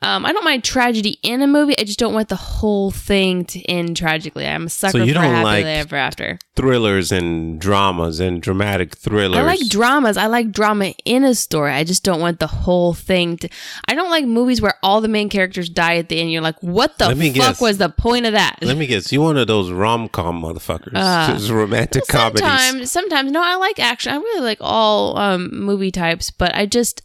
Um, 0.03 0.25
I 0.25 0.33
don't 0.33 0.43
mind 0.43 0.63
tragedy 0.63 1.19
in 1.23 1.41
a 1.41 1.47
movie. 1.47 1.77
I 1.79 1.83
just 1.83 1.99
don't 1.99 2.13
want 2.13 2.29
the 2.29 2.35
whole 2.35 2.91
thing 2.91 3.45
to 3.45 3.61
end 3.63 3.97
tragically. 3.97 4.45
I'm 4.45 4.65
a 4.65 4.69
sucker 4.69 4.99
you 4.99 5.13
for 5.13 5.21
don't 5.21 5.23
happily 5.23 5.63
like 5.63 5.65
ever 5.65 5.95
after. 5.95 6.39
Thrillers 6.55 7.11
and 7.11 7.59
dramas 7.59 8.19
and 8.19 8.41
dramatic 8.41 8.95
thrillers. 8.97 9.39
I 9.39 9.43
like 9.43 9.67
dramas. 9.69 10.17
I 10.17 10.27
like 10.27 10.51
drama 10.51 10.93
in 11.05 11.23
a 11.23 11.33
story. 11.35 11.71
I 11.71 11.83
just 11.83 12.03
don't 12.03 12.19
want 12.19 12.39
the 12.39 12.47
whole 12.47 12.93
thing 12.93 13.37
to. 13.37 13.49
I 13.87 13.95
don't 13.95 14.09
like 14.09 14.25
movies 14.25 14.61
where 14.61 14.75
all 14.83 15.01
the 15.01 15.07
main 15.07 15.29
characters 15.29 15.69
die 15.69 15.97
at 15.97 16.09
the 16.09 16.19
end. 16.19 16.31
You're 16.31 16.41
like, 16.41 16.61
what 16.61 16.97
the 16.97 17.05
fuck 17.05 17.33
guess. 17.33 17.61
was 17.61 17.77
the 17.77 17.89
point 17.89 18.25
of 18.25 18.33
that? 18.33 18.57
Let 18.61 18.77
me 18.77 18.87
guess. 18.87 19.11
You 19.11 19.21
one 19.21 19.37
of 19.37 19.47
those 19.47 19.71
rom 19.71 20.09
com 20.09 20.41
motherfuckers? 20.41 20.91
Uh, 20.93 21.33
Just 21.33 21.49
romantic 21.49 22.07
comedies. 22.07 22.41
sometimes 22.41 22.91
sometimes 22.91 23.31
no 23.31 23.41
i 23.41 23.55
like 23.55 23.79
action 23.79 24.11
i 24.11 24.15
really 24.15 24.41
like 24.41 24.57
all 24.61 25.17
um 25.17 25.49
movie 25.53 25.91
types 25.91 26.29
but 26.31 26.53
i 26.55 26.65
just 26.65 27.01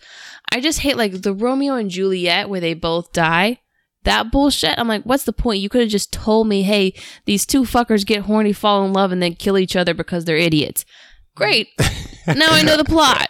i 0.52 0.61
just 0.61 0.80
hate 0.80 0.96
like 0.96 1.22
the 1.22 1.32
romeo 1.34 1.74
and 1.74 1.90
juliet 1.90 2.48
where 2.48 2.61
they 2.61 2.74
both 2.74 3.12
die. 3.12 3.61
That 4.04 4.30
bullshit. 4.30 4.78
I'm 4.78 4.88
like 4.88 5.02
what's 5.02 5.24
the 5.24 5.32
point? 5.32 5.61
You 5.61 5.68
could 5.68 5.82
have 5.82 5.90
just 5.90 6.12
told 6.12 6.46
me 6.46 6.62
hey 6.62 6.94
these 7.24 7.44
two 7.44 7.62
fuckers 7.62 8.06
get 8.06 8.22
horny 8.22 8.52
fall 8.52 8.84
in 8.84 8.92
love 8.92 9.12
and 9.12 9.22
then 9.22 9.34
kill 9.34 9.58
each 9.58 9.76
other 9.76 9.92
because 9.92 10.24
they're 10.24 10.37
idiots. 10.37 10.84
Great. 11.34 11.68
Now 12.26 12.48
i 12.50 12.61
know 12.61 12.76
the 12.76 12.84
plot. 12.84 13.26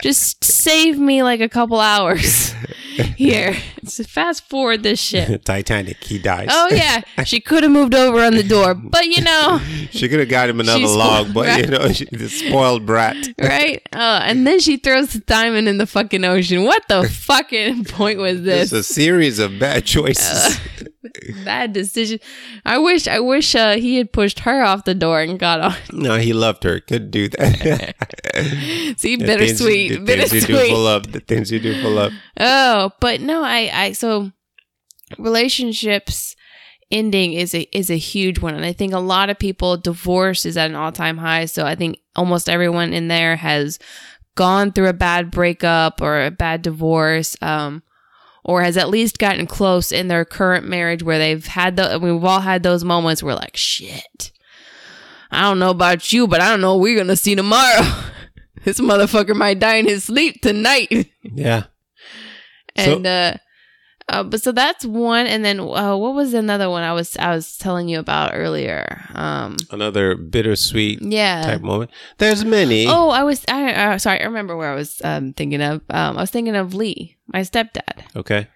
Just 0.00 0.42
save 0.42 0.98
me 0.98 1.22
like 1.22 1.40
a 1.40 1.50
couple 1.50 1.78
hours 1.78 2.52
here 3.16 3.54
so 3.86 4.04
fast 4.18 4.48
forward 4.48 4.82
this 4.82 5.00
shit 5.00 5.44
Titanic. 5.44 6.02
He 6.04 6.18
dies. 6.18 6.48
oh 6.50 6.68
yeah 6.72 7.02
she 7.24 7.40
could 7.40 7.62
have 7.62 7.72
moved 7.72 7.94
over 7.94 8.20
on 8.24 8.34
the 8.34 8.42
door 8.42 8.74
but 8.74 9.04
you 9.06 9.22
know 9.22 9.60
She 9.90 10.08
could 10.08 10.20
have 10.20 10.28
got 10.28 10.48
him 10.50 10.60
another 10.60 10.86
log, 10.86 11.32
but 11.32 11.46
right. 11.46 11.64
you 11.64 11.70
know, 11.70 11.92
she, 11.92 12.04
the 12.06 12.28
spoiled 12.28 12.84
brat. 12.86 13.16
right? 13.40 13.80
Oh, 13.94 14.18
and 14.22 14.46
then 14.46 14.60
she 14.60 14.76
throws 14.76 15.12
the 15.12 15.20
diamond 15.20 15.68
in 15.68 15.78
the 15.78 15.86
fucking 15.86 16.24
ocean. 16.24 16.64
What 16.64 16.86
the 16.88 17.08
fucking 17.08 17.84
point 17.84 18.18
was 18.18 18.42
this? 18.42 18.72
It's 18.72 18.88
a 18.90 18.92
series 18.92 19.38
of 19.38 19.58
bad 19.58 19.84
choices. 19.86 20.58
Bad 21.44 21.72
decision. 21.72 22.18
I 22.64 22.78
wish, 22.78 23.06
I 23.08 23.20
wish 23.20 23.54
uh, 23.54 23.76
he 23.76 23.96
had 23.96 24.12
pushed 24.12 24.40
her 24.40 24.62
off 24.62 24.84
the 24.84 24.94
door 24.94 25.20
and 25.20 25.38
got 25.38 25.60
on. 25.60 25.74
no, 25.92 26.18
he 26.18 26.32
loved 26.32 26.64
her. 26.64 26.80
Could 26.80 27.10
do 27.10 27.28
that. 27.30 27.94
See, 28.98 29.16
The 29.16 29.24
bittersweet, 29.24 30.04
the 30.04 30.06
things 30.06 30.32
you 30.32 30.40
do 30.40 30.46
for 30.46 30.52
bittersweet. 30.52 30.76
love. 30.76 31.12
The 31.12 31.20
things 31.20 31.50
you 31.52 31.60
do 31.60 31.80
for 31.80 31.88
love. 31.88 32.12
Oh, 32.38 32.90
but 33.00 33.20
no, 33.20 33.42
I, 33.42 33.70
I, 33.76 33.92
so 33.92 34.32
relationships 35.18 36.34
ending 36.90 37.32
is 37.32 37.54
a 37.54 37.62
is 37.76 37.90
a 37.90 37.96
huge 37.98 38.38
one, 38.40 38.54
and 38.54 38.64
I 38.64 38.72
think 38.72 38.92
a 38.92 38.98
lot 38.98 39.30
of 39.30 39.38
people 39.38 39.76
divorce 39.76 40.46
is 40.46 40.56
at 40.56 40.70
an 40.70 40.76
all 40.76 40.92
time 40.92 41.18
high. 41.18 41.46
So 41.46 41.64
I 41.64 41.74
think 41.74 41.98
almost 42.14 42.48
everyone 42.48 42.92
in 42.92 43.08
there 43.08 43.36
has 43.36 43.78
gone 44.34 44.72
through 44.72 44.88
a 44.88 44.92
bad 44.94 45.30
breakup 45.30 46.00
or 46.00 46.24
a 46.24 46.30
bad 46.30 46.62
divorce, 46.62 47.36
um, 47.42 47.82
or 48.44 48.62
has 48.62 48.76
at 48.76 48.88
least 48.90 49.18
gotten 49.18 49.46
close 49.46 49.92
in 49.92 50.08
their 50.08 50.24
current 50.24 50.66
marriage 50.66 51.02
where 51.02 51.18
they've 51.18 51.46
had 51.46 51.76
the. 51.76 51.98
We've 52.00 52.22
all 52.24 52.40
had 52.40 52.62
those 52.62 52.84
moments 52.84 53.22
where 53.22 53.34
like 53.34 53.56
shit. 53.56 54.32
I 55.30 55.42
don't 55.42 55.58
know 55.58 55.70
about 55.70 56.12
you, 56.12 56.28
but 56.28 56.40
I 56.40 56.48
don't 56.50 56.60
know 56.60 56.74
what 56.74 56.82
we're 56.82 56.96
gonna 56.98 57.16
see 57.16 57.34
tomorrow. 57.34 57.82
this 58.64 58.80
motherfucker 58.80 59.34
might 59.34 59.58
die 59.58 59.76
in 59.76 59.86
his 59.86 60.04
sleep 60.04 60.40
tonight. 60.40 61.10
Yeah. 61.22 61.64
So- 62.78 62.96
and 62.96 63.06
uh, 63.06 63.34
uh 64.08 64.22
but 64.22 64.40
so 64.40 64.52
that's 64.52 64.84
one 64.84 65.26
and 65.26 65.44
then 65.44 65.58
uh, 65.58 65.96
what 65.96 66.14
was 66.14 66.32
another 66.34 66.70
one 66.70 66.82
i 66.82 66.92
was 66.92 67.16
i 67.18 67.34
was 67.34 67.56
telling 67.58 67.88
you 67.88 67.98
about 67.98 68.30
earlier 68.34 69.04
um 69.14 69.56
Another 69.70 70.14
bittersweet 70.16 71.00
yeah 71.02 71.42
type 71.42 71.62
moment. 71.62 71.90
There's 72.18 72.44
many. 72.44 72.86
oh 72.88 73.10
i 73.10 73.22
was 73.24 73.44
i 73.48 73.72
uh, 73.72 73.98
sorry 73.98 74.20
i 74.20 74.24
remember 74.24 74.56
where 74.56 74.70
i 74.70 74.74
was 74.74 75.00
um 75.04 75.32
thinking 75.32 75.60
of 75.62 75.82
um 75.90 76.16
i 76.16 76.20
was 76.20 76.30
thinking 76.30 76.54
of 76.56 76.74
lee 76.74 77.16
my 77.32 77.40
stepdad 77.40 78.04
Okay. 78.14 78.46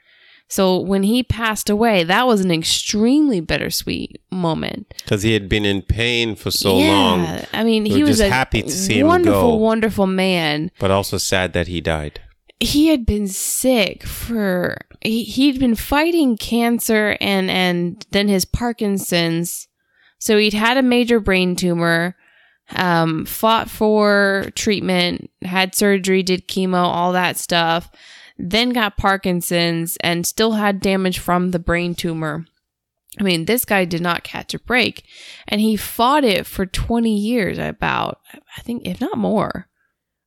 so 0.49 0.79
when 0.79 1.03
he 1.03 1.23
passed 1.25 1.69
away 1.69 2.05
that 2.05 2.27
was 2.29 2.41
an 2.43 2.51
extremely 2.53 3.41
bittersweet 3.41 4.21
moment 4.31 4.95
Because 5.03 5.23
he 5.25 5.33
had 5.33 5.49
been 5.49 5.65
in 5.65 5.83
pain 5.83 6.37
for 6.37 6.53
so 6.53 6.77
long, 6.79 7.27
i 7.53 7.65
mean 7.65 7.83
We 7.85 7.91
he 7.91 8.03
was 8.05 8.21
a 8.21 8.29
happy 8.29 8.63
to 8.63 8.71
see 8.71 9.01
him 9.01 9.09
wonderful 9.09 9.59
go. 9.59 9.65
wonderful 9.71 10.07
man 10.07 10.71
but 10.79 10.91
also 10.93 11.19
sad 11.19 11.53
that 11.55 11.67
he 11.67 11.81
died. 11.81 12.21
He 12.61 12.89
had 12.89 13.07
been 13.07 13.27
sick 13.27 14.05
for 14.05 14.77
he, 15.01 15.25
he'd 15.25 15.59
been 15.59 15.75
fighting 15.75 16.37
cancer 16.37 17.17
and 17.21 17.51
and 17.51 18.07
then 18.11 18.29
his 18.29 18.45
parkinson's 18.45 19.67
so 20.19 20.37
he'd 20.37 20.53
had 20.53 20.77
a 20.77 20.83
major 20.83 21.19
brain 21.19 21.57
tumor 21.57 22.15
um 22.77 23.25
fought 23.25 23.69
for 23.69 24.47
treatment 24.55 25.31
had 25.43 25.75
surgery 25.75 26.23
did 26.23 26.47
chemo 26.47 26.85
all 26.85 27.13
that 27.13 27.37
stuff 27.37 27.91
then 28.39 28.71
got 28.71 28.97
parkinson's 28.97 29.97
and 30.03 30.27
still 30.27 30.53
had 30.53 30.81
damage 30.81 31.19
from 31.19 31.51
the 31.51 31.59
brain 31.59 31.95
tumor 31.95 32.45
I 33.19 33.25
mean, 33.25 33.47
this 33.47 33.65
guy 33.65 33.87
did 33.87 34.01
not 34.01 34.23
catch 34.23 34.55
a 34.55 34.59
break, 34.61 35.05
and 35.49 35.61
he 35.61 35.77
fought 35.77 36.23
it 36.23 36.47
for 36.47 36.65
20 36.65 37.13
years, 37.13 37.59
about, 37.59 38.21
I 38.57 38.63
think, 38.63 38.87
if 38.87 39.01
not 39.01 39.19
more. 39.19 39.67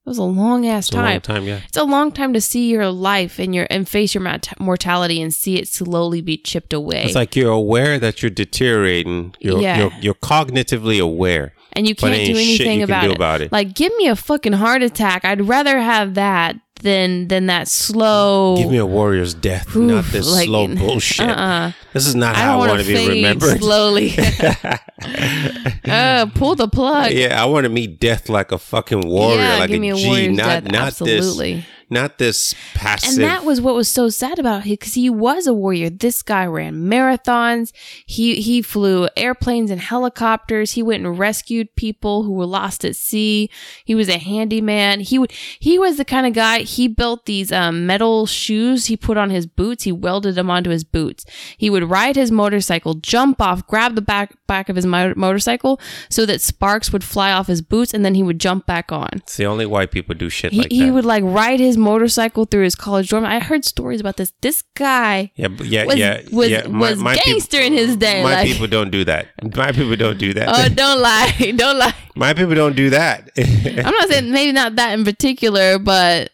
It 0.05 0.09
was 0.09 0.17
a 0.17 0.23
long 0.23 0.67
ass 0.67 0.87
It's 0.89 0.95
a 0.95 0.97
long 0.97 1.05
time 1.05 1.21
time, 1.21 1.43
yeah. 1.45 1.61
it's 1.65 1.77
a 1.77 1.83
long 1.85 2.11
time 2.11 2.33
to 2.33 2.41
see 2.41 2.69
your 2.69 2.89
life 2.89 3.39
and 3.39 3.55
your 3.55 3.67
and 3.69 3.87
face 3.87 4.13
your 4.13 4.21
mort- 4.21 4.49
mortality 4.59 5.21
and 5.21 5.33
see 5.33 5.55
it 5.55 5.69
slowly 5.69 6.19
be 6.19 6.35
chipped 6.37 6.73
away. 6.73 7.05
It's 7.05 7.15
like 7.15 7.37
you're 7.37 7.51
aware 7.53 7.97
that 7.99 8.21
you're 8.21 8.29
deteriorating. 8.29 9.33
You're 9.39 9.61
Yeah. 9.61 9.77
you're, 9.79 9.91
you're 10.01 10.13
cognitively 10.15 10.99
aware. 11.01 11.53
and 11.75 11.87
you 11.87 11.95
can't 11.95 12.13
do 12.13 12.33
anything 12.33 12.83
about, 12.83 13.01
do 13.03 13.09
it. 13.11 13.15
about 13.15 13.41
it. 13.41 13.51
Like, 13.51 13.73
give 13.73 13.91
me 13.97 14.07
a 14.07 14.15
fucking 14.15 14.53
heart 14.53 14.83
attack. 14.83 15.25
I'd 15.25 15.47
rather 15.47 15.79
have 15.79 16.13
that 16.15 16.57
than 16.83 17.27
than 17.29 17.47
that 17.47 17.67
slow. 17.67 18.55
Give 18.57 18.69
me 18.69 18.77
a 18.77 18.85
warrior's 18.85 19.33
death, 19.33 19.75
Oof, 19.75 19.83
not 19.87 20.05
this 20.05 20.31
like, 20.31 20.45
slow 20.45 20.67
bullshit. 20.67 21.27
Uh-uh. 21.27 21.71
This 21.93 22.05
is 22.07 22.15
not 22.15 22.35
I 22.35 22.39
how 22.39 22.61
I 22.61 22.67
want 22.67 22.81
to 22.81 22.87
be 22.87 23.07
remembered. 23.07 23.59
slowly. 23.59 24.13
uh, 25.85 26.25
pull 26.35 26.55
the 26.55 26.67
plug. 26.67 27.11
yeah, 27.11 27.41
I 27.41 27.45
want 27.45 27.63
to 27.65 27.69
meet 27.69 27.99
death 27.99 28.29
like 28.29 28.51
a 28.51 28.57
fucking 28.57 29.01
warrior, 29.07 29.41
Yeah, 29.41 29.57
like 29.59 29.69
give 29.69 29.81
me 29.81 29.89
a 29.89 29.95
a 29.95 29.97
G, 29.97 30.07
warrior's 30.07 30.37
not 30.37 30.63
death. 30.63 30.71
not 30.71 30.87
Absolutely. 30.87 31.53
this, 31.55 31.65
not 31.93 32.17
this 32.17 32.53
passive. 32.73 33.19
And 33.19 33.23
that 33.23 33.45
was 33.45 33.61
what 33.61 33.75
was 33.75 33.87
so 33.87 34.09
sad 34.09 34.39
about 34.39 34.63
him 34.63 34.73
because 34.73 34.95
he 34.95 35.09
was 35.09 35.47
a 35.47 35.53
warrior. 35.53 35.89
This 35.89 36.21
guy 36.21 36.45
ran 36.45 36.75
marathons. 36.75 37.71
He 38.05 38.41
he 38.41 38.61
flew 38.61 39.07
airplanes 39.15 39.71
and 39.71 39.79
helicopters. 39.79 40.71
He 40.71 40.83
went 40.83 41.05
and 41.05 41.17
rescued 41.17 41.75
people 41.75 42.23
who 42.23 42.33
were 42.33 42.45
lost 42.45 42.83
at 42.83 42.95
sea. 42.95 43.49
He 43.85 43.95
was 43.95 44.09
a 44.09 44.17
handyman. 44.17 44.99
He 45.01 45.17
would 45.19 45.31
he 45.59 45.79
was 45.79 45.97
the 45.97 46.05
kind 46.05 46.27
of 46.27 46.33
guy. 46.33 46.59
He 46.59 46.87
built 46.87 47.25
these 47.25 47.51
um, 47.51 47.85
metal 47.85 48.25
shoes. 48.25 48.87
He 48.87 48.97
put 48.97 49.17
on 49.17 49.29
his 49.29 49.45
boots. 49.45 49.83
He 49.83 49.91
welded 49.91 50.35
them 50.35 50.49
onto 50.49 50.69
his 50.69 50.83
boots. 50.83 51.25
He 51.57 51.69
would 51.69 51.83
ride 51.89 52.15
his 52.15 52.31
motorcycle, 52.31 52.95
jump 52.95 53.41
off, 53.41 53.65
grab 53.67 53.95
the 53.95 54.01
back 54.01 54.35
back 54.47 54.69
of 54.69 54.75
his 54.75 54.85
mo- 54.85 55.13
motorcycle 55.15 55.79
so 56.09 56.25
that 56.25 56.41
sparks 56.41 56.91
would 56.91 57.03
fly 57.03 57.31
off 57.31 57.47
his 57.47 57.61
boots, 57.61 57.93
and 57.93 58.03
then 58.03 58.15
he 58.15 58.23
would 58.23 58.39
jump 58.39 58.65
back 58.65 58.91
on. 58.91 59.09
it's 59.13 59.37
the 59.37 59.45
only 59.45 59.65
white 59.65 59.91
people 59.91 60.15
do 60.15 60.29
shit 60.29 60.51
He, 60.51 60.59
like 60.59 60.71
he 60.71 60.91
would 60.91 61.05
like 61.05 61.23
ride 61.25 61.59
his 61.59 61.77
motorcycle 61.83 62.45
through 62.45 62.63
his 62.63 62.75
college 62.75 63.09
dorm. 63.09 63.25
I 63.25 63.39
heard 63.39 63.65
stories 63.65 63.99
about 64.01 64.17
this. 64.17 64.33
This 64.41 64.63
guy 64.75 65.31
yeah, 65.35 65.49
yeah, 65.61 65.85
was 65.85 65.95
yeah, 65.97 66.21
was, 66.31 66.49
yeah. 66.49 66.67
was 66.67 67.03
gangster 67.25 67.59
in 67.59 67.73
his 67.73 67.97
day. 67.97 68.23
My 68.23 68.33
like, 68.33 68.47
people 68.47 68.67
don't 68.67 68.89
do 68.89 69.03
that. 69.05 69.27
My 69.55 69.71
people 69.71 69.95
don't 69.95 70.17
do 70.17 70.33
that. 70.33 70.47
oh, 70.49 70.69
don't 70.73 71.01
lie, 71.01 71.53
don't 71.55 71.77
lie. 71.77 71.93
My 72.15 72.33
people 72.33 72.55
don't 72.55 72.75
do 72.75 72.89
that. 72.91 73.29
I'm 73.37 73.93
not 73.93 74.09
saying 74.09 74.31
maybe 74.31 74.51
not 74.51 74.75
that 74.77 74.97
in 74.97 75.03
particular, 75.05 75.77
but 75.79 76.31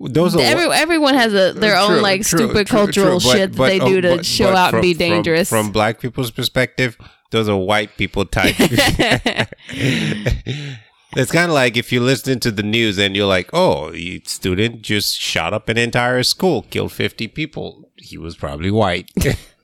Those 0.00 0.36
are 0.36 0.40
every, 0.40 0.66
everyone 0.66 1.14
has 1.14 1.32
a 1.34 1.52
their 1.52 1.74
True, 1.74 1.96
own 1.96 2.02
like 2.02 2.22
true, 2.26 2.38
stupid 2.38 2.66
true, 2.66 2.78
cultural 2.78 3.20
but- 3.20 3.32
shit 3.32 3.52
that 3.52 3.56
but, 3.56 3.68
they 3.68 3.78
do 3.78 4.00
to 4.00 4.16
but- 4.16 4.26
show 4.26 4.54
out 4.54 4.70
from- 4.70 4.78
and 4.78 4.82
be 4.82 4.94
from- 4.94 4.98
dangerous. 4.98 5.48
From, 5.48 5.72
black 5.72 6.00
people's 6.00 6.30
perspective, 6.30 6.96
those 7.30 7.48
are 7.48 7.56
white 7.56 7.96
people 7.96 8.24
type. 8.26 8.54
it's 11.18 11.32
kind 11.32 11.50
of 11.50 11.54
like 11.54 11.76
if 11.76 11.92
you 11.92 12.00
listen 12.00 12.40
to 12.40 12.50
the 12.50 12.62
news 12.62 12.98
and 12.98 13.16
you're 13.16 13.26
like, 13.26 13.50
"Oh, 13.52 13.92
student 14.24 14.82
just 14.82 15.18
shot 15.18 15.52
up 15.52 15.68
an 15.68 15.76
entire 15.76 16.22
school, 16.22 16.62
killed 16.70 16.92
50 16.92 17.28
people. 17.28 17.90
He 17.96 18.16
was 18.16 18.36
probably 18.36 18.70
white." 18.70 19.10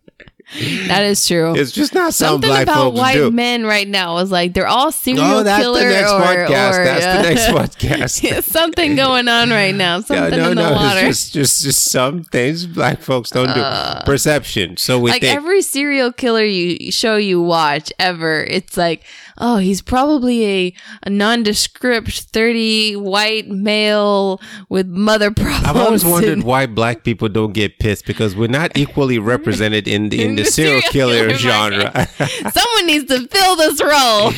that 0.88 1.02
is 1.04 1.26
true. 1.26 1.54
it's 1.56 1.72
just 1.72 1.94
not 1.94 2.14
something 2.14 2.50
about 2.54 2.92
white 2.94 3.14
do. 3.14 3.30
men 3.30 3.64
right 3.64 3.88
now 3.88 4.18
is 4.18 4.30
like 4.30 4.52
they're 4.54 4.66
all 4.66 4.92
serial 4.92 5.24
Oh, 5.24 5.42
that's 5.42 5.62
killer 5.62 5.80
the 5.80 5.88
next 5.88 6.12
or, 6.12 6.20
podcast. 6.20 6.78
or 6.78 6.84
that's 6.84 7.04
uh, 7.06 7.16
the 7.16 7.22
next 7.22 7.76
podcast. 7.78 8.42
something 8.44 8.94
going 8.94 9.28
on 9.28 9.50
right 9.50 9.74
now. 9.74 10.00
Something 10.00 10.38
no, 10.38 10.50
in 10.50 10.56
the 10.56 10.68
no, 10.70 10.72
water. 10.72 11.00
it's 11.06 11.30
just, 11.30 11.32
just, 11.32 11.64
just 11.64 11.90
some 11.90 12.24
things 12.24 12.66
black 12.66 13.00
folks 13.00 13.30
don't 13.30 13.52
do. 13.54 14.04
Perception. 14.04 14.76
So 14.76 14.98
we 15.00 15.10
like 15.10 15.22
think. 15.22 15.36
every 15.36 15.62
serial 15.62 16.12
killer 16.12 16.44
you 16.44 16.92
show 16.92 17.16
you 17.16 17.40
watch 17.40 17.92
ever, 17.98 18.44
it's 18.44 18.76
like, 18.76 19.02
oh, 19.38 19.56
he's 19.56 19.82
probably 19.82 20.44
a, 20.46 20.74
a 21.04 21.10
nondescript 21.10 22.20
thirty 22.32 22.94
white 22.96 23.48
male 23.48 24.40
with 24.68 24.86
mother 24.88 25.30
problems. 25.30 25.64
I've 25.66 25.76
always 25.76 26.04
wondered 26.04 26.32
and- 26.34 26.44
why 26.44 26.66
black 26.66 27.02
people 27.04 27.28
don't 27.28 27.52
get 27.52 27.78
pissed 27.78 28.06
because 28.06 28.36
we're 28.36 28.48
not 28.48 28.76
equally 28.76 29.18
represented 29.34 29.88
in 29.88 30.08
the, 30.10 30.22
in 30.22 30.33
the 30.36 30.42
the 30.44 30.50
serial 30.50 30.80
killer 30.82 31.26
killer 31.28 31.34
genre. 31.38 32.08
Someone 32.52 32.86
needs 32.86 33.04
to 33.06 33.26
fill 33.28 33.56
this 33.56 33.82
role. 33.82 34.32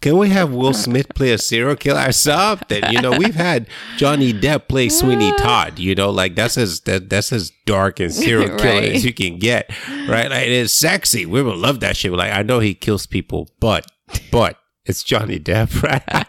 Can 0.00 0.18
we 0.18 0.28
have 0.28 0.52
Will 0.52 0.74
Smith 0.74 1.08
play 1.14 1.32
a 1.32 1.38
serial 1.38 1.76
killer 1.76 2.08
or 2.08 2.12
something? 2.12 2.82
You 2.90 3.00
know, 3.00 3.12
we've 3.16 3.34
had 3.34 3.66
Johnny 3.96 4.34
Depp 4.34 4.68
play 4.68 4.90
Sweeney 4.90 5.32
Todd. 5.38 5.78
You 5.78 5.94
know, 5.94 6.10
like 6.10 6.34
that's 6.34 6.58
as 6.58 6.80
that, 6.82 7.08
that's 7.08 7.32
as 7.32 7.50
dark 7.64 8.00
and 8.00 8.12
serial 8.12 8.48
killer 8.58 8.80
Right. 8.80 8.92
as 8.92 9.04
you 9.04 9.14
can 9.14 9.38
get, 9.38 9.70
right? 10.06 10.28
Like 10.30 10.46
it's 10.48 10.74
sexy. 10.74 11.24
We 11.24 11.42
will 11.42 11.56
love 11.56 11.80
that 11.80 11.96
shit. 11.96 12.12
Like 12.12 12.32
I 12.32 12.42
know 12.42 12.58
he 12.60 12.74
kills 12.74 13.06
people, 13.06 13.48
but 13.60 13.86
but 14.30 14.58
it's 14.84 15.02
Johnny 15.02 15.40
Depp, 15.40 15.82
right? 15.82 16.26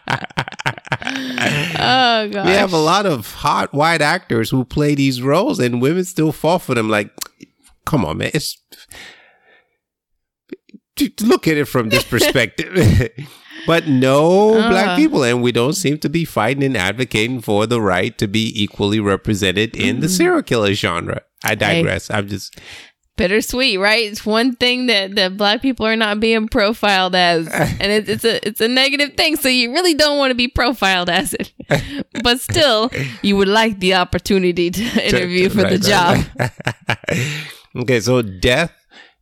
Oh 1.78 2.30
god. 2.30 2.46
we 2.46 2.54
have 2.54 2.74
a 2.74 2.78
lot 2.78 3.06
of 3.06 3.34
hot 3.34 3.74
white 3.74 4.02
actors 4.02 4.50
who 4.50 4.64
play 4.66 4.96
these 4.96 5.22
roles, 5.22 5.60
and 5.60 5.82
women 5.82 6.06
still 6.06 6.32
fall 6.32 6.60
for 6.60 6.74
them. 6.76 6.90
Like, 6.90 7.12
come 7.86 8.06
on, 8.06 8.18
man, 8.18 8.32
it's 8.34 8.58
look 11.22 11.48
at 11.48 11.58
it 11.58 11.66
from 11.66 11.90
this 11.90 12.04
perspective. 12.10 13.10
but 13.68 13.88
no 13.88 14.54
black 14.70 14.90
Uh. 14.90 14.96
people, 14.96 15.24
and 15.24 15.42
we 15.42 15.52
don't 15.52 15.74
seem 15.74 15.98
to 16.00 16.10
be 16.10 16.26
fighting 16.26 16.64
and 16.64 16.78
advocating 16.78 17.42
for 17.42 17.66
the 17.68 17.82
right 17.82 18.18
to 18.18 18.28
be 18.28 18.52
equally 18.62 19.00
represented 19.00 19.76
in 19.76 20.00
the 20.00 20.10
serial 20.10 20.44
killer 20.44 20.74
genre. 20.74 21.22
I 21.44 21.56
digress. 21.56 22.10
I'm 22.10 22.28
just 22.28 22.58
bittersweet, 23.18 23.80
right? 23.80 24.04
It's 24.12 24.26
one 24.26 24.56
thing 24.58 24.88
that, 24.88 25.16
that 25.16 25.38
black 25.38 25.62
people 25.62 25.86
are 25.86 25.96
not 25.96 26.20
being 26.20 26.48
profiled 26.50 27.16
as, 27.16 27.48
and 27.52 27.92
it, 27.92 28.10
it's 28.10 28.26
a 28.26 28.46
it's 28.48 28.62
a 28.62 28.68
negative 28.68 29.14
thing. 29.16 29.36
So 29.36 29.48
you 29.50 29.72
really 29.74 29.94
don't 29.94 30.18
want 30.18 30.32
to 30.32 30.36
be 30.36 30.48
profiled 30.48 31.10
as 31.10 31.34
it, 31.34 31.52
but 32.24 32.40
still, 32.40 32.90
you 33.22 33.36
would 33.38 33.48
like 33.48 33.80
the 33.80 33.96
opportunity 33.96 34.72
to 34.72 34.84
interview 35.08 35.50
for 35.50 35.64
the 35.64 35.78
Right, 35.78 35.82
job. 35.82 36.26
right, 36.40 36.52
right. 37.10 37.44
Okay, 37.76 38.00
so 38.00 38.22
death 38.22 38.74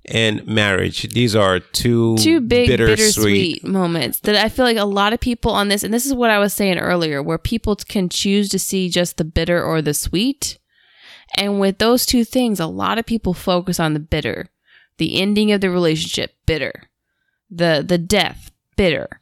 and 0.06 0.46
marriage. 0.46 1.14
These 1.14 1.36
are 1.36 1.60
two 1.60 2.18
Two 2.18 2.42
big 2.42 2.68
bittersweet. 2.68 2.98
bittersweet 2.98 3.64
moments 3.64 4.20
that 4.22 4.36
I 4.36 4.50
feel 4.50 4.66
like 4.66 4.78
a 4.78 4.86
lot 4.86 5.14
of 5.14 5.20
people 5.20 5.52
on 5.52 5.70
this, 5.70 5.84
and 5.84 5.94
this 5.94 6.06
is 6.06 6.14
what 6.14 6.30
I 6.30 6.40
was 6.40 6.54
saying 6.54 6.78
earlier, 6.78 7.22
where 7.22 7.38
people 7.38 7.76
can 7.76 8.10
choose 8.10 8.50
to 8.50 8.60
see 8.60 8.90
just 8.90 9.18
the 9.18 9.24
bitter 9.24 9.64
or 9.64 9.82
the 9.82 9.94
sweet. 9.94 10.58
And 11.36 11.60
with 11.60 11.80
those 11.80 12.06
two 12.06 12.24
things, 12.26 12.60
a 12.60 12.68
lot 12.68 13.00
of 13.00 13.06
people 13.06 13.34
focus 13.34 13.80
on 13.80 13.94
the 13.94 14.00
bitter, 14.00 14.50
the 14.98 15.20
ending 15.20 15.52
of 15.52 15.62
the 15.62 15.70
relationship, 15.70 16.36
bitter, 16.46 16.90
the 17.50 17.84
the 17.86 17.98
death, 17.98 18.52
bitter. 18.76 19.22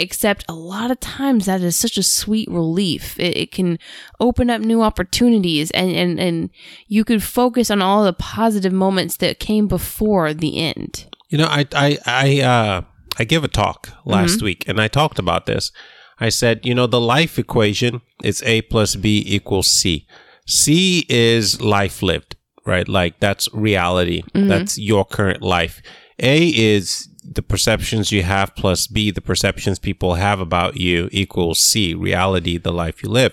Except 0.00 0.44
a 0.48 0.54
lot 0.54 0.90
of 0.90 0.98
times 1.00 1.46
that 1.46 1.60
is 1.60 1.76
such 1.76 1.98
a 1.98 2.02
sweet 2.02 2.48
relief. 2.50 3.18
It, 3.20 3.36
it 3.36 3.52
can 3.52 3.78
open 4.18 4.50
up 4.50 4.60
new 4.60 4.82
opportunities, 4.82 5.70
and, 5.72 5.90
and 5.90 6.18
and 6.18 6.50
you 6.88 7.04
could 7.04 7.22
focus 7.22 7.70
on 7.70 7.82
all 7.82 8.04
the 8.04 8.12
positive 8.12 8.72
moments 8.72 9.16
that 9.18 9.38
came 9.38 9.68
before 9.68 10.32
the 10.34 10.58
end. 10.58 11.06
You 11.28 11.38
know, 11.38 11.46
I 11.46 11.66
I 11.74 11.98
I 12.06 12.40
uh 12.40 12.82
I 13.18 13.24
gave 13.24 13.44
a 13.44 13.48
talk 13.48 13.90
last 14.04 14.36
Mm-hmm. 14.36 14.44
week 14.44 14.64
and 14.68 14.80
I 14.80 14.88
talked 14.88 15.18
about 15.18 15.44
this. 15.46 15.72
I 16.18 16.30
said, 16.30 16.64
you 16.64 16.74
know, 16.74 16.86
the 16.86 17.00
life 17.00 17.38
equation 17.38 18.00
is 18.22 18.42
A 18.44 18.62
plus 18.62 18.96
B 18.96 19.22
equals 19.26 19.68
C. 19.68 20.06
C 20.46 21.06
is 21.08 21.60
life 21.60 22.02
lived, 22.02 22.36
right? 22.66 22.88
Like 22.88 23.20
that's 23.20 23.48
reality. 23.52 24.22
Mm-hmm. 24.34 24.48
That's 24.48 24.78
your 24.78 25.04
current 25.04 25.42
life. 25.42 25.82
A 26.18 26.48
is 26.48 27.08
the 27.32 27.42
perceptions 27.42 28.10
you 28.10 28.24
have 28.24 28.56
plus 28.56 28.88
B, 28.88 29.12
the 29.12 29.20
perceptions 29.20 29.78
people 29.78 30.14
have 30.14 30.40
about 30.40 30.76
you 30.76 31.08
equals 31.12 31.60
C, 31.60 31.94
reality, 31.94 32.58
the 32.58 32.72
life 32.72 33.02
you 33.02 33.08
live. 33.08 33.32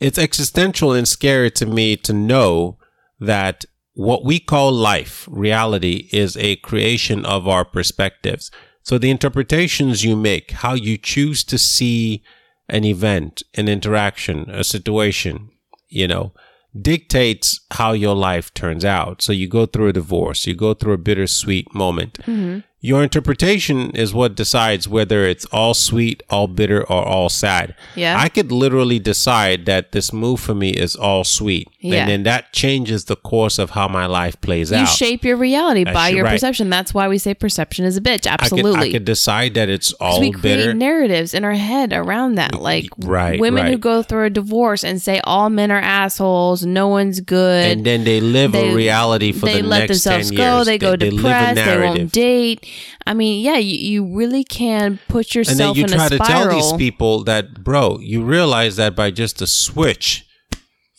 It's 0.00 0.18
existential 0.18 0.92
and 0.92 1.06
scary 1.06 1.50
to 1.52 1.66
me 1.66 1.96
to 1.98 2.14
know 2.14 2.78
that 3.18 3.66
what 3.92 4.24
we 4.24 4.40
call 4.40 4.72
life, 4.72 5.28
reality, 5.30 6.08
is 6.12 6.36
a 6.38 6.56
creation 6.56 7.26
of 7.26 7.46
our 7.46 7.66
perspectives. 7.66 8.50
So 8.82 8.96
the 8.96 9.10
interpretations 9.10 10.02
you 10.02 10.16
make, 10.16 10.52
how 10.52 10.72
you 10.72 10.96
choose 10.96 11.44
to 11.44 11.58
see 11.58 12.22
an 12.70 12.84
event, 12.84 13.42
an 13.54 13.68
interaction, 13.68 14.48
a 14.48 14.64
situation, 14.64 15.50
you 15.88 16.08
know, 16.08 16.32
dictates 16.78 17.60
how 17.72 17.92
your 17.92 18.14
life 18.14 18.52
turns 18.54 18.84
out. 18.84 19.22
So 19.22 19.32
you 19.32 19.48
go 19.48 19.66
through 19.66 19.88
a 19.88 19.92
divorce, 19.92 20.46
you 20.46 20.54
go 20.54 20.74
through 20.74 20.94
a 20.94 20.98
bittersweet 20.98 21.74
moment. 21.74 22.14
Mm-hmm. 22.22 22.60
Your 22.82 23.02
interpretation 23.02 23.90
is 23.90 24.14
what 24.14 24.34
decides 24.34 24.88
whether 24.88 25.26
it's 25.26 25.44
all 25.46 25.74
sweet, 25.74 26.22
all 26.30 26.46
bitter, 26.46 26.80
or 26.80 27.04
all 27.06 27.28
sad. 27.28 27.74
Yeah. 27.94 28.18
I 28.18 28.30
could 28.30 28.50
literally 28.50 28.98
decide 28.98 29.66
that 29.66 29.92
this 29.92 30.14
move 30.14 30.40
for 30.40 30.54
me 30.54 30.70
is 30.70 30.96
all 30.96 31.22
sweet. 31.24 31.68
Yeah. 31.80 32.00
And 32.00 32.10
then 32.10 32.22
that 32.22 32.54
changes 32.54 33.04
the 33.04 33.16
course 33.16 33.58
of 33.58 33.70
how 33.70 33.86
my 33.86 34.06
life 34.06 34.40
plays 34.40 34.70
You 34.70 34.78
out. 34.78 34.80
You 34.80 34.86
shape 34.86 35.24
your 35.24 35.36
reality 35.36 35.84
by 35.84 36.08
your 36.08 36.24
right. 36.24 36.32
perception. 36.32 36.70
That's 36.70 36.94
why 36.94 37.06
we 37.08 37.18
say 37.18 37.34
perception 37.34 37.84
is 37.84 37.98
a 37.98 38.00
bitch. 38.00 38.26
I 38.26 38.36
could, 38.36 38.44
Absolutely. 38.44 38.88
I 38.88 38.92
could 38.92 39.04
decide 39.04 39.54
that 39.54 39.68
it's 39.68 39.92
all 39.94 40.18
we 40.20 40.30
create 40.30 40.56
bitter. 40.56 40.74
narratives 40.74 41.34
in 41.34 41.44
our 41.44 41.52
head 41.52 41.92
around 41.92 42.36
that. 42.36 42.54
Like 42.54 42.86
right, 42.98 43.38
women 43.38 43.66
who 43.66 43.76
go 43.76 44.02
through 44.02 44.24
a 44.24 44.30
divorce 44.30 44.84
and 44.84 45.02
say 45.02 45.20
all 45.24 45.50
men 45.50 45.70
are 45.70 45.80
assholes, 45.80 46.64
no 46.64 46.88
one's 46.88 47.20
good. 47.20 47.66
and 47.72 47.84
then 47.84 48.04
they 48.04 48.20
live 48.22 48.52
they- 48.52 48.70
a 48.70 48.74
reality 48.74 49.32
for 49.32 49.46
they 49.46 49.60
the 49.60 49.68
next 49.68 50.02
10 50.02 50.18
years. 50.18 50.30
They 50.30 50.36
let 50.38 50.48
themselves 50.56 50.60
go. 50.60 50.64
They 50.64 50.78
go 50.78 50.90
live 50.92 51.02
a 51.02 51.10
depressed. 51.10 51.54
They 51.56 51.78
won't 51.78 52.12
date. 52.12 52.66
I 53.06 53.14
mean, 53.14 53.44
yeah, 53.44 53.56
you, 53.56 53.76
you 53.76 54.16
really 54.16 54.44
can 54.44 54.98
put 55.08 55.34
yourself 55.34 55.52
and 55.52 55.60
then 55.60 55.74
you 55.74 55.84
in 55.84 55.90
try 55.90 56.08
to 56.08 56.18
tell 56.18 56.48
these 56.50 56.72
people 56.74 57.24
that, 57.24 57.62
bro, 57.64 57.98
you 58.00 58.22
realize 58.22 58.76
that 58.76 58.94
by 58.94 59.10
just 59.10 59.40
a 59.42 59.46
switch, 59.46 60.26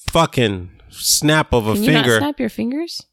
fucking 0.09 0.69
snap 0.89 1.53
of 1.53 1.67
a 1.67 1.73
Can 1.73 1.83
you 1.83 1.91
finger. 1.91 2.17
snap 2.19 2.39
your 2.39 2.49
fingers? 2.49 3.05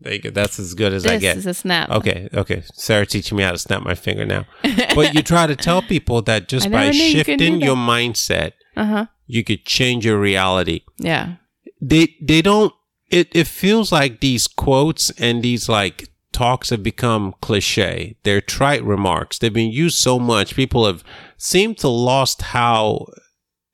There 0.00 0.12
you 0.12 0.18
go. 0.20 0.30
That's 0.30 0.58
as 0.58 0.74
good 0.74 0.92
as 0.92 1.06
I 1.06 1.16
get. 1.18 1.36
This 1.36 1.44
is 1.44 1.46
a 1.46 1.54
snap. 1.54 1.90
Okay, 1.90 2.28
okay. 2.34 2.62
Sarah 2.74 3.06
teaching 3.06 3.38
me 3.38 3.44
how 3.44 3.52
to 3.52 3.58
snap 3.58 3.82
my 3.82 3.94
finger 3.94 4.26
now. 4.26 4.44
but 4.94 5.14
you 5.14 5.22
try 5.22 5.46
to 5.46 5.56
tell 5.56 5.80
people 5.80 6.20
that 6.22 6.48
just 6.48 6.70
by 6.70 6.90
knew 6.90 6.98
you 7.02 7.10
shifting 7.24 7.60
your 7.62 7.76
mindset, 7.76 8.52
Uh 8.76 8.84
huh. 8.84 9.06
you 9.26 9.42
could 9.42 9.64
change 9.64 10.04
your 10.04 10.18
reality. 10.20 10.80
Yeah. 10.98 11.36
They 11.80 12.14
they 12.20 12.42
don't 12.42 12.74
it 13.10 13.28
it 13.34 13.46
feels 13.46 13.90
like 13.90 14.20
these 14.20 14.46
quotes 14.46 15.10
and 15.18 15.42
these 15.42 15.68
like 15.68 16.08
talks 16.36 16.68
have 16.68 16.82
become 16.82 17.34
cliche. 17.40 18.14
They're 18.22 18.42
trite 18.42 18.84
remarks. 18.84 19.38
They've 19.38 19.50
been 19.50 19.70
used 19.70 19.96
so 19.96 20.18
much. 20.18 20.54
People 20.54 20.86
have 20.86 21.02
seemed 21.38 21.78
to 21.78 21.88
lost 21.88 22.42
how 22.42 23.06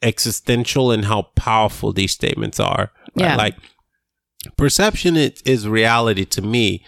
existential 0.01 0.93
and 0.93 1.07
how 1.07 1.23
powerful 1.35 1.93
these 1.93 2.13
statements 2.13 2.61
are. 2.61 2.93
right? 3.17 3.25
Yeah. 3.25 3.37
Like 3.37 3.57
perception 4.57 5.17
is, 5.17 5.43
is 5.45 5.67
reality 5.67 6.25
to 6.27 6.41
me 6.41 6.85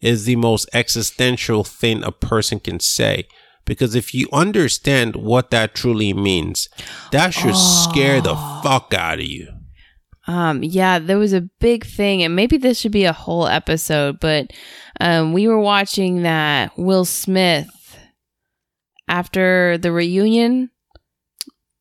is 0.00 0.24
the 0.24 0.36
most 0.36 0.66
existential 0.72 1.62
thing 1.62 2.02
a 2.02 2.12
person 2.12 2.58
can 2.58 2.80
say. 2.80 3.28
Because 3.66 3.94
if 3.94 4.14
you 4.14 4.28
understand 4.32 5.14
what 5.14 5.50
that 5.50 5.74
truly 5.74 6.14
means, 6.14 6.70
that 7.12 7.34
should 7.34 7.54
scare 7.56 8.22
the 8.22 8.34
fuck 8.62 8.94
out 8.96 9.18
of 9.18 9.26
you. 9.26 9.57
Um, 10.28 10.62
yeah, 10.62 10.98
there 10.98 11.18
was 11.18 11.32
a 11.32 11.40
big 11.58 11.86
thing, 11.86 12.22
and 12.22 12.36
maybe 12.36 12.58
this 12.58 12.78
should 12.78 12.92
be 12.92 13.04
a 13.04 13.14
whole 13.14 13.46
episode, 13.46 14.20
but 14.20 14.52
um, 15.00 15.32
we 15.32 15.48
were 15.48 15.58
watching 15.58 16.22
that 16.22 16.76
Will 16.76 17.06
Smith 17.06 17.98
after 19.08 19.78
the 19.78 19.90
reunion. 19.90 20.70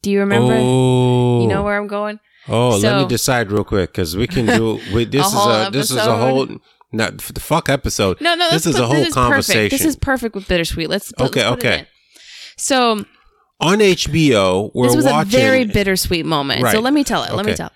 Do 0.02 0.12
you 0.12 0.22
remember? 0.22 0.54
Oh, 0.58 1.42
You 1.42 1.48
know 1.48 1.62
where 1.62 1.78
I'm 1.78 1.88
going? 1.88 2.22
Oh, 2.48 2.78
let 2.78 3.02
me 3.02 3.08
decide 3.08 3.52
real 3.52 3.66
quick 3.66 3.92
because 3.92 4.16
we 4.16 4.28
can 4.28 4.46
do. 4.46 4.80
We, 4.94 5.04
this 5.04 5.28
is 5.34 5.34
a 5.34 5.70
this 5.70 5.92
is 5.92 5.98
a 5.98 6.16
whole 6.16 6.48
not 6.94 7.18
the 7.18 7.42
fuck 7.42 7.68
episode. 7.68 8.22
No, 8.22 8.36
no, 8.36 8.50
this 8.50 8.66
is 8.66 8.78
a 8.78 8.86
whole 8.86 8.96
this 8.96 9.14
conversation. 9.14 9.64
Perfect. 9.66 9.72
This 9.72 9.86
is 9.86 9.96
perfect 9.98 10.36
with 10.36 10.48
bittersweet. 10.48 10.90
Let's 10.90 11.12
put, 11.12 11.28
Okay, 11.28 11.44
let's 11.44 11.56
put 11.62 11.66
it 11.66 11.68
okay. 11.68 11.88
So 12.58 13.04
on 13.60 13.80
HBO. 13.80 14.72
We're 14.74 14.88
this 14.88 14.96
was 14.96 15.06
watching. 15.06 15.28
a 15.36 15.38
very 15.38 15.66
bittersweet 15.66 16.26
moment. 16.26 16.66
So 16.70 16.80
let 16.80 16.94
me 16.94 17.04
tell 17.04 17.24
it. 17.24 17.34
Let 17.34 17.46
me 17.46 17.56
tell. 17.56 17.72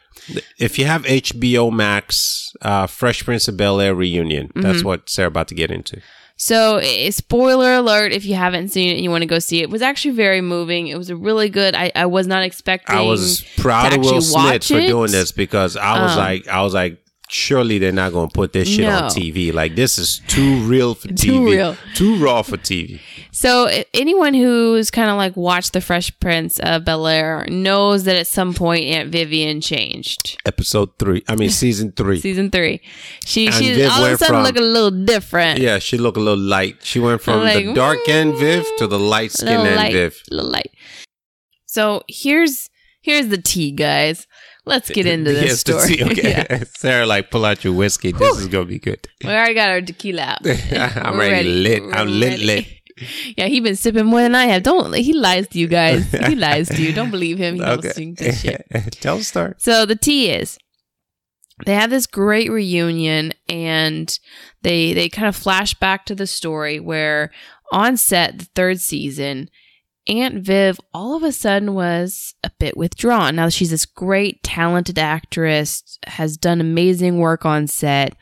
If 0.57 0.77
you 0.79 0.85
have 0.85 1.03
HBO 1.03 1.71
Max, 1.71 2.53
uh, 2.61 2.87
Fresh 2.87 3.23
Prince 3.25 3.47
of 3.47 3.57
Bel 3.57 3.79
Air 3.81 3.95
reunion. 3.95 4.47
Mm-hmm. 4.47 4.61
That's 4.61 4.83
what 4.83 5.09
Sarah 5.09 5.27
about 5.27 5.47
to 5.49 5.55
get 5.55 5.71
into. 5.71 6.01
So, 6.37 6.77
eh, 6.77 7.11
spoiler 7.11 7.75
alert 7.75 8.11
if 8.13 8.25
you 8.25 8.33
haven't 8.33 8.69
seen 8.69 8.89
it 8.89 8.95
and 8.95 9.03
you 9.03 9.11
want 9.11 9.21
to 9.21 9.27
go 9.27 9.37
see 9.37 9.59
it. 9.59 9.63
It 9.63 9.69
was 9.69 9.83
actually 9.83 10.15
very 10.15 10.41
moving. 10.41 10.87
It 10.87 10.97
was 10.97 11.11
a 11.11 11.15
really 11.15 11.49
good. 11.49 11.75
I, 11.75 11.91
I 11.95 12.07
was 12.07 12.25
not 12.25 12.41
expecting. 12.43 12.95
I 12.95 13.01
was 13.01 13.45
proud 13.57 13.93
of 13.93 13.99
Will 13.99 14.21
Smith 14.21 14.63
for 14.65 14.81
doing 14.81 15.11
this 15.11 15.31
because 15.31 15.77
I 15.77 16.01
was 16.01 16.13
Um, 16.13 16.17
like, 16.17 16.47
I 16.47 16.63
was 16.63 16.73
like, 16.73 16.97
surely 17.29 17.77
they're 17.77 17.91
not 17.91 18.11
going 18.11 18.27
to 18.29 18.33
put 18.33 18.53
this 18.53 18.67
shit 18.67 18.85
on 18.85 19.03
TV. 19.09 19.53
Like 19.53 19.75
this 19.75 19.97
is 19.97 20.21
too 20.27 20.57
real 20.61 20.95
for 20.95 21.07
TV. 21.09 21.17
Too 21.21 21.45
real. 21.45 21.77
Too 21.95 22.17
raw 22.17 22.41
for 22.41 22.57
TV. 22.57 22.99
So, 23.33 23.69
anyone 23.93 24.33
who's 24.33 24.91
kind 24.91 25.09
of 25.09 25.15
like 25.15 25.37
watched 25.37 25.71
The 25.73 25.79
Fresh 25.79 26.19
Prince 26.19 26.59
of 26.59 26.83
Bel 26.83 27.07
Air 27.07 27.45
knows 27.49 28.03
that 28.03 28.17
at 28.17 28.27
some 28.27 28.53
point 28.53 28.83
Aunt 28.85 29.09
Vivian 29.09 29.61
changed. 29.61 30.37
Episode 30.45 30.89
three. 30.99 31.23
I 31.29 31.35
mean, 31.37 31.49
season 31.49 31.93
three. 31.93 32.19
Season 32.21 32.51
three, 32.51 32.81
she 33.25 33.47
And 33.47 33.55
she 33.55 33.73
Viv 33.73 33.89
all 33.91 34.03
of 34.05 34.11
a 34.13 34.17
sudden 34.17 34.35
from- 34.35 34.43
looked 34.43 34.59
a 34.59 34.61
little 34.61 34.91
different. 35.05 35.59
Yeah, 35.59 35.79
she 35.79 35.97
looked 35.97 36.17
a 36.17 36.21
little 36.21 36.43
light. 36.43 36.77
She 36.83 36.99
went 36.99 37.21
from 37.21 37.39
Like, 37.43 37.65
the 37.65 37.73
dark 37.73 37.99
end 38.09 38.35
Viv 38.35 38.65
to 38.79 38.85
the 38.87 38.99
light 38.99 39.31
skin 39.31 39.47
end 39.65 39.75
light, 39.77 39.93
Viv. 39.93 40.21
little 40.29 40.51
light. 40.51 40.71
So 41.65 42.03
here's 42.09 42.69
here's 43.01 43.29
the 43.29 43.41
tea, 43.41 43.71
guys. 43.71 44.27
Let's 44.65 44.89
get 44.91 45.05
into 45.13 45.31
this 45.31 45.43
Yes, 45.45 45.59
story. 45.61 46.03
Okay. 46.03 46.45
Yeah. 46.49 46.63
Sarah, 46.75 47.05
like, 47.05 47.31
pull 47.31 47.45
out 47.45 47.63
your 47.63 47.73
whiskey. 47.73 48.11
This 48.11 48.37
is 48.39 48.47
gonna 48.47 48.65
be 48.65 48.77
good. 48.77 49.07
We 49.23 49.29
already 49.29 49.53
got 49.53 49.69
our 49.69 49.81
tequila 49.81 50.21
out. 50.21 50.45
I'm 50.45 51.17
We're 51.17 51.31
ready, 51.31 51.49
lit. 51.49 51.81
We're 51.83 51.93
I'm 51.93 52.07
lit, 52.09 52.39
lit. 52.41 52.67
Yeah, 53.37 53.47
he 53.47 53.59
been 53.59 53.75
sipping 53.75 54.05
more 54.05 54.21
than 54.21 54.35
I 54.35 54.45
have. 54.45 54.63
Don't 54.63 54.93
he 54.93 55.13
lies 55.13 55.47
to 55.49 55.59
you 55.59 55.67
guys? 55.67 56.11
He 56.27 56.35
lies 56.35 56.69
to 56.69 56.81
you. 56.81 56.93
Don't 56.93 57.11
believe 57.11 57.37
him. 57.37 57.55
He 57.55 57.61
don't 57.61 57.83
sing 57.83 58.15
this 58.15 58.41
shit. 58.41 58.65
Tell 59.01 59.17
the 59.17 59.23
story. 59.23 59.53
So 59.57 59.85
the 59.85 59.95
tea 59.95 60.31
is 60.31 60.57
they 61.65 61.75
have 61.75 61.89
this 61.89 62.07
great 62.07 62.49
reunion 62.51 63.33
and 63.49 64.17
they 64.61 64.93
they 64.93 65.09
kind 65.09 65.27
of 65.27 65.35
flash 65.35 65.73
back 65.73 66.05
to 66.05 66.15
the 66.15 66.27
story 66.27 66.79
where 66.79 67.31
on 67.71 67.97
set 67.97 68.39
the 68.39 68.45
third 68.55 68.79
season 68.79 69.49
Aunt 70.07 70.43
Viv 70.43 70.79
all 70.93 71.15
of 71.15 71.23
a 71.23 71.31
sudden 71.31 71.73
was 71.73 72.33
a 72.43 72.51
bit 72.59 72.75
withdrawn. 72.75 73.35
Now 73.35 73.49
she's 73.49 73.69
this 73.69 73.85
great 73.85 74.41
talented 74.43 74.97
actress, 74.97 75.99
has 76.07 76.37
done 76.37 76.59
amazing 76.59 77.19
work 77.19 77.45
on 77.45 77.67
set. 77.67 78.15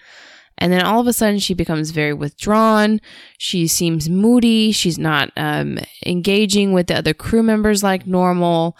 And 0.59 0.71
then 0.71 0.83
all 0.83 0.99
of 0.99 1.07
a 1.07 1.13
sudden 1.13 1.39
she 1.39 1.53
becomes 1.53 1.91
very 1.91 2.13
withdrawn. 2.13 2.99
She 3.37 3.65
seems 3.67 4.09
moody. 4.09 4.71
She's 4.71 4.99
not 4.99 5.31
um, 5.37 5.79
engaging 6.05 6.73
with 6.73 6.87
the 6.87 6.97
other 6.97 7.13
crew 7.13 7.41
members 7.41 7.81
like 7.81 8.05
normal. 8.05 8.77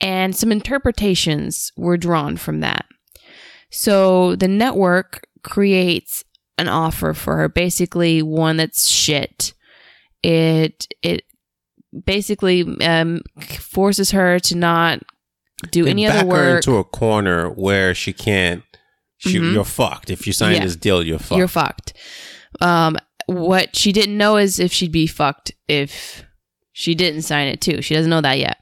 And 0.00 0.34
some 0.34 0.50
interpretations 0.50 1.72
were 1.76 1.96
drawn 1.96 2.36
from 2.36 2.60
that. 2.60 2.86
So 3.70 4.36
the 4.36 4.48
network 4.48 5.26
creates 5.42 6.24
an 6.58 6.68
offer 6.68 7.12
for 7.12 7.36
her, 7.36 7.48
basically 7.48 8.22
one 8.22 8.56
that's 8.56 8.88
shit. 8.88 9.52
It 10.22 10.86
it 11.02 11.24
basically 12.04 12.62
um, 12.84 13.22
forces 13.58 14.10
her 14.12 14.38
to 14.40 14.56
not 14.56 15.00
do 15.70 15.84
They 15.84 15.90
any 15.90 16.06
other 16.06 16.20
her 16.20 16.26
work. 16.26 16.56
into 16.56 16.76
a 16.78 16.84
corner 16.84 17.48
where 17.50 17.94
she 17.94 18.12
can't. 18.12 18.62
She, 19.20 19.38
Mhm. 19.38 19.52
You're 19.54 19.64
fucked. 19.64 20.10
If 20.10 20.26
you 20.26 20.32
sign 20.32 20.54
Yeah. 20.56 20.64
this 20.64 20.76
deal, 20.76 21.02
you're 21.02 21.18
fucked. 21.18 21.38
You're 21.38 21.48
fucked. 21.48 21.92
Um, 22.60 22.96
what 23.26 23.76
she 23.76 23.92
didn't 23.92 24.16
know 24.18 24.36
is 24.36 24.58
if 24.58 24.72
she'd 24.72 24.90
be 24.92 25.06
fucked 25.06 25.52
if 25.68 26.24
she 26.72 26.94
didn't 26.94 27.22
sign 27.22 27.46
it 27.48 27.60
too. 27.60 27.80
She 27.82 27.94
doesn't 27.94 28.10
know 28.10 28.20
that 28.22 28.38
yet. 28.38 28.56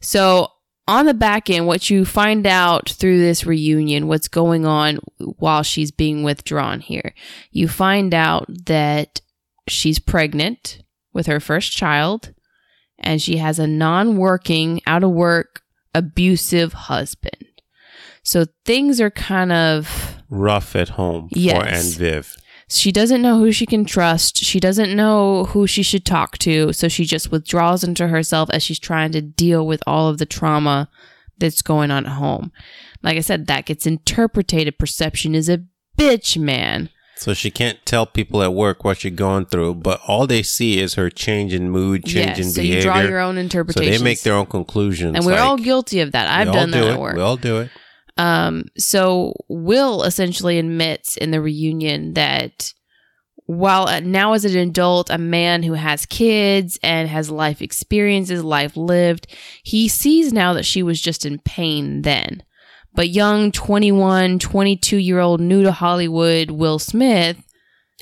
So 0.00 0.48
on 0.86 1.06
the 1.06 1.14
back 1.14 1.50
end, 1.50 1.66
what 1.66 1.90
you 1.90 2.04
find 2.04 2.46
out 2.46 2.90
through 2.90 3.18
this 3.18 3.44
reunion, 3.44 4.06
what's 4.06 4.28
going 4.28 4.64
on 4.66 5.00
while 5.18 5.62
she's 5.64 5.90
being 5.90 6.22
withdrawn 6.22 6.80
here, 6.80 7.14
you 7.50 7.66
find 7.66 8.14
out 8.14 8.46
that 8.66 9.20
she's 9.66 9.98
pregnant 9.98 10.82
with 11.12 11.26
her 11.26 11.40
first 11.40 11.72
child 11.72 12.32
and 12.98 13.20
she 13.20 13.38
has 13.38 13.58
a 13.58 13.66
non 13.66 14.16
working, 14.16 14.80
out 14.86 15.02
of 15.02 15.10
work, 15.10 15.62
abusive 15.94 16.72
husband. 16.74 17.44
So 18.26 18.46
things 18.64 19.00
are 19.00 19.10
kind 19.10 19.52
of 19.52 20.16
Rough 20.28 20.74
at 20.74 20.90
home 20.90 21.28
for 21.28 21.38
Yes. 21.38 21.86
Aunt 21.86 21.96
Viv. 21.96 22.36
she 22.68 22.90
doesn't 22.90 23.22
know 23.22 23.38
who 23.38 23.52
she 23.52 23.66
can 23.66 23.84
trust. 23.84 24.38
She 24.38 24.58
doesn't 24.58 24.96
know 24.96 25.44
who 25.44 25.68
she 25.68 25.84
should 25.84 26.04
talk 26.04 26.36
to. 26.38 26.72
So 26.72 26.88
she 26.88 27.04
just 27.04 27.30
withdraws 27.30 27.84
into 27.84 28.08
herself 28.08 28.50
as 28.50 28.64
she's 28.64 28.80
trying 28.80 29.12
to 29.12 29.22
deal 29.22 29.64
with 29.64 29.80
all 29.86 30.08
of 30.08 30.18
the 30.18 30.26
trauma 30.26 30.88
that's 31.38 31.62
going 31.62 31.92
on 31.92 32.04
at 32.04 32.12
home. 32.14 32.50
Like 33.00 33.16
I 33.16 33.20
said, 33.20 33.46
that 33.46 33.64
gets 33.64 33.86
interpreted. 33.86 34.76
Perception 34.76 35.36
is 35.36 35.48
a 35.48 35.62
bitch, 35.96 36.36
man. 36.36 36.90
So 37.14 37.32
she 37.32 37.52
can't 37.52 37.78
tell 37.86 38.06
people 38.06 38.42
at 38.42 38.52
work 38.52 38.82
what 38.82 38.98
she's 38.98 39.14
going 39.14 39.46
through, 39.46 39.76
but 39.76 40.00
all 40.08 40.26
they 40.26 40.42
see 40.42 40.80
is 40.80 40.94
her 40.94 41.10
change 41.10 41.54
in 41.54 41.70
mood, 41.70 42.04
change 42.04 42.40
in 42.40 42.50
so 42.50 42.60
behavior. 42.60 42.76
you 42.76 42.82
draw 42.82 43.00
your 43.02 43.20
own 43.20 43.48
so 43.48 43.62
they 43.76 43.98
make 43.98 44.22
their 44.22 44.34
own 44.34 44.46
conclusions. 44.46 45.14
and 45.14 45.24
we're 45.24 45.32
like, 45.32 45.40
all 45.40 45.56
guilty 45.56 46.00
of 46.00 46.10
that. 46.10 46.28
I've 46.28 46.52
done 46.52 46.72
that 46.72 46.82
do 46.82 46.88
at 46.88 47.00
work. 47.00 47.14
We 47.14 47.22
all 47.22 47.36
do 47.36 47.58
it. 47.60 47.70
Um, 48.16 48.64
so 48.78 49.34
Will 49.48 50.02
essentially 50.02 50.58
admits 50.58 51.16
in 51.16 51.30
the 51.30 51.40
reunion 51.40 52.14
that 52.14 52.72
while 53.46 53.86
uh, 53.86 54.00
now 54.00 54.32
as 54.32 54.44
an 54.44 54.56
adult, 54.56 55.08
a 55.08 55.18
man 55.18 55.62
who 55.62 55.74
has 55.74 56.04
kids 56.06 56.78
and 56.82 57.08
has 57.08 57.30
life 57.30 57.62
experiences, 57.62 58.42
life 58.42 58.76
lived, 58.76 59.28
he 59.62 59.88
sees 59.88 60.32
now 60.32 60.52
that 60.54 60.64
she 60.64 60.82
was 60.82 61.00
just 61.00 61.24
in 61.24 61.38
pain 61.38 62.02
then. 62.02 62.42
But 62.92 63.10
young 63.10 63.52
21, 63.52 64.38
22 64.38 64.96
year 64.96 65.20
old 65.20 65.40
new 65.40 65.62
to 65.62 65.70
Hollywood 65.70 66.50
Will 66.50 66.78
Smith, 66.78 67.45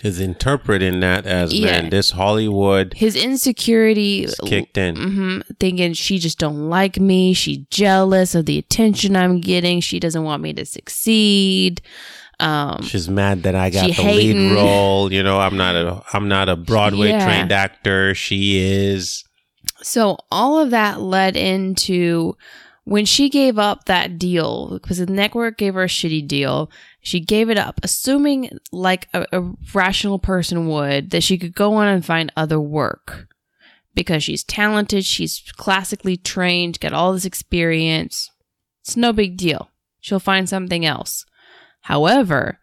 Is 0.02 0.20
interpreting 0.20 1.00
that 1.00 1.24
as 1.24 1.54
Yeah. 1.54 1.82
man, 1.82 1.90
this 1.90 2.10
Hollywood 2.10 2.94
his 2.94 3.14
insecurity 3.16 4.26
kicked 4.44 4.76
in. 4.76 4.96
hmm 4.96 5.38
thinking 5.60 5.92
she 5.92 6.18
just 6.18 6.38
don't 6.38 6.68
like 6.68 6.98
me. 6.98 7.32
She's 7.32 7.58
jealous 7.70 8.34
of 8.34 8.46
the 8.46 8.58
attention 8.58 9.14
I'm 9.16 9.40
getting. 9.40 9.80
She 9.80 10.00
doesn't 10.00 10.24
want 10.24 10.42
me 10.42 10.52
to 10.54 10.64
succeed. 10.66 11.80
Um, 12.40 12.82
She's 12.82 13.08
mad 13.08 13.44
that 13.44 13.54
I 13.54 13.70
got 13.70 13.86
the 13.86 13.92
hating. 13.92 14.48
lead 14.48 14.54
role. 14.56 15.12
You 15.12 15.22
know, 15.22 15.38
I'm 15.38 15.56
not 15.56 15.76
a 15.76 16.02
I'm 16.12 16.26
not 16.28 16.48
a 16.48 16.56
Broadway 16.56 17.10
Yeah. 17.10 17.24
trained 17.24 17.52
actor. 17.52 18.14
She 18.16 18.58
is. 18.58 19.24
So 19.80 20.18
all 20.32 20.58
of 20.58 20.70
that 20.70 21.00
led 21.00 21.36
into 21.36 22.36
when 22.84 23.04
she 23.06 23.30
gave 23.30 23.58
up 23.58 23.84
that 23.84 24.18
deal 24.18 24.70
because 24.74 24.98
the 24.98 25.06
network 25.06 25.56
gave 25.56 25.74
her 25.74 25.84
a 25.84 25.88
shitty 25.88 26.26
deal. 26.26 26.70
She 27.04 27.20
gave 27.20 27.50
it 27.50 27.58
up, 27.58 27.78
assuming 27.82 28.58
like 28.72 29.08
a, 29.12 29.26
a 29.30 29.52
rational 29.74 30.18
person 30.18 30.66
would 30.68 31.10
that 31.10 31.22
she 31.22 31.36
could 31.36 31.54
go 31.54 31.74
on 31.74 31.86
and 31.86 32.04
find 32.04 32.32
other 32.34 32.58
work 32.58 33.28
because 33.94 34.24
she's 34.24 34.42
talented, 34.42 35.04
she's 35.04 35.42
classically 35.56 36.16
trained, 36.16 36.80
got 36.80 36.94
all 36.94 37.12
this 37.12 37.26
experience. 37.26 38.30
It's 38.80 38.96
no 38.96 39.12
big 39.12 39.36
deal. 39.36 39.68
She'll 40.00 40.18
find 40.18 40.48
something 40.48 40.86
else. 40.86 41.26
However, 41.82 42.58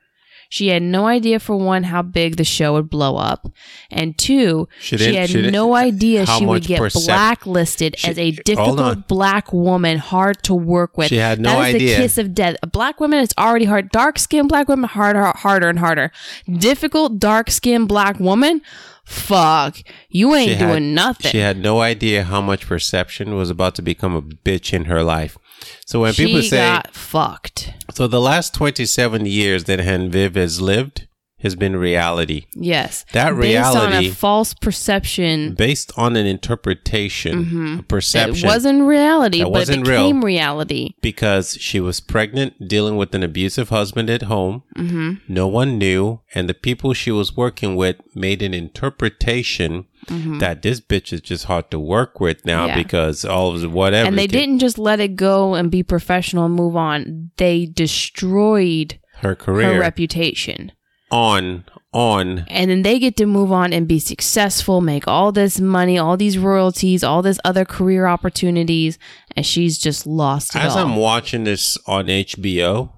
she 0.51 0.67
had 0.67 0.83
no 0.83 1.07
idea 1.07 1.39
for 1.39 1.55
one 1.55 1.83
how 1.83 2.01
big 2.01 2.35
the 2.35 2.43
show 2.43 2.73
would 2.73 2.89
blow 2.89 3.15
up, 3.15 3.47
and 3.89 4.17
two, 4.17 4.67
She 4.81 4.97
she, 4.97 5.15
had 5.15 5.29
she 5.29 5.49
no 5.49 5.73
idea 5.75 6.25
she 6.25 6.45
would 6.45 6.63
get 6.63 6.81
percep- 6.81 7.05
blacklisted 7.05 7.97
She- 7.97 8.09
as 8.09 8.19
a 8.19 8.31
difficult 8.31 9.07
black 9.07 9.53
woman, 9.53 9.97
hard 9.97 10.43
to 10.43 10.53
work 10.53 10.97
with. 10.97 11.07
She 11.07 11.15
had 11.15 11.39
no 11.39 11.51
That 11.53 11.69
is 11.69 11.75
idea. 11.75 11.95
the 11.95 12.03
kiss 12.03 12.17
of 12.17 12.35
death. 12.35 12.57
A 12.61 12.67
black 12.67 12.99
woman 12.99 13.19
is 13.21 13.29
already 13.39 13.63
hard. 13.63 13.91
Dark 13.91 14.19
skinned 14.19 14.49
black 14.49 14.67
woman, 14.67 14.89
harder, 14.89 15.31
harder 15.35 15.69
and 15.69 15.79
harder. 15.79 16.11
Difficult 16.51 17.17
dark 17.17 17.49
skinned 17.49 17.87
black 17.87 18.19
woman, 18.19 18.61
fuck, 19.05 19.77
you 20.09 20.35
ain't 20.35 20.57
had- 20.57 20.67
doing 20.67 20.93
nothing. 20.93 21.31
She 21.31 21.37
had 21.37 21.57
no 21.61 21.79
idea 21.79 22.23
how 22.25 22.41
much 22.41 22.67
perception 22.67 23.35
was 23.35 23.49
about 23.49 23.73
to 23.75 23.81
become 23.81 24.15
a 24.15 24.21
bitch 24.21 24.73
in 24.73 24.85
her 24.85 25.01
life. 25.01 25.37
So 25.85 26.01
when 26.01 26.13
people 26.13 26.41
say, 26.41 26.57
got 26.57 26.93
fucked. 26.93 27.71
So 27.93 28.07
the 28.07 28.21
last 28.21 28.53
27 28.53 29.25
years 29.25 29.65
that 29.65 29.81
Aunt 29.81 30.13
Viv 30.13 30.35
has 30.35 30.61
lived 30.61 31.07
has 31.43 31.55
been 31.55 31.75
reality. 31.75 32.45
Yes. 32.53 33.05
That 33.13 33.33
reality. 33.33 33.79
Based 33.79 33.95
on 33.97 34.03
a 34.03 34.09
false 34.09 34.53
perception. 34.53 35.53
Based 35.55 35.91
on 35.97 36.15
an 36.15 36.25
interpretation, 36.25 37.79
a 37.79 37.83
perception. 37.83 38.45
It 38.47 38.51
wasn't 38.51 38.83
reality, 38.83 39.41
but 39.43 39.51
wasn't 39.51 39.87
it 39.87 39.89
real. 39.91 40.03
became 40.03 40.23
reality. 40.23 40.91
because 41.01 41.57
she 41.59 41.79
was 41.79 41.99
pregnant, 41.99 42.67
dealing 42.67 42.95
with 42.97 43.13
an 43.15 43.23
abusive 43.23 43.69
husband 43.69 44.09
at 44.09 44.23
home. 44.23 44.63
Mm-hmm. 44.77 45.13
No 45.27 45.47
one 45.47 45.77
knew, 45.77 46.21
and 46.35 46.47
the 46.47 46.53
people 46.53 46.93
she 46.93 47.11
was 47.11 47.35
working 47.35 47.75
with 47.75 47.95
made 48.15 48.41
an 48.41 48.53
interpretation 48.53 49.85
that 50.07 50.63
this 50.63 50.81
bitch 50.81 51.13
is 51.13 51.21
just 51.21 51.45
hard 51.45 51.69
to 51.69 51.79
work 51.79 52.19
with 52.19 52.43
now 52.45 52.61
Mm-hmm. 52.61 52.67
Yeah. 52.69 52.83
because 52.83 53.25
all 53.25 53.53
of 53.53 53.61
the 53.61 53.69
whatever. 53.69 54.07
And 54.07 54.17
they 54.17 54.27
didn't 54.27 54.59
just 54.59 54.77
let 54.77 54.99
it 54.99 55.15
go 55.15 55.53
and 55.55 55.69
be 55.71 55.83
professional 55.83 56.45
and 56.45 56.53
move 56.55 56.75
on. 56.75 57.31
They 57.37 57.65
destroyed 57.65 58.99
her 59.17 59.35
career, 59.35 59.73
her 59.75 59.79
reputation. 59.79 60.71
On 61.11 61.65
on. 61.93 62.45
And 62.47 62.71
then 62.71 62.81
they 62.83 62.99
get 62.99 63.17
to 63.17 63.25
move 63.25 63.51
on 63.51 63.73
and 63.73 63.87
be 63.87 63.99
successful, 63.99 64.81
make 64.81 65.07
all 65.07 65.31
this 65.31 65.59
money, 65.59 65.97
all 65.97 66.17
these 66.17 66.37
royalties, 66.37 67.03
all 67.03 67.21
this 67.21 67.39
other 67.43 67.65
career 67.65 68.07
opportunities, 68.07 68.97
and 69.35 69.45
she's 69.45 69.77
just 69.77 70.07
lost 70.07 70.55
it 70.55 70.61
As 70.61 70.75
all. 70.75 70.85
I'm 70.85 70.95
watching 70.95 71.43
this 71.43 71.77
on 71.87 72.05
HBO, 72.05 72.91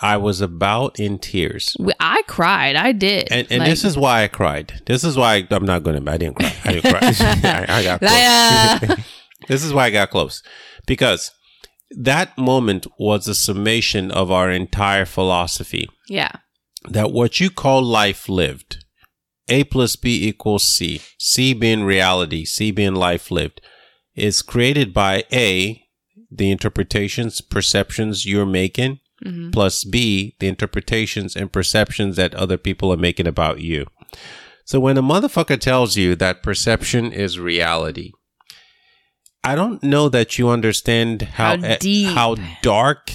I 0.00 0.16
was 0.16 0.40
about 0.40 0.98
in 0.98 1.18
tears. 1.18 1.76
I 2.00 2.22
cried. 2.26 2.74
I 2.74 2.92
did. 2.92 3.28
And, 3.30 3.46
and 3.50 3.60
Like, 3.60 3.68
this 3.68 3.84
is 3.84 3.98
why 3.98 4.24
I 4.24 4.28
cried. 4.28 4.82
This 4.86 5.04
is 5.04 5.16
why 5.16 5.34
I, 5.34 5.54
am 5.54 5.66
not 5.66 5.82
going 5.82 6.02
to. 6.02 6.10
I 6.10 6.16
didn't 6.16 6.36
cry. 6.36 6.54
I 6.64 6.72
didn't 6.72 6.90
cry. 6.90 7.00
I, 7.44 7.66
I 7.68 7.82
got 7.82 8.00
close. 8.00 8.98
this 9.48 9.62
is 9.62 9.72
why 9.72 9.86
I 9.86 9.90
got 9.90 10.10
close 10.10 10.42
because 10.86 11.32
that 11.90 12.36
moment 12.38 12.86
was 12.98 13.28
a 13.28 13.34
summation 13.34 14.10
of 14.10 14.30
our 14.30 14.50
entire 14.50 15.04
philosophy. 15.04 15.88
yeah. 16.08 16.32
That 16.88 17.12
what 17.12 17.40
you 17.40 17.50
call 17.50 17.82
life 17.82 18.28
lived, 18.28 18.84
A 19.48 19.64
plus 19.64 19.96
B 19.96 20.26
equals 20.26 20.64
C, 20.64 21.02
C 21.18 21.52
being 21.52 21.84
reality, 21.84 22.44
C 22.44 22.70
being 22.70 22.94
life 22.94 23.30
lived, 23.30 23.60
is 24.14 24.42
created 24.42 24.94
by 24.94 25.24
A, 25.32 25.82
the 26.30 26.50
interpretations, 26.50 27.40
perceptions 27.40 28.24
you're 28.24 28.46
making, 28.46 29.00
mm-hmm. 29.24 29.50
plus 29.50 29.84
B, 29.84 30.36
the 30.40 30.48
interpretations 30.48 31.36
and 31.36 31.52
perceptions 31.52 32.16
that 32.16 32.34
other 32.34 32.56
people 32.56 32.92
are 32.92 32.96
making 32.96 33.26
about 33.26 33.60
you. 33.60 33.86
So 34.64 34.80
when 34.80 34.96
a 34.96 35.02
motherfucker 35.02 35.60
tells 35.60 35.96
you 35.96 36.14
that 36.14 36.42
perception 36.42 37.12
is 37.12 37.38
reality, 37.38 38.12
I 39.42 39.54
don't 39.54 39.82
know 39.82 40.08
that 40.08 40.38
you 40.38 40.48
understand 40.48 41.22
how 41.22 41.56
How 41.56 41.76
deep. 41.80 42.14
how 42.14 42.36
dark 42.62 43.10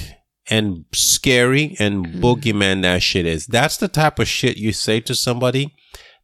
and 0.50 0.86
scary 0.93 1.76
and 1.80 2.06
Mm-hmm. 2.08 2.24
boogeyman 2.24 2.82
that 2.84 3.02
shit 3.02 3.26
is. 3.26 3.46
That's 3.48 3.78
the 3.78 3.88
type 3.88 4.20
of 4.20 4.28
shit 4.28 4.58
you 4.58 4.72
say 4.74 5.00
to 5.02 5.16
somebody 5.16 5.74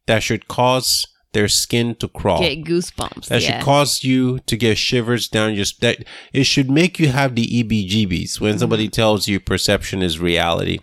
that 0.06 0.22
should 0.22 0.48
cause 0.48 1.06
their 1.32 1.48
skin 1.48 1.94
to 1.96 2.08
crawl. 2.08 2.40
Get 2.40 2.64
goosebumps. 2.64 3.26
That 3.28 3.40
yeah. 3.42 3.56
should 3.58 3.64
cause 3.64 4.04
you 4.04 4.40
to 4.40 4.56
get 4.56 4.76
shivers 4.78 5.28
down 5.28 5.54
your 5.54 5.64
that 5.80 6.04
it 6.32 6.44
should 6.44 6.70
make 6.70 6.98
you 6.98 7.08
have 7.08 7.34
the 7.34 7.46
EBGBs 7.46 8.40
when 8.40 8.58
somebody 8.58 8.84
Mm-hmm. 8.84 8.90
tells 8.92 9.28
you 9.28 9.40
perception 9.40 10.02
is 10.02 10.18
reality. 10.18 10.78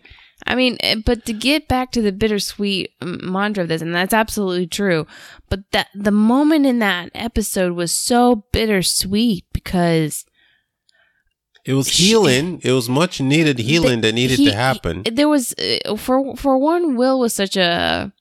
I 0.48 0.56
mean, 0.56 0.78
eh, 0.80 0.96
but 1.06 1.26
to 1.26 1.34
get 1.34 1.68
back 1.68 1.92
to 1.92 2.02
the 2.02 2.14
bittersweet 2.14 2.92
mantra 3.02 3.64
of 3.64 3.68
this, 3.70 3.82
and 3.82 3.94
that's 3.94 4.14
absolutely 4.14 4.68
true. 4.68 5.06
But 5.50 5.70
that 5.74 5.90
the 5.94 6.12
moment 6.12 6.66
in 6.66 6.80
that 6.80 7.12
episode 7.14 7.74
was 7.74 7.92
so 7.92 8.46
bittersweet 8.54 9.44
because 9.54 10.26
It 11.66 11.74
was 11.74 11.88
healing. 11.90 12.62
It 12.64 12.72
was 12.72 12.90
much 12.90 13.20
needed 13.22 13.60
healing 13.60 14.02
that 14.02 14.14
needed 14.14 14.40
he- 14.40 14.46
to 14.46 14.56
happen. 14.56 15.04
he- 15.06 15.12
there 15.12 15.28
was 15.30 15.54
uh, 15.86 15.96
for 15.96 16.36
for 16.36 16.58
one, 16.58 16.96
Will 16.96 17.20
was 17.20 17.34
such 17.34 17.58
a. 17.58 18.12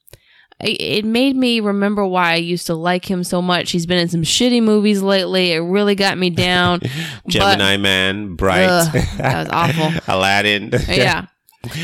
It 0.61 1.05
made 1.05 1.37
me 1.37 1.61
remember 1.61 2.05
why 2.05 2.33
I 2.33 2.35
used 2.35 2.67
to 2.67 2.75
like 2.75 3.09
him 3.09 3.23
so 3.23 3.41
much. 3.41 3.71
He's 3.71 3.85
been 3.85 3.97
in 3.97 4.09
some 4.09 4.23
shitty 4.23 4.61
movies 4.61 5.01
lately. 5.01 5.53
It 5.53 5.59
really 5.59 5.95
got 5.95 6.17
me 6.17 6.29
down. 6.29 6.81
Gemini 7.29 7.77
Man, 7.77 8.35
Bright, 8.35 8.65
Ugh, 8.67 8.91
that 9.19 9.37
was 9.37 9.47
awful. 9.53 10.01
Aladdin. 10.13 10.71
yeah. 10.89 11.27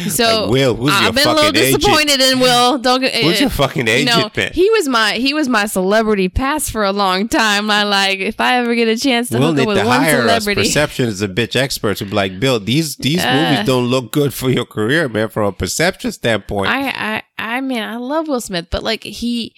So 0.07 0.43
Like, 0.43 0.51
Will, 0.51 0.73
who's 0.75 0.91
I've 0.93 1.13
been 1.13 1.27
a 1.27 1.31
little 1.33 1.43
fucking 1.47 1.61
agent? 1.61 1.81
disappointed 1.83 2.21
in 2.21 2.39
Will. 2.39 2.77
Don't 2.77 3.01
get 3.01 3.13
Who's 3.13 3.41
your 3.41 3.49
fucking 3.49 3.87
you 3.87 3.93
agent, 3.93 4.17
know, 4.17 4.31
man? 4.35 4.53
he 4.53 4.69
was 4.69 4.87
my 4.87 5.13
he 5.15 5.33
was 5.33 5.49
my 5.49 5.65
celebrity 5.65 6.29
pass 6.29 6.69
for 6.69 6.85
a 6.85 6.93
long 6.93 7.27
time. 7.27 7.69
I 7.69 7.83
like 7.83 8.19
if 8.19 8.39
I 8.39 8.55
ever 8.59 8.73
get 8.73 8.87
a 8.87 8.95
chance 8.97 9.27
to 9.29 9.37
We'll 9.37 9.49
hook 9.51 9.59
up 9.61 9.67
with 9.67 9.77
to 9.79 9.85
one 9.85 9.99
hire 10.01 10.15
us. 10.21 10.43
celebrity. 10.43 10.61
Perception 10.69 11.07
is 11.09 11.21
a 11.21 11.27
bitch 11.27 11.57
expert 11.57 11.97
to 11.97 12.05
be 12.05 12.11
like, 12.11 12.39
Bill, 12.39 12.57
these 12.59 12.95
these 12.95 13.23
Uh. 13.23 13.33
movies 13.33 13.65
don't 13.65 13.85
look 13.87 14.13
good 14.13 14.33
for 14.33 14.49
your 14.49 14.65
career, 14.65 15.09
man, 15.09 15.27
from 15.27 15.43
a 15.47 15.51
perception 15.51 16.13
standpoint. 16.13 16.69
I, 16.69 16.87
I 17.37 17.57
I 17.57 17.61
mean 17.61 17.81
I 17.83 17.97
love 17.97 18.29
Will 18.29 18.39
Smith, 18.41 18.67
but 18.71 18.81
like 18.81 19.03
he 19.03 19.53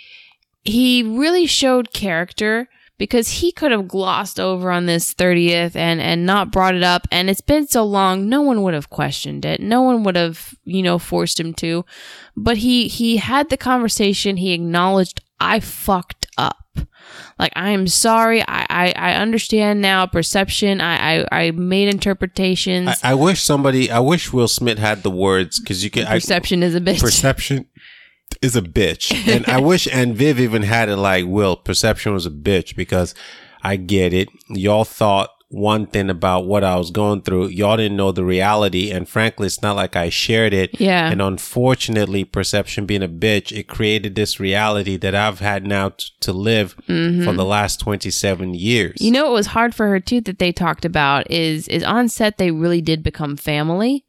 he 0.63 1.03
really 1.03 1.45
showed 1.45 1.93
character 1.93 2.69
because 2.97 3.29
he 3.29 3.51
could 3.51 3.71
have 3.71 3.87
glossed 3.87 4.39
over 4.39 4.71
on 4.71 4.85
this 4.85 5.13
30th 5.13 5.75
and 5.75 6.01
and 6.01 6.25
not 6.25 6.51
brought 6.51 6.75
it 6.75 6.83
up. 6.83 7.07
And 7.11 7.29
it's 7.29 7.41
been 7.41 7.67
so 7.67 7.83
long 7.83 8.27
no 8.27 8.41
one 8.41 8.63
would 8.63 8.73
have 8.73 8.89
questioned 8.89 9.45
it. 9.45 9.59
No 9.59 9.81
one 9.81 10.03
would 10.03 10.15
have 10.15 10.55
you 10.63 10.81
know 10.81 10.99
forced 10.99 11.39
him 11.39 11.53
to. 11.55 11.85
But 12.35 12.57
he 12.57 12.87
he 12.87 13.17
had 13.17 13.49
the 13.49 13.57
conversation. 13.57 14.37
He 14.37 14.53
acknowledged 14.53 15.21
i 15.39 15.59
fucked 15.59 16.27
up. 16.37 16.57
Like 17.37 17.53
i 17.55 17.69
am 17.69 17.87
sorry. 17.87 18.41
I 18.41 18.65
i, 18.69 18.93
I 18.95 19.13
understand 19.13 19.81
now 19.81 20.05
perception. 20.07 20.81
I, 20.81 21.21
I 21.21 21.25
i 21.31 21.51
made 21.51 21.89
interpretations. 21.89 22.89
I, 23.03 23.11
I 23.11 23.13
wish 23.13 23.43
somebody, 23.43 23.91
I 23.91 23.99
wish 23.99 24.33
Will 24.33 24.47
Smith 24.47 24.79
had 24.79 25.03
the 25.03 25.11
words 25.11 25.59
because 25.59 25.83
you 25.83 25.91
can. 25.91 26.07
I, 26.07 26.15
perception 26.15 26.63
is 26.63 26.73
a 26.73 26.81
bitch. 26.81 26.99
Perception 26.99 27.67
is 28.41 28.55
a 28.55 28.61
bitch, 28.61 29.13
and 29.33 29.45
I 29.47 29.59
wish 29.59 29.87
Aunt 29.87 30.15
Viv 30.15 30.39
even 30.39 30.63
had 30.63 30.89
it 30.89 30.97
like 30.97 31.25
Will. 31.25 31.55
Perception 31.55 32.13
was 32.13 32.25
a 32.25 32.31
bitch 32.31 32.75
because 32.75 33.13
I 33.61 33.75
get 33.75 34.13
it. 34.13 34.29
Y'all 34.49 34.85
thought 34.85 35.29
one 35.49 35.87
thing 35.87 36.09
about 36.09 36.45
what 36.45 36.63
I 36.63 36.75
was 36.75 36.91
going 36.91 37.21
through. 37.21 37.47
Y'all 37.47 37.77
didn't 37.77 37.95
know 37.95 38.11
the 38.11 38.25
reality, 38.25 38.91
and 38.91 39.07
frankly, 39.07 39.47
it's 39.47 39.61
not 39.61 39.75
like 39.75 39.95
I 39.95 40.09
shared 40.09 40.53
it. 40.53 40.79
Yeah. 40.79 41.09
And 41.09 41.21
unfortunately, 41.21 42.25
perception 42.25 42.85
being 42.85 43.03
a 43.03 43.07
bitch, 43.07 43.57
it 43.57 43.67
created 43.67 44.15
this 44.15 44.39
reality 44.39 44.97
that 44.97 45.15
I've 45.15 45.39
had 45.39 45.65
now 45.65 45.89
t- 45.89 46.07
to 46.21 46.33
live 46.33 46.73
for 46.85 47.33
the 47.33 47.45
last 47.45 47.79
twenty 47.79 48.11
seven 48.11 48.53
years. 48.53 48.95
Mm-hmm. 48.95 49.05
You 49.05 49.11
know 49.11 49.25
what 49.25 49.33
was 49.33 49.47
hard 49.47 49.73
for 49.73 49.87
her 49.87 49.99
too 49.99 50.21
that 50.21 50.39
they 50.39 50.51
talked 50.51 50.85
about 50.85 51.29
is 51.31 51.67
is 51.67 51.83
on 51.83 52.09
set 52.09 52.37
they 52.37 52.51
really 52.51 52.81
did 52.81 53.01
become 53.03 53.37
family. 53.37 54.03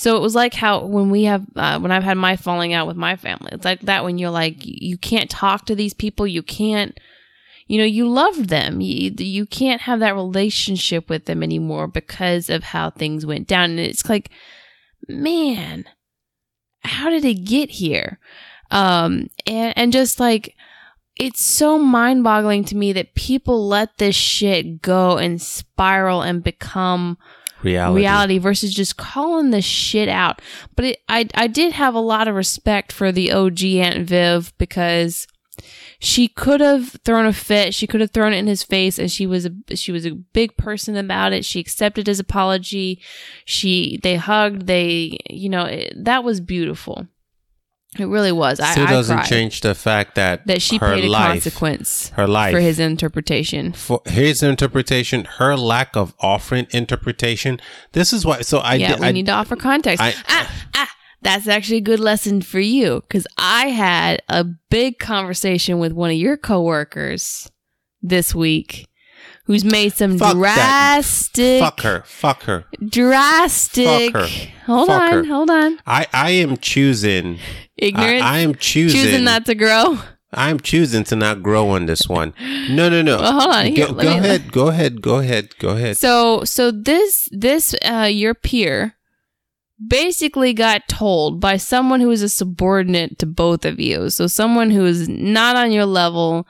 So 0.00 0.16
it 0.16 0.22
was 0.22 0.34
like 0.34 0.54
how 0.54 0.86
when 0.86 1.10
we 1.10 1.24
have 1.24 1.44
uh, 1.54 1.78
when 1.78 1.92
I've 1.92 2.02
had 2.02 2.16
my 2.16 2.34
falling 2.34 2.72
out 2.72 2.86
with 2.86 2.96
my 2.96 3.16
family, 3.16 3.50
it's 3.52 3.66
like 3.66 3.82
that 3.82 4.02
when 4.02 4.16
you're 4.16 4.30
like 4.30 4.54
you 4.60 4.96
can't 4.96 5.28
talk 5.28 5.66
to 5.66 5.74
these 5.74 5.92
people, 5.92 6.26
you 6.26 6.42
can't, 6.42 6.98
you 7.66 7.76
know, 7.76 7.84
you 7.84 8.08
loved 8.08 8.48
them, 8.48 8.80
you 8.80 9.12
you 9.18 9.44
can't 9.44 9.82
have 9.82 10.00
that 10.00 10.14
relationship 10.14 11.10
with 11.10 11.26
them 11.26 11.42
anymore 11.42 11.86
because 11.86 12.48
of 12.48 12.62
how 12.62 12.88
things 12.88 13.26
went 13.26 13.46
down, 13.46 13.72
and 13.72 13.78
it's 13.78 14.08
like, 14.08 14.30
man, 15.06 15.84
how 16.82 17.10
did 17.10 17.26
it 17.26 17.44
get 17.44 17.68
here? 17.68 18.18
Um, 18.70 19.28
and 19.46 19.76
and 19.76 19.92
just 19.92 20.18
like 20.18 20.54
it's 21.16 21.42
so 21.42 21.78
mind 21.78 22.24
boggling 22.24 22.64
to 22.64 22.74
me 22.74 22.94
that 22.94 23.14
people 23.14 23.68
let 23.68 23.98
this 23.98 24.16
shit 24.16 24.80
go 24.80 25.18
and 25.18 25.42
spiral 25.42 26.22
and 26.22 26.42
become 26.42 27.18
reality. 27.62 28.00
reality 28.00 28.38
versus 28.38 28.74
just 28.74 28.96
calling 28.96 29.50
the 29.50 29.62
shit 29.62 30.08
out. 30.08 30.40
But 30.76 30.84
it, 30.84 30.98
I 31.08 31.28
I 31.34 31.46
did 31.46 31.72
have 31.72 31.94
a 31.94 32.00
lot 32.00 32.28
of 32.28 32.34
respect 32.34 32.92
for 32.92 33.12
the 33.12 33.32
OG 33.32 33.62
Aunt 33.64 34.08
Viv 34.08 34.52
because 34.58 35.26
she 35.98 36.28
could 36.28 36.60
have 36.60 36.96
thrown 37.04 37.26
a 37.26 37.32
fit. 37.32 37.74
She 37.74 37.86
could 37.86 38.00
have 38.00 38.10
thrown 38.10 38.32
it 38.32 38.38
in 38.38 38.46
his 38.46 38.62
face, 38.62 38.98
and 38.98 39.10
she 39.10 39.26
was 39.26 39.46
a 39.46 39.76
she 39.76 39.92
was 39.92 40.06
a 40.06 40.14
big 40.14 40.56
person 40.56 40.96
about 40.96 41.32
it. 41.32 41.44
She 41.44 41.60
accepted 41.60 42.06
his 42.06 42.18
apology. 42.20 43.00
She 43.44 44.00
they 44.02 44.16
hugged. 44.16 44.66
They 44.66 45.18
you 45.28 45.48
know 45.48 45.64
it, 45.64 45.92
that 45.96 46.24
was 46.24 46.40
beautiful. 46.40 47.06
It 47.98 48.04
really 48.04 48.30
was. 48.30 48.60
I, 48.60 48.70
Still 48.72 48.86
doesn't 48.86 49.16
cried 49.16 49.28
change 49.28 49.62
the 49.62 49.74
fact 49.74 50.14
that 50.14 50.46
that 50.46 50.62
she 50.62 50.76
her 50.78 50.94
paid 50.94 51.04
a 51.04 51.08
life, 51.08 51.42
consequence 51.42 52.10
her 52.10 52.28
life 52.28 52.52
for 52.52 52.60
his 52.60 52.78
interpretation. 52.78 53.72
for 53.72 54.00
his 54.06 54.44
interpretation, 54.44 55.24
her 55.24 55.56
lack 55.56 55.96
of 55.96 56.14
offering 56.20 56.68
interpretation. 56.70 57.60
This 57.92 58.12
is 58.12 58.24
why. 58.24 58.42
So 58.42 58.58
I 58.58 58.76
yeah, 58.76 58.92
did. 58.92 59.00
we 59.00 59.06
I, 59.08 59.12
need 59.12 59.26
to 59.26 59.32
offer 59.32 59.56
context. 59.56 60.00
I- 60.00 60.14
ah, 60.28 60.62
ah, 60.74 60.90
that's 61.22 61.48
actually 61.48 61.78
a 61.78 61.82
good 61.82 61.98
lesson 62.00 62.42
for 62.42 62.60
you 62.60 63.00
because 63.08 63.26
I 63.36 63.68
had 63.70 64.22
a 64.28 64.44
big 64.44 65.00
conversation 65.00 65.80
with 65.80 65.92
one 65.92 66.10
of 66.10 66.16
your 66.16 66.36
coworkers 66.36 67.50
this 68.02 68.34
week 68.34 68.86
who's 69.50 69.64
made 69.64 69.92
some 69.92 70.16
Fuck 70.16 70.34
that. 70.34 70.38
drastic, 70.38 71.60
fuck 71.60 71.80
her. 71.80 72.02
Fuck 72.06 72.42
her. 72.44 72.64
drastic. 72.88 74.12
Fuck 74.12 74.22
her. 74.22 74.28
Hold 74.66 74.86
Fuck 74.88 75.02
on, 75.02 75.12
her. 75.12 75.24
hold 75.24 75.50
on. 75.50 75.78
I 75.86 76.06
I 76.12 76.30
am 76.30 76.56
choosing. 76.56 77.38
Ignorance, 77.76 78.22
I, 78.22 78.36
I 78.36 78.38
am 78.40 78.54
choosing. 78.54 79.00
choosing 79.02 79.24
not 79.24 79.46
to 79.46 79.54
grow. 79.56 79.98
I'm 80.32 80.60
choosing 80.60 81.02
to 81.04 81.16
not 81.16 81.42
grow 81.42 81.70
on 81.70 81.86
this 81.86 82.08
one. 82.08 82.32
No, 82.70 82.88
no, 82.88 83.02
no. 83.02 83.16
Well, 83.18 83.32
hold 83.40 83.52
on. 83.52 83.66
Here, 83.66 83.88
Go, 83.88 83.94
go 83.94 84.02
me- 84.02 84.18
ahead. 84.18 84.52
Go 84.52 84.68
ahead. 84.68 85.02
Go 85.02 85.16
ahead. 85.16 85.58
Go 85.58 85.70
ahead. 85.70 85.96
So 85.96 86.44
so 86.44 86.70
this 86.70 87.28
this 87.32 87.74
uh 87.84 88.08
your 88.08 88.34
peer 88.34 88.94
basically 89.84 90.52
got 90.52 90.86
told 90.88 91.40
by 91.40 91.56
someone 91.56 92.00
who 92.00 92.10
is 92.10 92.22
a 92.22 92.28
subordinate 92.28 93.18
to 93.18 93.26
both 93.26 93.64
of 93.64 93.80
you. 93.80 94.10
So 94.10 94.26
someone 94.28 94.70
who 94.70 94.84
is 94.86 95.08
not 95.08 95.56
on 95.56 95.72
your 95.72 95.86
level 95.86 96.46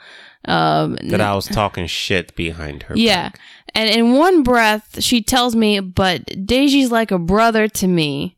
um 0.50 0.96
that 1.04 1.20
I 1.20 1.34
was 1.34 1.46
talking 1.46 1.86
shit 1.86 2.34
behind 2.34 2.84
her. 2.84 2.96
yeah. 2.96 3.30
back. 3.30 3.40
And 3.72 3.88
in 3.88 4.14
one 4.14 4.42
breath 4.42 5.02
she 5.02 5.22
tells 5.22 5.54
me, 5.54 5.78
"But 5.80 6.46
Daisy's 6.46 6.90
like 6.90 7.10
a 7.10 7.18
brother 7.18 7.68
to 7.68 7.86
me." 7.86 8.36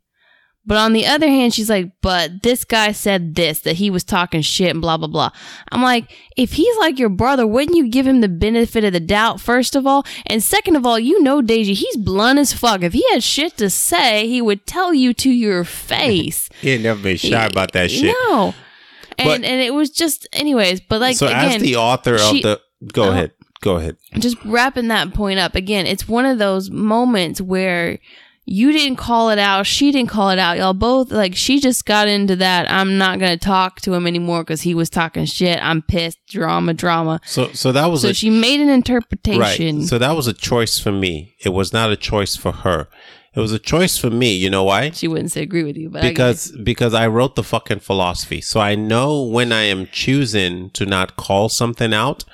But 0.64 0.76
on 0.76 0.92
the 0.92 1.06
other 1.06 1.26
hand, 1.26 1.52
she's 1.52 1.68
like, 1.68 1.90
but 2.02 2.44
this 2.44 2.64
guy 2.64 2.92
said 2.92 3.34
this, 3.34 3.60
that 3.62 3.76
he 3.76 3.90
was 3.90 4.04
talking 4.04 4.42
shit 4.42 4.70
and 4.70 4.80
blah, 4.80 4.96
blah, 4.96 5.08
blah. 5.08 5.30
I'm 5.72 5.82
like, 5.82 6.16
if 6.36 6.52
he's 6.52 6.76
like 6.78 7.00
your 7.00 7.08
brother, 7.08 7.44
wouldn't 7.48 7.76
you 7.76 7.88
give 7.88 8.06
him 8.06 8.20
the 8.20 8.28
benefit 8.28 8.84
of 8.84 8.92
the 8.92 9.00
doubt, 9.00 9.40
first 9.40 9.74
of 9.74 9.88
all? 9.88 10.06
And 10.26 10.40
second 10.40 10.76
of 10.76 10.86
all, 10.86 11.00
you 11.00 11.20
know 11.20 11.42
Daisy, 11.42 11.74
he's 11.74 11.96
blunt 11.96 12.38
as 12.38 12.52
fuck. 12.52 12.82
If 12.82 12.92
he 12.92 13.04
had 13.10 13.24
shit 13.24 13.56
to 13.56 13.68
say, 13.70 14.28
he 14.28 14.40
would 14.40 14.64
tell 14.64 14.94
you 14.94 15.12
to 15.14 15.30
your 15.30 15.64
face. 15.92 16.48
He 16.60 16.70
ain't 16.70 16.84
never 16.84 17.02
been 17.02 17.16
shy 17.16 17.44
about 17.44 17.72
that 17.72 17.90
shit. 17.90 18.14
No. 18.28 18.54
And, 19.23 19.43
But- 19.43 19.49
and 19.49 19.61
it 19.61 19.73
was 19.75 19.91
just, 19.91 20.27
anyways, 20.33 20.81
but 20.81 21.01
like, 21.01 21.16
so 21.16 21.27
again, 21.27 21.57
as 21.57 21.62
the 21.62 21.77
author 21.77 22.18
she- 22.18 22.39
of 22.39 22.43
the 22.43 22.61
go 22.93 23.05
Uh, 23.05 23.11
ahead. 23.12 23.33
Go 23.62 23.77
ahead. 23.77 23.97
just 24.18 24.37
wrapping 24.45 24.89
that 24.89 25.14
point 25.14 25.39
up 25.39 25.55
again 25.55 25.87
it's 25.87 26.09
one 26.09 26.27
of 26.27 26.39
those 26.41 26.68
moments 26.68 27.41
where 27.41 28.01
you 28.45 28.73
didn't 28.73 28.97
call 28.97 29.31
it 29.31 29.39
out 29.39 29.68
she 29.68 29.93
didn't 29.93 30.09
call 30.11 30.31
it 30.31 30.39
out 30.41 30.59
y'all 30.59 30.75
both 30.75 31.12
like 31.12 31.37
she 31.37 31.61
just 31.61 31.85
got 31.87 32.09
into 32.09 32.35
that 32.35 32.68
i'm 32.68 32.99
not 32.99 33.20
gonna 33.20 33.37
talk 33.37 33.81
to 33.81 33.95
him 33.95 34.05
anymore 34.05 34.43
because 34.43 34.62
he 34.62 34.75
was 34.75 34.91
talking 34.91 35.25
shit 35.27 35.61
i'm 35.62 35.81
pissed 35.81 36.18
drama 36.27 36.75
drama 36.75 37.20
So 37.25 37.53
so 37.53 37.70
that 37.70 37.87
was 37.87 38.01
so 38.03 38.09
a 38.09 38.14
she 38.14 38.31
made 38.31 38.59
an 38.59 38.68
interpretation 38.68 39.79
right. 39.79 39.87
So 39.89 39.97
that 39.97 40.16
was 40.16 40.27
a 40.27 40.33
choice 40.33 40.81
for 40.81 40.91
me. 40.91 41.37
It 41.45 41.51
was 41.51 41.73
not 41.73 41.93
a 41.93 41.97
choice 41.97 42.35
for 42.35 42.51
her. 42.51 42.89
It 43.35 43.41
was 43.41 43.53
a 43.53 43.59
choice 43.59 43.97
for 43.97 44.11
me. 44.11 44.35
You 44.35 44.51
know 44.51 44.64
why? 44.64 44.91
she 44.91 45.09
wouldn't 45.09 45.33
say 45.33 45.43
agree 45.43 45.64
with 45.64 45.76
you 45.76 45.89
but 45.91 46.05
I 46.05 46.09
because 46.11 46.53
because 46.62 46.93
I 46.95 47.07
wrote 47.07 47.35
the 47.35 47.43
fucking 47.43 47.80
philosophy. 47.80 48.41
So 48.41 48.61
I 48.61 48.74
know 48.74 49.22
when 49.22 49.53
I 49.53 49.62
am 49.62 49.87
choosing 49.91 50.70
to 50.70 50.85
not 50.87 51.16
call 51.16 51.49
something 51.49 51.93
out. 51.95 52.24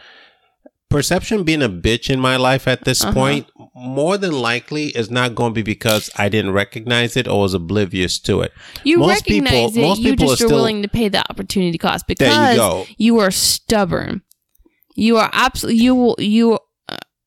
Perception 0.91 1.45
being 1.45 1.61
a 1.63 1.69
bitch 1.69 2.09
in 2.09 2.19
my 2.19 2.37
life 2.37 2.67
at 2.67 2.85
this 2.87 3.03
Uh-huh. 3.05 3.13
point, 3.13 3.47
more 3.75 4.17
than 4.17 4.33
likely 4.33 4.87
is 4.97 5.11
not 5.11 5.35
going 5.35 5.51
to 5.51 5.55
be 5.55 5.61
because 5.63 6.09
I 6.17 6.31
didn't 6.31 6.53
recognize 6.53 7.15
it 7.15 7.29
or 7.29 7.41
was 7.43 7.53
oblivious 7.53 8.19
to 8.21 8.41
it. 8.41 8.53
you 8.85 8.97
most 8.99 9.27
people- 9.27 9.45
recognize 9.53 9.77
it 9.77 9.81
most 9.83 10.01
you 10.01 10.13
people 10.13 10.29
just 10.29 10.41
are 10.41 10.45
are 10.47 10.49
still- 10.49 10.57
willing 10.57 10.81
to 10.81 10.89
pay 10.89 11.09
the 11.11 11.23
opportunity 11.31 11.77
cost 11.77 12.07
because 12.07 12.57
you 12.57 12.87
you 12.97 13.19
are 13.19 13.31
stubborn 13.31 14.23
you 14.97 15.19
are 15.19 15.29
absolutely 15.35 15.83
you 15.83 15.95
will 15.95 16.17
you 16.19 16.59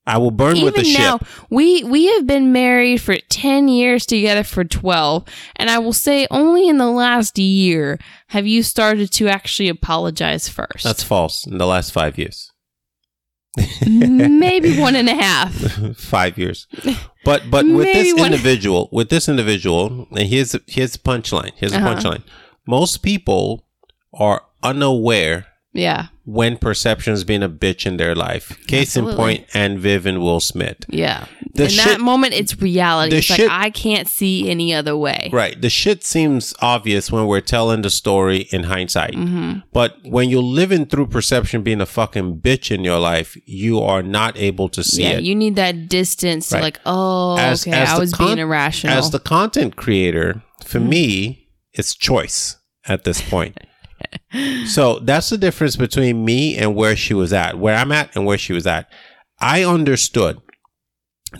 I 0.08 0.18
will 0.18 0.32
burn 0.32 0.62
with 0.62 0.76
the 0.76 0.82
even 0.82 0.94
now 0.94 1.18
ship. 1.20 1.28
we 1.52 1.84
we 1.84 2.08
have 2.08 2.26
been 2.26 2.52
married 2.52 3.02
for 3.02 3.16
10 3.30 3.68
years 3.68 4.06
together 4.06 4.44
for 4.44 4.64
12 4.64 5.24
and 5.58 5.70
i 5.70 5.78
will 5.78 5.94
say 5.94 6.26
only 6.32 6.68
in 6.68 6.78
the 6.78 6.90
last 6.90 7.38
year 7.38 8.00
have 8.30 8.48
you 8.48 8.64
started 8.64 9.12
to 9.14 9.28
actually 9.30 9.70
apologize 9.70 10.48
first 10.50 10.84
That's 10.84 11.04
false. 11.04 11.46
In 11.46 11.58
the 11.60 11.68
last 11.68 11.92
five 11.94 12.18
years, 12.18 12.52
maybe 13.88 14.80
one 14.88 14.96
and 14.96 15.10
a 15.10 15.16
half 15.16 15.54
five 15.98 16.38
years. 16.38 16.68
But 17.26 17.50
but 17.52 17.66
with 17.66 17.86
Maybe 17.86 18.12
this 18.14 18.26
individual, 18.26 18.90
with 18.92 19.10
this 19.10 19.28
individual, 19.30 20.08
and 20.12 20.28
here's 20.28 20.56
here's 20.68 20.94
the 20.94 21.00
punchline. 21.00 21.52
Here's 21.56 21.74
Uh-huh. 21.74 21.88
punchline. 21.96 22.24
Most 22.66 23.04
people 23.04 23.68
are 24.14 24.44
unaware 24.64 25.48
yeah 25.74 26.08
when 26.26 26.56
perception's 26.58 27.24
been 27.24 27.42
a 27.44 27.50
bitch 27.50 27.86
in 27.86 27.98
their 27.98 28.14
life. 28.16 28.56
Case 28.68 28.96
in 28.96 29.06
point, 29.16 29.46
Aunt 29.56 29.80
Viv 29.80 30.06
and 30.06 30.22
Will 30.22 30.40
Smith. 30.40 30.86
yeah 30.88 31.26
The 31.56 31.64
in 31.64 31.70
shit- 31.70 31.86
that 31.86 32.00
moment 32.00 32.34
it's 32.34 32.60
reality 32.62 33.18
it's 33.18 33.26
shit- 33.26 33.48
like 33.48 33.66
i 33.68 33.70
can't 33.70 34.08
see 34.08 34.50
any 34.50 34.74
other 34.74 34.96
way 34.96 35.30
Right. 35.34 35.60
The 35.62 35.70
shit 35.70 36.04
seems 36.04 36.54
obvious 36.62 37.12
when 37.12 37.26
we're 37.28 37.42
telling 37.42 37.82
the 37.82 37.90
story 37.90 38.48
in 38.52 38.64
hindsight. 38.64 39.14
Mm-hmm. 39.14 39.60
But 39.74 39.98
when 40.04 40.30
you're 40.30 40.44
living 40.62 40.86
through 40.86 41.08
perception 41.08 41.64
being 41.64 41.82
a 41.82 41.86
fucking 41.86 42.40
bitch 42.42 42.70
in 42.72 42.84
your 42.84 43.00
life, 43.00 43.36
you 43.46 43.80
are 43.82 44.04
not 44.04 44.38
able 44.38 44.70
to 44.70 44.84
see 44.84 45.04
yeah 45.04 45.18
it. 45.18 45.24
you 45.24 45.36
need 45.36 45.56
that 45.56 45.90
distance 45.90 46.52
Right. 46.52 46.60
to 46.60 46.64
like 46.64 46.80
oh 46.86 47.38
As- 47.38 47.66
okay 47.68 47.76
as 47.78 47.90
i 47.90 47.98
was 48.00 48.14
con- 48.14 48.28
being 48.28 48.40
irrational 48.40 48.98
As 48.98 49.10
the 49.12 49.20
content 49.20 49.76
creator, 49.76 50.44
for 50.66 50.80
me, 50.80 51.48
it's 51.74 51.96
choice 51.96 52.58
at 52.88 53.04
this 53.04 53.22
point. 53.22 53.58
so 54.66 55.00
that's 55.00 55.30
the 55.30 55.38
difference 55.38 55.76
between 55.76 56.24
me 56.26 56.58
and 56.58 56.76
where 56.76 56.96
she 56.96 57.14
was 57.14 57.32
at, 57.34 57.58
where 57.58 57.76
I'm 57.76 57.92
at 57.92 58.16
and 58.16 58.26
where 58.26 58.38
she 58.38 58.54
was 58.54 58.68
at. 58.68 58.90
I 59.40 59.64
understood 59.64 60.42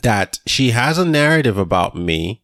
that 0.04 0.40
she 0.48 0.72
has 0.72 0.98
a 0.98 1.06
narrative 1.06 1.58
about 1.58 1.96
me. 1.96 2.42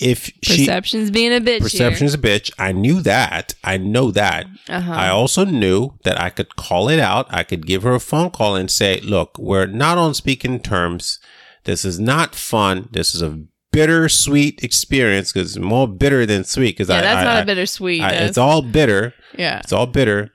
If 0.00 0.30
she 0.42 0.64
perception's 0.64 1.10
being 1.10 1.32
a 1.34 1.40
bitch 1.40 1.60
perception's 1.60 2.14
a 2.14 2.18
bitch, 2.18 2.50
I 2.58 2.72
knew 2.72 3.02
that. 3.02 3.54
I 3.62 3.76
know 3.76 4.10
that. 4.12 4.46
uh-huh. 4.68 4.90
I 4.92 5.08
also 5.08 5.44
knew 5.44 5.98
that 6.04 6.18
I 6.20 6.30
could 6.30 6.56
call 6.56 6.88
it 6.88 6.98
out. 6.98 7.26
I 7.30 7.42
could 7.44 7.66
give 7.66 7.82
her 7.82 7.94
a 7.94 8.00
phone 8.00 8.30
call 8.30 8.56
and 8.56 8.70
say, 8.70 9.00
look, 9.00 9.36
we're 9.38 9.66
not 9.66 9.98
on 9.98 10.14
speaking 10.14 10.60
terms. 10.60 11.18
This 11.64 11.84
is 11.84 12.00
not 12.00 12.34
fun. 12.34 12.88
This 12.92 13.14
is 13.14 13.20
a 13.20 13.44
bittersweet 13.70 14.62
experience 14.64 15.32
because 15.32 15.56
it's 15.56 15.64
more 15.64 15.86
bitter 15.86 16.24
than 16.24 16.44
sweet. 16.44 16.72
Because 16.76 16.88
yeah 16.88 16.96
I, 16.96 17.00
that's 17.02 17.18
I- 17.18 17.24
not 17.24 17.36
I- 17.36 17.40
a 17.40 17.46
bittersweet 17.46 18.02
I- 18.02 18.12
it's 18.12 18.38
all 18.38 18.62
bitter. 18.62 19.12
Yeah 19.38 19.60
It's 19.60 19.72
all 19.72 19.86
bitter. 19.86 20.30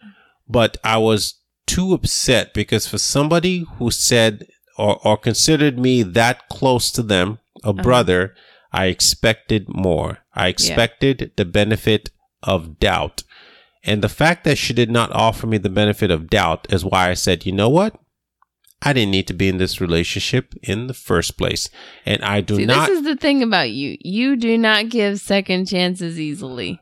But 0.49 0.77
I 0.83 0.97
was 0.97 1.41
too 1.65 1.93
upset 1.93 2.53
because 2.53 2.87
for 2.87 2.97
somebody 2.97 3.65
who 3.77 3.91
said 3.91 4.45
or, 4.77 4.99
or 5.05 5.17
considered 5.17 5.77
me 5.77 6.03
that 6.03 6.47
close 6.49 6.91
to 6.91 7.03
them, 7.03 7.39
a 7.63 7.69
Uh-huh. 7.69 7.83
brother, 7.83 8.35
I 8.71 8.85
expected 8.85 9.65
more. 9.67 10.19
I 10.33 10.47
expected 10.47 11.31
the 11.35 11.45
benefit 11.45 12.09
of 12.43 12.79
doubt. 12.79 13.23
And 13.83 14.01
the 14.01 14.09
fact 14.09 14.43
that 14.43 14.57
she 14.57 14.73
did 14.73 14.91
not 14.91 15.11
offer 15.11 15.47
me 15.47 15.57
the 15.57 15.69
benefit 15.69 16.11
of 16.11 16.29
doubt 16.29 16.67
is 16.71 16.85
why 16.85 17.09
I 17.09 17.13
said, 17.15 17.45
you 17.45 17.51
know 17.51 17.69
what? 17.69 17.99
I 18.81 18.93
didn't 18.93 19.11
need 19.11 19.27
to 19.27 19.33
be 19.33 19.47
in 19.47 19.57
this 19.57 19.81
relationship 19.81 20.53
in 20.61 20.85
the 20.87 20.93
first 20.93 21.37
place. 21.37 21.69
And 22.05 22.23
I 22.23 22.41
do 22.41 22.57
See, 22.57 22.65
not, 22.65 22.87
this 22.87 22.99
is 22.99 23.05
the 23.05 23.15
thing 23.15 23.41
about 23.41 23.71
you. 23.71 23.97
You 24.01 24.35
do 24.35 24.55
not 24.57 24.89
give 24.89 25.19
second 25.19 25.65
chances 25.67 26.19
easily. 26.19 26.79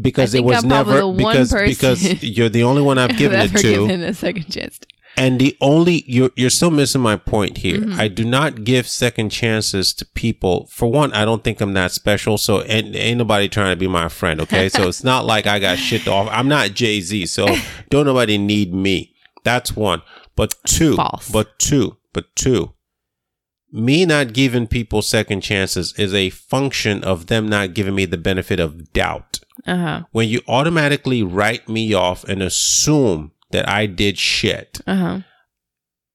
Because 0.00 0.34
it 0.34 0.44
was 0.44 0.62
I'm 0.62 0.68
never, 0.68 1.00
the 1.00 1.12
because, 1.12 1.52
because 1.52 2.22
you're 2.22 2.48
the 2.48 2.62
only 2.62 2.82
one 2.82 2.98
I've 2.98 3.16
given 3.16 3.40
it 3.40 3.50
to. 3.50 3.62
given 3.62 4.02
a 4.02 4.14
second 4.14 4.50
chance. 4.50 4.78
to. 4.78 4.86
And 5.16 5.40
the 5.40 5.56
only 5.60 6.04
you're 6.06 6.30
you're 6.36 6.48
still 6.48 6.70
missing 6.70 7.00
my 7.00 7.16
point 7.16 7.58
here. 7.58 7.78
Mm-hmm. 7.78 8.00
I 8.00 8.06
do 8.06 8.24
not 8.24 8.62
give 8.62 8.86
second 8.86 9.30
chances 9.30 9.92
to 9.94 10.06
people. 10.06 10.68
For 10.70 10.88
one, 10.90 11.12
I 11.12 11.24
don't 11.24 11.42
think 11.42 11.60
I'm 11.60 11.72
that 11.72 11.90
special. 11.90 12.38
So 12.38 12.62
ain't, 12.64 12.94
ain't 12.94 13.18
nobody 13.18 13.48
trying 13.48 13.72
to 13.72 13.76
be 13.76 13.88
my 13.88 14.08
friend. 14.08 14.40
Okay, 14.40 14.68
so 14.68 14.86
it's 14.86 15.02
not 15.02 15.24
like 15.24 15.46
I 15.46 15.58
got 15.58 15.78
shit 15.78 16.06
off. 16.06 16.28
I'm 16.30 16.46
not 16.46 16.70
Jay 16.70 17.00
Z. 17.00 17.26
So 17.26 17.48
don't 17.90 18.06
nobody 18.06 18.38
need 18.38 18.72
me. 18.72 19.16
That's 19.42 19.74
one. 19.74 20.02
But 20.36 20.54
two. 20.64 20.94
False. 20.94 21.28
But 21.28 21.58
two. 21.58 21.96
But 22.12 22.36
two. 22.36 22.74
Me 23.72 24.06
not 24.06 24.32
giving 24.32 24.68
people 24.68 25.02
second 25.02 25.40
chances 25.40 25.92
is 25.98 26.14
a 26.14 26.30
function 26.30 27.02
of 27.02 27.26
them 27.26 27.48
not 27.48 27.74
giving 27.74 27.94
me 27.96 28.04
the 28.04 28.16
benefit 28.16 28.60
of 28.60 28.92
doubt 28.92 29.40
Uh 29.66 29.76
huh. 29.76 30.02
when 30.12 30.28
you 30.28 30.40
automatically 30.48 31.22
write 31.22 31.68
me 31.68 31.92
off 31.94 32.24
and 32.24 32.42
assume 32.42 33.32
that 33.50 33.68
I 33.68 33.86
did 33.86 34.18
shit, 34.18 34.80
Uh 34.86 34.94
huh. 34.96 35.18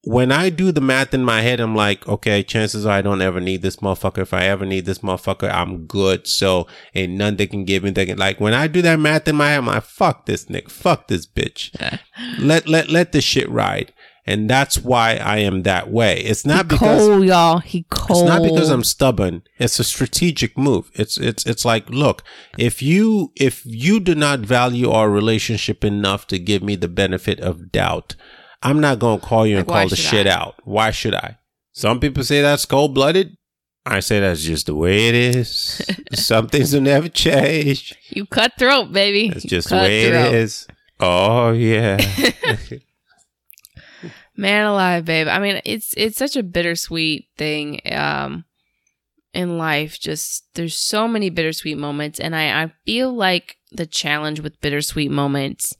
when 0.04 0.32
I 0.32 0.50
do 0.50 0.72
the 0.72 0.82
math 0.82 1.14
in 1.14 1.24
my 1.24 1.42
head, 1.42 1.60
I'm 1.60 1.76
like, 1.76 2.08
okay, 2.08 2.44
chances 2.44 2.86
are 2.86 2.92
I 2.94 3.02
don't 3.02 3.22
ever 3.22 3.40
need 3.40 3.62
this 3.62 3.78
motherfucker. 3.78 4.20
If 4.20 4.34
I 4.34 4.46
ever 4.46 4.66
need 4.66 4.86
this 4.86 5.00
motherfucker, 5.00 5.52
I'm 5.52 5.86
good. 5.86 6.28
So 6.28 6.68
ain't 6.94 7.14
none 7.14 7.38
they 7.38 7.48
can 7.48 7.64
give 7.66 7.84
me. 7.84 7.90
They 7.92 8.06
can 8.06 8.18
like 8.18 8.40
when 8.40 8.54
I 8.54 8.68
do 8.68 8.82
that 8.82 9.00
math 9.00 9.28
in 9.28 9.36
my 9.36 9.50
head, 9.50 9.60
I'm 9.60 9.68
like, 9.68 9.84
fuck 9.84 10.26
this 10.26 10.46
nigga, 10.46 10.70
fuck 10.72 11.08
this 11.08 11.26
bitch. 11.26 11.72
let 12.40 12.68
let 12.68 12.90
let 12.90 13.12
this 13.14 13.24
shit 13.24 13.50
ride. 13.50 13.94
And 14.26 14.50
that's 14.50 14.78
why 14.80 15.16
I 15.18 15.40
am 15.40 15.64
that 15.64 15.92
way. 15.92 16.20
It's 16.22 16.46
not 16.46 16.70
because 16.70 17.08
Cold, 17.08 17.26
y'all. 17.26 17.60
He 17.60 17.86
cold. 17.90 18.22
it's 18.22 18.28
not 18.28 18.42
because 18.42 18.70
I'm 18.70 18.84
stubborn. 18.84 19.44
It's 19.58 19.80
a 19.80 19.84
strategic 19.84 20.58
move. 20.58 20.90
It's 20.94 21.18
it's 21.18 21.46
it's 21.46 21.66
like, 21.66 21.90
look, 21.90 22.24
if 22.58 22.82
you 22.82 23.34
if 23.36 23.64
you 23.66 24.00
do 24.00 24.16
not 24.16 24.40
value 24.40 24.90
our 24.92 25.10
relationship 25.10 25.84
enough 25.84 26.26
to 26.28 26.40
give 26.40 26.64
me 26.64 26.78
the 26.78 26.88
benefit 26.88 27.42
of 27.42 27.72
doubt, 27.72 28.16
I'm 28.62 28.80
not 28.80 29.00
gonna 29.00 29.20
call 29.20 29.46
you 29.46 29.58
and 29.58 29.68
Like, 29.68 29.74
why 29.76 29.82
call 29.82 29.90
the 29.90 29.96
shit 29.98 30.26
I? 30.28 30.32
out. 30.32 30.56
Why 30.64 30.92
should 30.92 31.16
I? 31.16 31.38
Some 31.74 32.00
people 32.00 32.24
say 32.24 32.42
that's 32.42 32.66
cold 32.66 32.94
blooded. 32.94 33.36
I 33.86 34.00
say 34.00 34.22
that's 34.22 34.42
just 34.42 34.68
the 34.68 34.76
way 34.76 35.10
it 35.10 35.16
is. 35.16 35.82
Some 36.14 36.48
things 36.48 36.74
will 36.74 36.80
never 36.80 37.10
change. 37.10 37.94
You 38.12 38.26
cutthroat, 38.26 38.94
baby. 38.94 39.34
It's 39.36 39.44
just 39.44 39.68
the 39.68 39.76
way 39.76 40.10
cutthroat. 40.10 40.34
it 40.34 40.36
is. 40.40 40.68
Oh 41.02 41.52
yeah. 41.52 41.98
Man 44.36 44.66
alive, 44.66 45.06
babe. 45.06 45.28
I 45.28 45.40
mean, 45.40 45.62
it's 45.66 45.94
it's 45.96 46.18
such 46.18 46.36
a 46.36 46.44
bittersweet 46.44 47.28
thing 47.38 47.82
um 47.92 48.46
in 49.34 49.58
life. 49.58 50.00
Just 50.00 50.46
there's 50.56 50.76
so 50.76 51.08
many 51.08 51.30
bittersweet 51.30 51.78
moments 51.78 52.20
and 52.20 52.36
I 52.36 52.64
I 52.64 52.74
feel 52.86 53.14
like 53.14 53.58
the 53.72 53.86
challenge 53.86 54.40
with 54.40 54.62
bittersweet 54.62 55.12
moments 55.12 55.76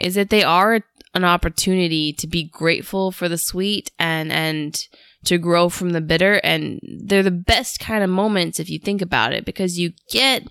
is 0.00 0.14
that 0.14 0.30
they 0.30 0.42
are 0.42 0.80
an 1.14 1.24
opportunity 1.24 2.12
to 2.12 2.26
be 2.26 2.44
grateful 2.44 3.10
for 3.10 3.28
the 3.28 3.38
sweet 3.38 3.90
and 3.98 4.30
and 4.30 4.86
to 5.24 5.38
grow 5.38 5.68
from 5.68 5.90
the 5.90 6.00
bitter 6.00 6.34
and 6.44 6.78
they're 7.04 7.22
the 7.22 7.30
best 7.30 7.80
kind 7.80 8.04
of 8.04 8.10
moments 8.10 8.60
if 8.60 8.70
you 8.70 8.78
think 8.78 9.02
about 9.02 9.32
it 9.32 9.44
because 9.44 9.78
you 9.78 9.92
get 10.10 10.44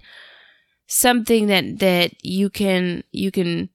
something 0.88 1.48
that 1.48 1.80
that 1.80 2.14
you 2.24 2.50
can 2.50 3.04
you 3.12 3.32
can 3.32 3.70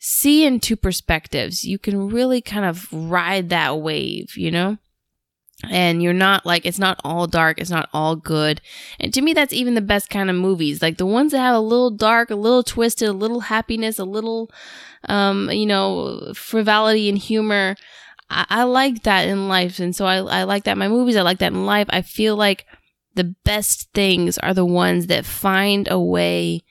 see 0.00 0.44
in 0.44 0.58
two 0.58 0.76
perspectives. 0.76 1.62
You 1.64 1.78
can 1.78 2.08
really 2.08 2.40
kind 2.40 2.64
of 2.64 2.88
ride 2.92 3.50
that 3.50 3.78
wave 3.78 4.36
you 4.36 4.50
know? 4.50 4.78
And 5.70 6.02
you're 6.02 6.14
not 6.14 6.46
like 6.46 6.64
it's 6.64 6.78
not 6.78 6.98
all 7.04 7.26
dark 7.26 7.60
it's 7.60 7.70
not 7.70 7.90
all 7.92 8.16
good. 8.16 8.60
And 8.98 9.12
to 9.14 9.20
me 9.20 9.34
that's 9.34 9.52
even 9.52 9.74
the 9.74 9.82
best 9.82 10.08
kind 10.08 10.30
of 10.30 10.36
movies. 10.36 10.82
Like 10.82 10.96
the 10.96 11.06
ones 11.06 11.32
that 11.32 11.38
have 11.38 11.54
a 11.54 11.60
little 11.60 11.90
dark 11.90 12.30
a 12.30 12.34
little 12.34 12.62
twisted 12.62 13.08
a 13.08 13.12
little 13.12 13.40
happiness 13.40 13.98
a 13.98 14.04
little 14.04 14.50
um 15.08 15.50
you 15.50 15.66
know 15.66 16.32
frivolity 16.34 17.08
and 17.08 17.16
humor 17.16 17.74
i, 18.28 18.44
I 18.48 18.62
like 18.64 19.02
that 19.02 19.28
in 19.28 19.48
life. 19.48 19.78
And 19.78 19.94
so 19.94 20.06
I, 20.06 20.16
I 20.16 20.42
like 20.44 20.64
that 20.64 20.72
in 20.72 20.78
my 20.78 20.88
movies 20.88 21.16
i 21.16 21.22
like 21.22 21.38
that 21.38 21.52
in 21.52 21.66
life. 21.66 21.86
I 21.90 22.00
feel 22.00 22.36
like 22.36 22.64
the 23.14 23.34
best 23.44 23.90
things 23.92 24.38
are 24.38 24.54
the 24.54 24.64
ones 24.64 25.08
that 25.08 25.26
find 25.26 25.88
a 25.90 26.00
way 26.00 26.62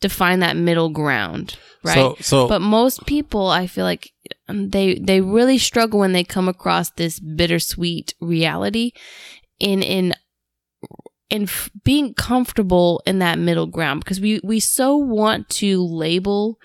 to 0.00 0.08
find 0.08 0.42
that 0.42 0.56
middle 0.56 0.90
ground 0.90 1.56
right 1.84 1.94
So, 1.94 2.16
so 2.20 2.48
but 2.48 2.60
most 2.60 3.06
people 3.06 3.48
i 3.48 3.66
feel 3.66 3.84
like 3.84 4.10
um, 4.48 4.70
they 4.70 4.94
they 4.96 5.20
really 5.20 5.58
struggle 5.58 6.00
when 6.00 6.12
they 6.12 6.24
come 6.24 6.48
across 6.48 6.90
this 6.90 7.18
bittersweet 7.20 8.14
reality 8.20 8.92
in 9.58 9.82
in 9.82 10.14
in 11.30 11.44
f- 11.44 11.70
being 11.84 12.14
comfortable 12.14 13.02
in 13.06 13.18
that 13.18 13.38
middle 13.38 13.66
ground 13.66 14.00
because 14.04 14.20
we 14.20 14.40
we 14.44 14.60
so 14.60 14.96
want 14.96 15.48
to 15.48 15.82
label 15.84 16.58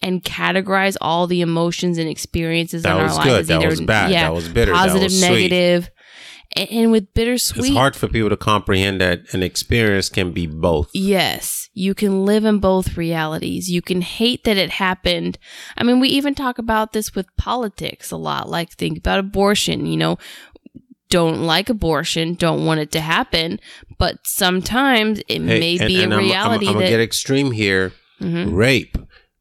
and 0.00 0.24
categorize 0.24 0.96
all 1.00 1.28
the 1.28 1.40
emotions 1.40 1.96
and 1.98 2.08
experiences 2.08 2.82
that 2.82 2.90
in 2.94 2.96
our 2.96 3.04
was 3.04 3.16
lives 3.18 3.28
good. 3.30 3.46
That 3.46 3.58
either- 3.60 3.68
was 3.68 3.80
bad. 3.82 4.10
yeah, 4.10 4.22
that 4.24 4.34
was 4.34 4.48
bitter. 4.48 4.72
positive, 4.72 5.00
that 5.00 5.04
was 5.04 5.20
negative. 5.20 5.84
And, 5.84 5.92
and 6.56 6.90
with 6.90 7.12
bittersweet, 7.14 7.66
It's 7.66 7.74
hard 7.76 7.96
for 7.96 8.08
people 8.08 8.28
to 8.30 8.36
comprehend 8.36 9.00
that 9.00 9.32
an 9.32 9.42
experience 9.42 10.08
can 10.08 10.32
be 10.32 10.46
both. 10.46 10.90
Yes, 10.94 11.68
you 11.74 11.94
can 11.94 12.24
live 12.24 12.44
in 12.44 12.58
both 12.58 12.96
realities. 12.96 13.70
You 13.70 13.80
can 13.82 14.00
hate 14.02 14.44
that 14.44 14.56
it 14.56 14.70
happened. 14.70 15.38
I 15.76 15.82
mean, 15.84 16.00
we 16.00 16.08
even 16.10 16.34
talk 16.34 16.58
about 16.58 16.92
this 16.92 17.14
with 17.14 17.26
politics 17.36 18.10
a 18.10 18.16
lot. 18.16 18.48
Like, 18.50 18.72
think 18.72 18.98
about 18.98 19.18
abortion, 19.18 19.86
you 19.86 19.96
know, 19.96 20.18
don't 21.08 21.42
like 21.42 21.68
abortion, 21.68 22.34
don't 22.34 22.64
want 22.64 22.80
it 22.80 22.90
to 22.92 23.00
happen, 23.00 23.60
but 23.98 24.16
sometimes 24.24 25.20
it 25.28 25.40
may 25.40 25.76
and- 25.78 25.86
be 25.88 26.02
and 26.02 26.12
a 26.12 26.16
I'm- 26.16 26.24
reality 26.24 26.66
I'm, 26.66 26.72
I'm, 26.74 26.78
that. 26.78 26.84
gonna 26.84 26.90
get 26.90 27.00
extreme 27.00 27.50
here. 27.52 27.92
Mhm. 28.20 28.54
Rape, 28.54 28.96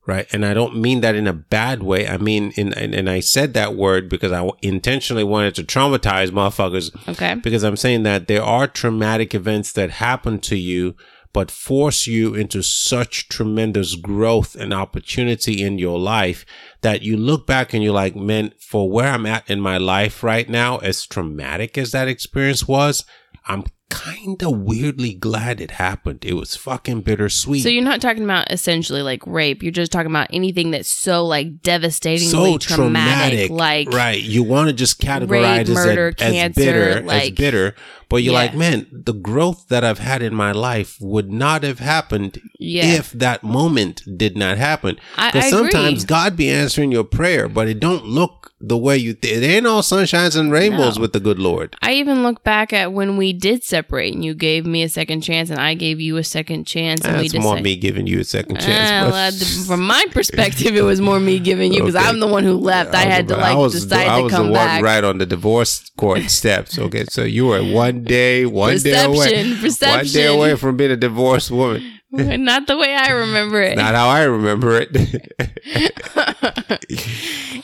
right? 0.08 0.28
And 0.34 0.46
I 0.46 0.54
don't 0.54 0.78
mean 0.78 1.02
that 1.02 1.16
in 1.16 1.28
a 1.28 1.34
bad 1.34 1.84
way. 1.84 2.08
I 2.08 2.18
mean, 2.18 2.52
in, 2.56 2.74
and, 2.74 2.94
and 2.94 3.10
I 3.10 3.20
said 3.20 3.54
that 3.54 3.76
word 3.76 4.10
because 4.10 4.32
I 4.32 4.50
intentionally 4.62 5.24
wanted 5.24 5.56
to 5.56 5.64
traumatize 5.64 6.32
motherfuckers. 6.32 6.92
Okay. 7.08 7.36
Because 7.36 7.64
I'm 7.64 7.78
saying 7.78 8.04
that 8.04 8.28
there 8.28 8.44
are 8.44 8.68
traumatic 8.68 9.36
events 9.36 9.72
that 9.74 9.92
happen 9.92 10.40
to 10.40 10.56
you, 10.56 10.96
but 11.34 11.52
force 11.52 12.08
you 12.08 12.34
into 12.34 12.64
such 12.64 13.30
tremendous 13.30 13.96
growth 13.96 14.56
and 14.56 14.74
opportunity 14.74 15.62
in 15.62 15.78
your 15.78 16.00
life 16.00 16.46
that 16.82 17.04
you 17.04 17.16
look 17.16 17.46
back 17.46 17.74
and 17.74 17.84
you're 17.84 17.94
like, 17.94 18.16
man, 18.16 18.54
for 18.60 18.90
where 18.90 19.10
I'm 19.10 19.26
at 19.26 19.50
in 19.50 19.62
my 19.62 19.78
life 19.78 20.24
right 20.24 20.50
now, 20.50 20.80
as 20.80 21.06
traumatic 21.06 21.78
as 21.78 21.92
that 21.92 22.08
experience 22.08 22.68
was, 22.68 23.06
I'm 23.46 23.64
kind 23.92 24.42
of 24.42 24.58
weirdly 24.58 25.14
glad 25.14 25.60
it 25.60 25.72
happened. 25.72 26.24
It 26.24 26.34
was 26.34 26.56
fucking 26.56 27.02
bittersweet. 27.02 27.62
So 27.62 27.70
you're 27.70 27.84
not 27.84 28.02
talking 28.02 28.24
about 28.24 28.50
essentially 28.52 29.02
like 29.02 29.22
rape. 29.28 29.62
You're 29.62 29.74
just 29.74 29.92
talking 29.92 30.10
about 30.10 30.28
anything 30.32 30.72
that's 30.72 30.90
so 30.90 31.26
like 31.26 31.62
devastatingly 31.62 32.32
so 32.32 32.58
traumatic, 32.58 33.50
traumatic, 33.50 33.52
like 33.52 33.90
right? 33.90 34.22
You 34.22 34.44
want 34.44 34.70
to 34.70 34.74
just 34.74 35.02
categorize 35.02 35.30
rape, 35.30 35.62
as, 35.62 35.70
murder, 35.70 36.08
as, 36.08 36.32
cancer, 36.32 36.62
bitter, 36.62 36.90
as 37.00 37.04
like- 37.04 37.36
bitter, 37.36 37.76
but 38.12 38.22
you're 38.24 38.34
Yeah. 38.34 38.40
like, 38.40 38.56
man, 38.56 38.86
the 38.92 39.14
growth 39.14 39.66
that 39.70 39.84
I've 39.84 39.98
had 40.00 40.22
in 40.22 40.36
my 40.36 40.52
life 40.52 40.98
would 41.02 41.32
not 41.32 41.64
have 41.64 41.80
happened 41.80 42.40
Yeah. 42.60 42.86
if 43.00 43.12
that 43.14 43.44
moment 43.44 44.04
did 44.18 44.38
not 44.38 44.58
happen. 44.60 44.98
I- 45.18 45.30
Because 45.32 45.46
I 45.46 45.48
agree. 45.58 45.72
sometimes 45.72 46.06
God 46.06 46.36
be 46.38 46.50
answering 46.50 46.92
your 46.92 47.04
prayer, 47.06 47.48
but 47.48 47.68
it 47.68 47.80
don't 47.80 48.06
look 48.06 48.52
the 48.64 48.78
way 48.78 48.96
you. 48.96 49.14
Th- 49.14 49.38
it 49.38 49.44
ain't 49.44 49.66
all 49.66 49.82
sunshines 49.82 50.36
and 50.40 50.52
rainbows 50.52 50.98
No. 50.98 51.02
with 51.02 51.14
the 51.14 51.20
good 51.20 51.40
Lord. 51.40 51.76
I 51.82 51.94
even 51.94 52.22
look 52.22 52.44
back 52.44 52.72
at 52.72 52.94
when 52.94 53.18
we 53.18 53.34
did 53.34 53.64
separate 53.64 54.14
and 54.14 54.24
you 54.24 54.36
gave 54.36 54.68
me 54.68 54.84
a 54.84 54.90
second 54.90 55.22
chance 55.22 55.50
and 55.50 55.60
I 55.60 55.74
gave 55.74 56.00
you 56.00 56.18
a 56.18 56.24
second 56.24 56.66
chance 56.68 57.02
and 57.04 57.18
we 57.20 57.24
That's 57.28 57.42
more 57.44 57.56
decided. 57.56 57.64
me 57.64 57.76
giving 57.78 58.06
you 58.06 58.20
a 58.20 58.24
second 58.24 58.60
chance. 58.60 59.16
Uh, 59.16 59.66
from 59.66 59.82
my 59.82 60.06
perspective, 60.12 60.76
it 60.76 60.84
was 60.84 61.02
more 61.02 61.20
me 61.20 61.40
giving 61.40 61.74
you 61.74 61.80
because 61.80 61.96
Okay. 61.96 62.06
I'm 62.08 62.20
the 62.20 62.28
one 62.28 62.44
who 62.44 62.54
left. 62.54 62.94
I, 62.94 63.06
was 63.06 63.14
had 63.16 63.28
to 63.30 63.36
like 63.38 63.46
I 63.46 63.56
was, 63.56 63.74
decide 63.74 64.08
I 64.08 64.18
to 64.18 64.24
was 64.26 64.32
come 64.32 64.48
the 64.50 64.54
back. 64.54 64.84
right 64.84 65.04
on 65.04 65.18
the 65.18 65.26
divorce 65.26 65.90
court 65.98 66.30
steps. 66.30 66.78
Okay, 66.78 67.06
so 67.10 67.24
you 67.24 67.48
were 67.48 67.64
one 67.64 68.01
day, 68.04 68.46
one 68.46 68.78
day 68.78 69.04
away, 69.04 69.56
Perception, 69.60 69.98
one 69.98 70.06
day 70.06 70.26
away 70.26 70.56
from 70.56 70.78
being 70.78 70.92
a 70.92 70.98
divorced 70.98 71.52
woman. 71.52 72.00
Not 72.12 72.68
the 72.68 72.78
way 72.78 72.94
I 72.94 73.12
remember 73.12 73.62
it. 73.62 73.78
Not 73.78 73.96
how 73.96 74.10
I 74.10 74.24
remember 74.24 74.86
it. 74.86 74.92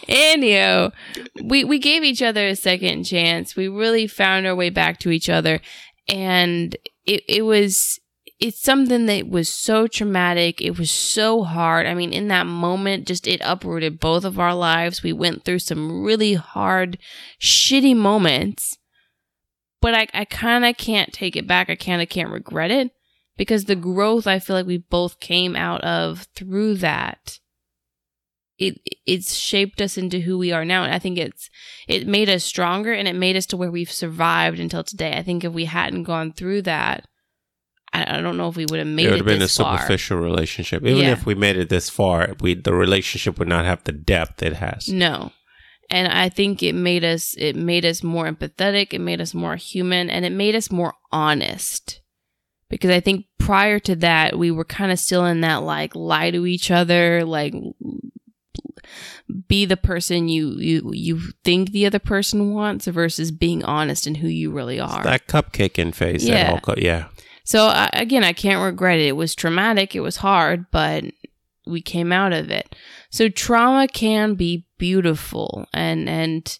Anyhow, 0.07 0.91
we 1.43 1.65
we 1.65 1.79
gave 1.79 2.03
each 2.03 2.21
other 2.21 2.47
a 2.47 2.55
second 2.55 3.03
chance. 3.03 3.57
We 3.57 3.67
really 3.67 4.07
found 4.07 4.47
our 4.47 4.55
way 4.55 4.69
back 4.69 4.99
to 4.99 5.11
each 5.11 5.29
other, 5.29 5.59
and 6.07 6.75
it 7.05 7.23
it 7.27 7.41
was 7.41 7.99
it's 8.39 8.61
something 8.61 9.07
that 9.07 9.27
was 9.27 9.49
so 9.49 9.87
traumatic. 9.87 10.61
It 10.61 10.77
was 10.77 10.91
so 10.91 11.43
hard. 11.43 11.87
I 11.87 11.93
mean, 11.93 12.13
in 12.13 12.27
that 12.27 12.45
moment, 12.45 13.07
just 13.07 13.27
it 13.27 13.41
uprooted 13.43 13.99
both 13.99 14.23
of 14.23 14.39
our 14.39 14.53
lives. 14.53 15.01
We 15.01 15.13
went 15.13 15.43
through 15.43 15.59
some 15.59 16.03
really 16.03 16.35
hard, 16.35 16.99
shitty 17.41 17.95
moments, 17.95 18.76
but 19.81 19.93
I 19.93 20.07
I 20.13 20.25
kind 20.25 20.65
of 20.65 20.77
can't 20.77 21.13
take 21.13 21.35
it 21.35 21.47
back. 21.47 21.69
I 21.69 21.75
kind 21.75 22.01
of 22.01 22.09
can't 22.09 22.31
regret 22.31 22.71
it 22.71 22.91
because 23.37 23.65
the 23.65 23.75
growth 23.75 24.27
I 24.27 24.39
feel 24.39 24.55
like 24.55 24.65
we 24.65 24.77
both 24.77 25.19
came 25.19 25.55
out 25.55 25.81
of 25.83 26.27
through 26.35 26.75
that 26.75 27.39
it 28.59 28.79
it's 29.05 29.35
shaped 29.35 29.81
us 29.81 29.97
into 29.97 30.19
who 30.21 30.35
we 30.37 30.51
are 30.51 30.65
now 30.65 30.83
and 30.83 30.91
i 30.91 30.97
think 30.97 31.17
it's 31.17 31.47
it 31.87 32.07
made 32.07 32.27
us 32.27 32.43
stronger 32.43 32.91
and 32.91 33.07
it 33.07 33.13
made 33.15 33.35
us 33.35 33.45
to 33.45 33.55
where 33.55 33.69
we've 33.69 33.91
survived 33.91 34.59
until 34.59 34.83
today 34.83 35.15
i 35.15 35.21
think 35.21 35.43
if 35.43 35.53
we 35.53 35.65
hadn't 35.65 36.03
gone 36.03 36.33
through 36.33 36.59
that 36.61 37.07
i, 37.93 38.17
I 38.17 38.21
don't 38.21 38.35
know 38.35 38.49
if 38.49 38.55
we 38.55 38.65
would 38.67 38.79
have 38.79 38.87
made 38.87 39.05
it 39.05 39.09
it, 39.09 39.11
would 39.11 39.17
have 39.19 39.25
been 39.27 39.41
a 39.43 39.47
far 39.47 39.77
superficial 39.77 40.17
relationship. 40.17 40.83
Even 40.83 41.03
Yeah. 41.03 41.11
if 41.11 41.23
we 41.25 41.35
made 41.35 41.55
it 41.57 41.69
this 41.69 41.87
far, 41.89 42.33
we 42.41 42.55
the 42.55 42.73
relationship 42.73 43.37
would 43.37 43.47
not 43.47 43.65
have 43.65 43.83
the 43.83 43.91
depth 43.91 44.41
it 44.41 44.53
has. 44.53 44.87
no 44.87 45.31
and 45.89 46.07
i 46.11 46.27
think 46.29 46.61
it 46.63 46.73
made 46.73 47.03
us 47.03 47.33
it 47.37 47.55
made 47.55 47.85
us 47.85 48.03
more 48.03 48.25
empathetic 48.25 48.93
it 48.93 48.99
made 48.99 49.21
us 49.21 49.33
more 49.33 49.55
human 49.55 50.09
and 50.09 50.25
it 50.25 50.31
made 50.31 50.55
us 50.55 50.71
more 50.71 50.93
honest 51.11 52.01
because 52.69 52.89
i 52.91 52.99
think 52.99 53.25
prior 53.37 53.79
to 53.79 53.95
that 53.95 54.37
we 54.37 54.51
were 54.51 54.65
kind 54.65 54.91
of 54.91 54.99
still 54.99 55.25
in 55.25 55.41
that 55.41 55.63
like 55.63 55.95
lie 55.95 56.29
to 56.31 56.45
each 56.45 56.69
other 56.71 57.23
like 57.23 57.53
be 59.47 59.65
the 59.65 59.77
person 59.77 60.29
you 60.29 60.57
you 60.59 60.91
you 60.93 61.19
think 61.43 61.71
the 61.71 61.85
other 61.85 61.99
person 61.99 62.53
wants 62.53 62.87
versus 62.87 63.31
being 63.31 63.63
honest 63.63 64.07
in 64.07 64.15
who 64.15 64.27
you 64.27 64.51
really 64.51 64.79
are 64.79 65.03
That 65.03 65.27
cupcaking 65.27 65.93
phase. 65.93 66.23
that 66.25 66.29
Yeah. 66.29 66.59
cu- 66.59 66.81
yeah. 66.81 67.07
So 67.43 67.65
I 67.67 67.89
again, 67.93 68.23
I 68.23 68.33
can't 68.33 68.63
regret 68.63 68.99
it. 68.99 69.07
It 69.07 69.15
was 69.15 69.35
traumatic. 69.35 69.95
It 69.95 69.99
was 70.01 70.17
hard, 70.17 70.65
but 70.71 71.05
we 71.65 71.81
came 71.81 72.11
out 72.11 72.33
of 72.33 72.49
it. 72.49 72.73
So 73.09 73.29
trauma 73.29 73.87
can 73.87 74.35
be 74.35 74.65
beautiful, 74.77 75.65
and 75.73 76.07
and 76.09 76.59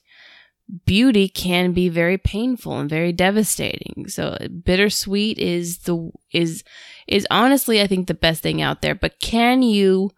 beauty 0.86 1.30
can 1.30 1.72
be 1.72 1.88
very 1.88 2.18
painful 2.18 2.78
and 2.78 2.89
very 2.89 3.13
devastating. 3.13 4.05
So 4.07 4.38
bittersweet 4.63 5.38
is 5.39 5.80
the 5.80 6.11
is 6.34 6.63
is 7.07 7.26
honestly, 7.32 7.82
I 7.82 7.88
think, 7.88 8.07
the 8.07 8.13
best 8.13 8.43
thing 8.43 8.61
out 8.61 8.82
there. 8.82 8.95
But 8.95 9.20
can 9.20 9.61
you 9.61 10.11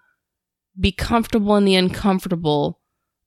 be 0.79 0.91
comfortable 0.91 1.55
in 1.55 1.65
the 1.65 1.75
uncomfortable 1.75 2.79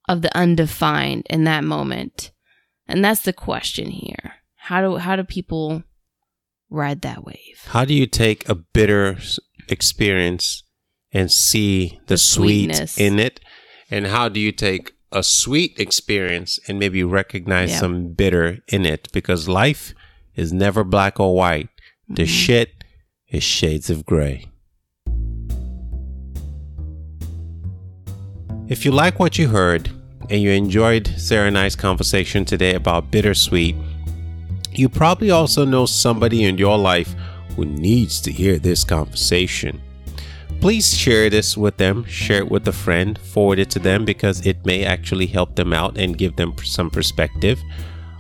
of 0.09 0.23
the 0.23 0.37
undefined 0.37 1.27
in 1.31 1.45
that 1.45 1.65
moment? 1.65 2.33
And 2.89 3.05
that's 3.05 3.23
the 3.23 3.33
question 3.33 3.91
here. 3.91 4.35
How 4.57 4.81
do 4.81 4.97
how 4.97 5.17
do 5.17 5.25
people 5.25 5.85
ride 6.71 7.03
that 7.03 7.25
wave? 7.25 7.61
How 7.67 7.85
do 7.85 7.95
you 7.95 8.07
take 8.07 8.49
a 8.49 8.55
bitter 8.55 9.19
experience 9.69 10.65
and 11.13 11.31
see 11.31 12.01
the, 12.07 12.15
The 12.15 12.19
sweet 12.19 12.75
sweetness. 12.75 12.99
in 12.99 13.19
it? 13.19 13.41
And 13.93 14.07
how 14.07 14.31
do 14.31 14.41
you 14.41 14.53
take 14.53 14.95
a 15.13 15.23
sweet 15.23 15.79
experience 15.79 16.59
and 16.67 16.79
maybe 16.79 17.05
recognize 17.05 17.73
Yeah. 17.73 17.81
some 17.81 18.15
bitter 18.15 18.61
in 18.69 18.87
it? 18.87 19.09
Because 19.13 19.49
life 19.51 19.93
is 20.35 20.51
never 20.51 20.83
black 20.83 21.21
or 21.21 21.37
white. 21.37 21.69
The 22.09 22.23
Mhm. 22.23 22.27
shit 22.43 22.71
is 23.31 23.43
shades 23.45 23.91
of 23.91 24.07
gray. 24.07 24.47
If 28.67 28.87
you 28.87 28.93
like 28.93 29.21
what 29.21 29.39
you 29.39 29.49
heard 29.49 29.91
and 30.31 30.41
you 30.41 30.49
enjoyed 30.53 31.07
Sarah 31.19 31.49
and 31.49 31.59
I's 31.59 31.77
conversation 31.77 32.47
today 32.47 32.73
about 32.75 33.11
bittersweet, 33.11 33.77
you 34.73 34.89
probably 34.89 35.31
also 35.31 35.67
know 35.67 35.85
somebody 35.85 36.45
in 36.45 36.57
your 36.57 36.79
life 36.79 37.15
who 37.57 37.67
needs 37.67 38.23
to 38.23 38.33
hear 38.33 38.59
this 38.59 38.85
conversation. 38.85 39.83
Please 40.63 40.97
share 40.97 41.29
this 41.29 41.57
with 41.57 41.77
them. 41.77 42.05
Share 42.07 42.39
it 42.39 42.51
with 42.51 42.67
a 42.69 42.73
friend. 42.73 43.19
Forward 43.19 43.59
it 43.59 43.69
to 43.71 43.81
them 43.81 44.05
because 44.05 44.47
it 44.47 44.65
may 44.65 44.85
actually 44.85 45.27
help 45.27 45.57
them 45.57 45.73
out 45.73 45.99
and 45.99 46.17
give 46.17 46.37
them 46.37 46.55
some 46.63 46.89
perspective. 46.89 47.61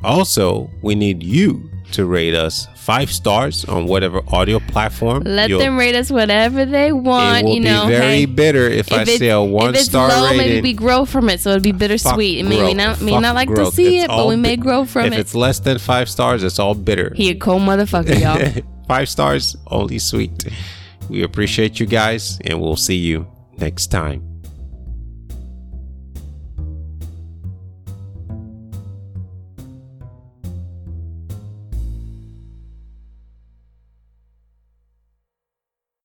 Also, 0.02 0.68
we 0.82 0.96
need 0.96 1.22
you 1.22 1.70
to 1.92 2.04
rate 2.04 2.34
us 2.34 2.66
five 2.74 3.12
stars 3.12 3.64
on 3.66 3.86
whatever 3.86 4.22
audio 4.28 4.58
platform. 4.58 5.22
Let 5.24 5.50
you'll- 5.50 5.60
them 5.60 5.76
rate 5.76 5.94
us 5.94 6.10
whatever 6.10 6.64
they 6.64 6.90
want. 6.90 7.42
It 7.42 7.44
will 7.44 7.54
you 7.54 7.60
know, 7.60 7.86
be 7.86 7.92
very 7.92 8.16
hey, 8.20 8.24
bitter 8.26 8.66
if, 8.66 8.92
I 8.92 9.02
it's- 9.02 9.18
say 9.18 9.28
a 9.28 9.40
one 9.40 9.76
if 9.76 9.82
star 9.82 10.08
low, 10.08 10.24
rating. 10.30 10.38
maybe 10.38 10.60
we 10.62 10.72
grow 10.72 11.04
from 11.04 11.28
it, 11.28 11.38
so 11.38 11.50
it'd 11.50 11.62
be 11.62 11.70
bittersweet. 11.70 12.38
It 12.38 12.44
may, 12.44 12.64
we 12.64 12.74
not 12.74 13.00
may 13.00 13.20
not 13.20 13.36
like 13.36 13.46
growth. 13.46 13.70
to 13.70 13.76
see 13.76 13.98
It's 13.98 14.06
it, 14.06 14.08
but 14.08 14.26
we 14.26 14.34
may 14.36 14.56
grow 14.56 14.84
from 14.84 15.06
if 15.06 15.12
it. 15.12 15.14
If 15.14 15.20
it's 15.20 15.34
less 15.36 15.60
than 15.60 15.78
five 15.78 16.08
stars, 16.08 16.42
it's 16.42 16.58
all 16.58 16.74
bitter. 16.74 17.12
He 17.14 17.28
a 17.30 17.36
cold 17.36 17.62
motherfucker, 17.62 18.18
y'all. 18.20 18.62
five 18.88 19.08
stars, 19.08 19.54
only 19.68 20.00
sweet. 20.00 20.32
We 21.12 21.22
appreciate 21.24 21.78
you 21.78 21.84
guys, 21.84 22.40
and 22.46 22.58
we'll 22.58 22.74
see 22.74 22.96
you 22.96 23.30
next 23.58 23.88
time. 23.88 24.31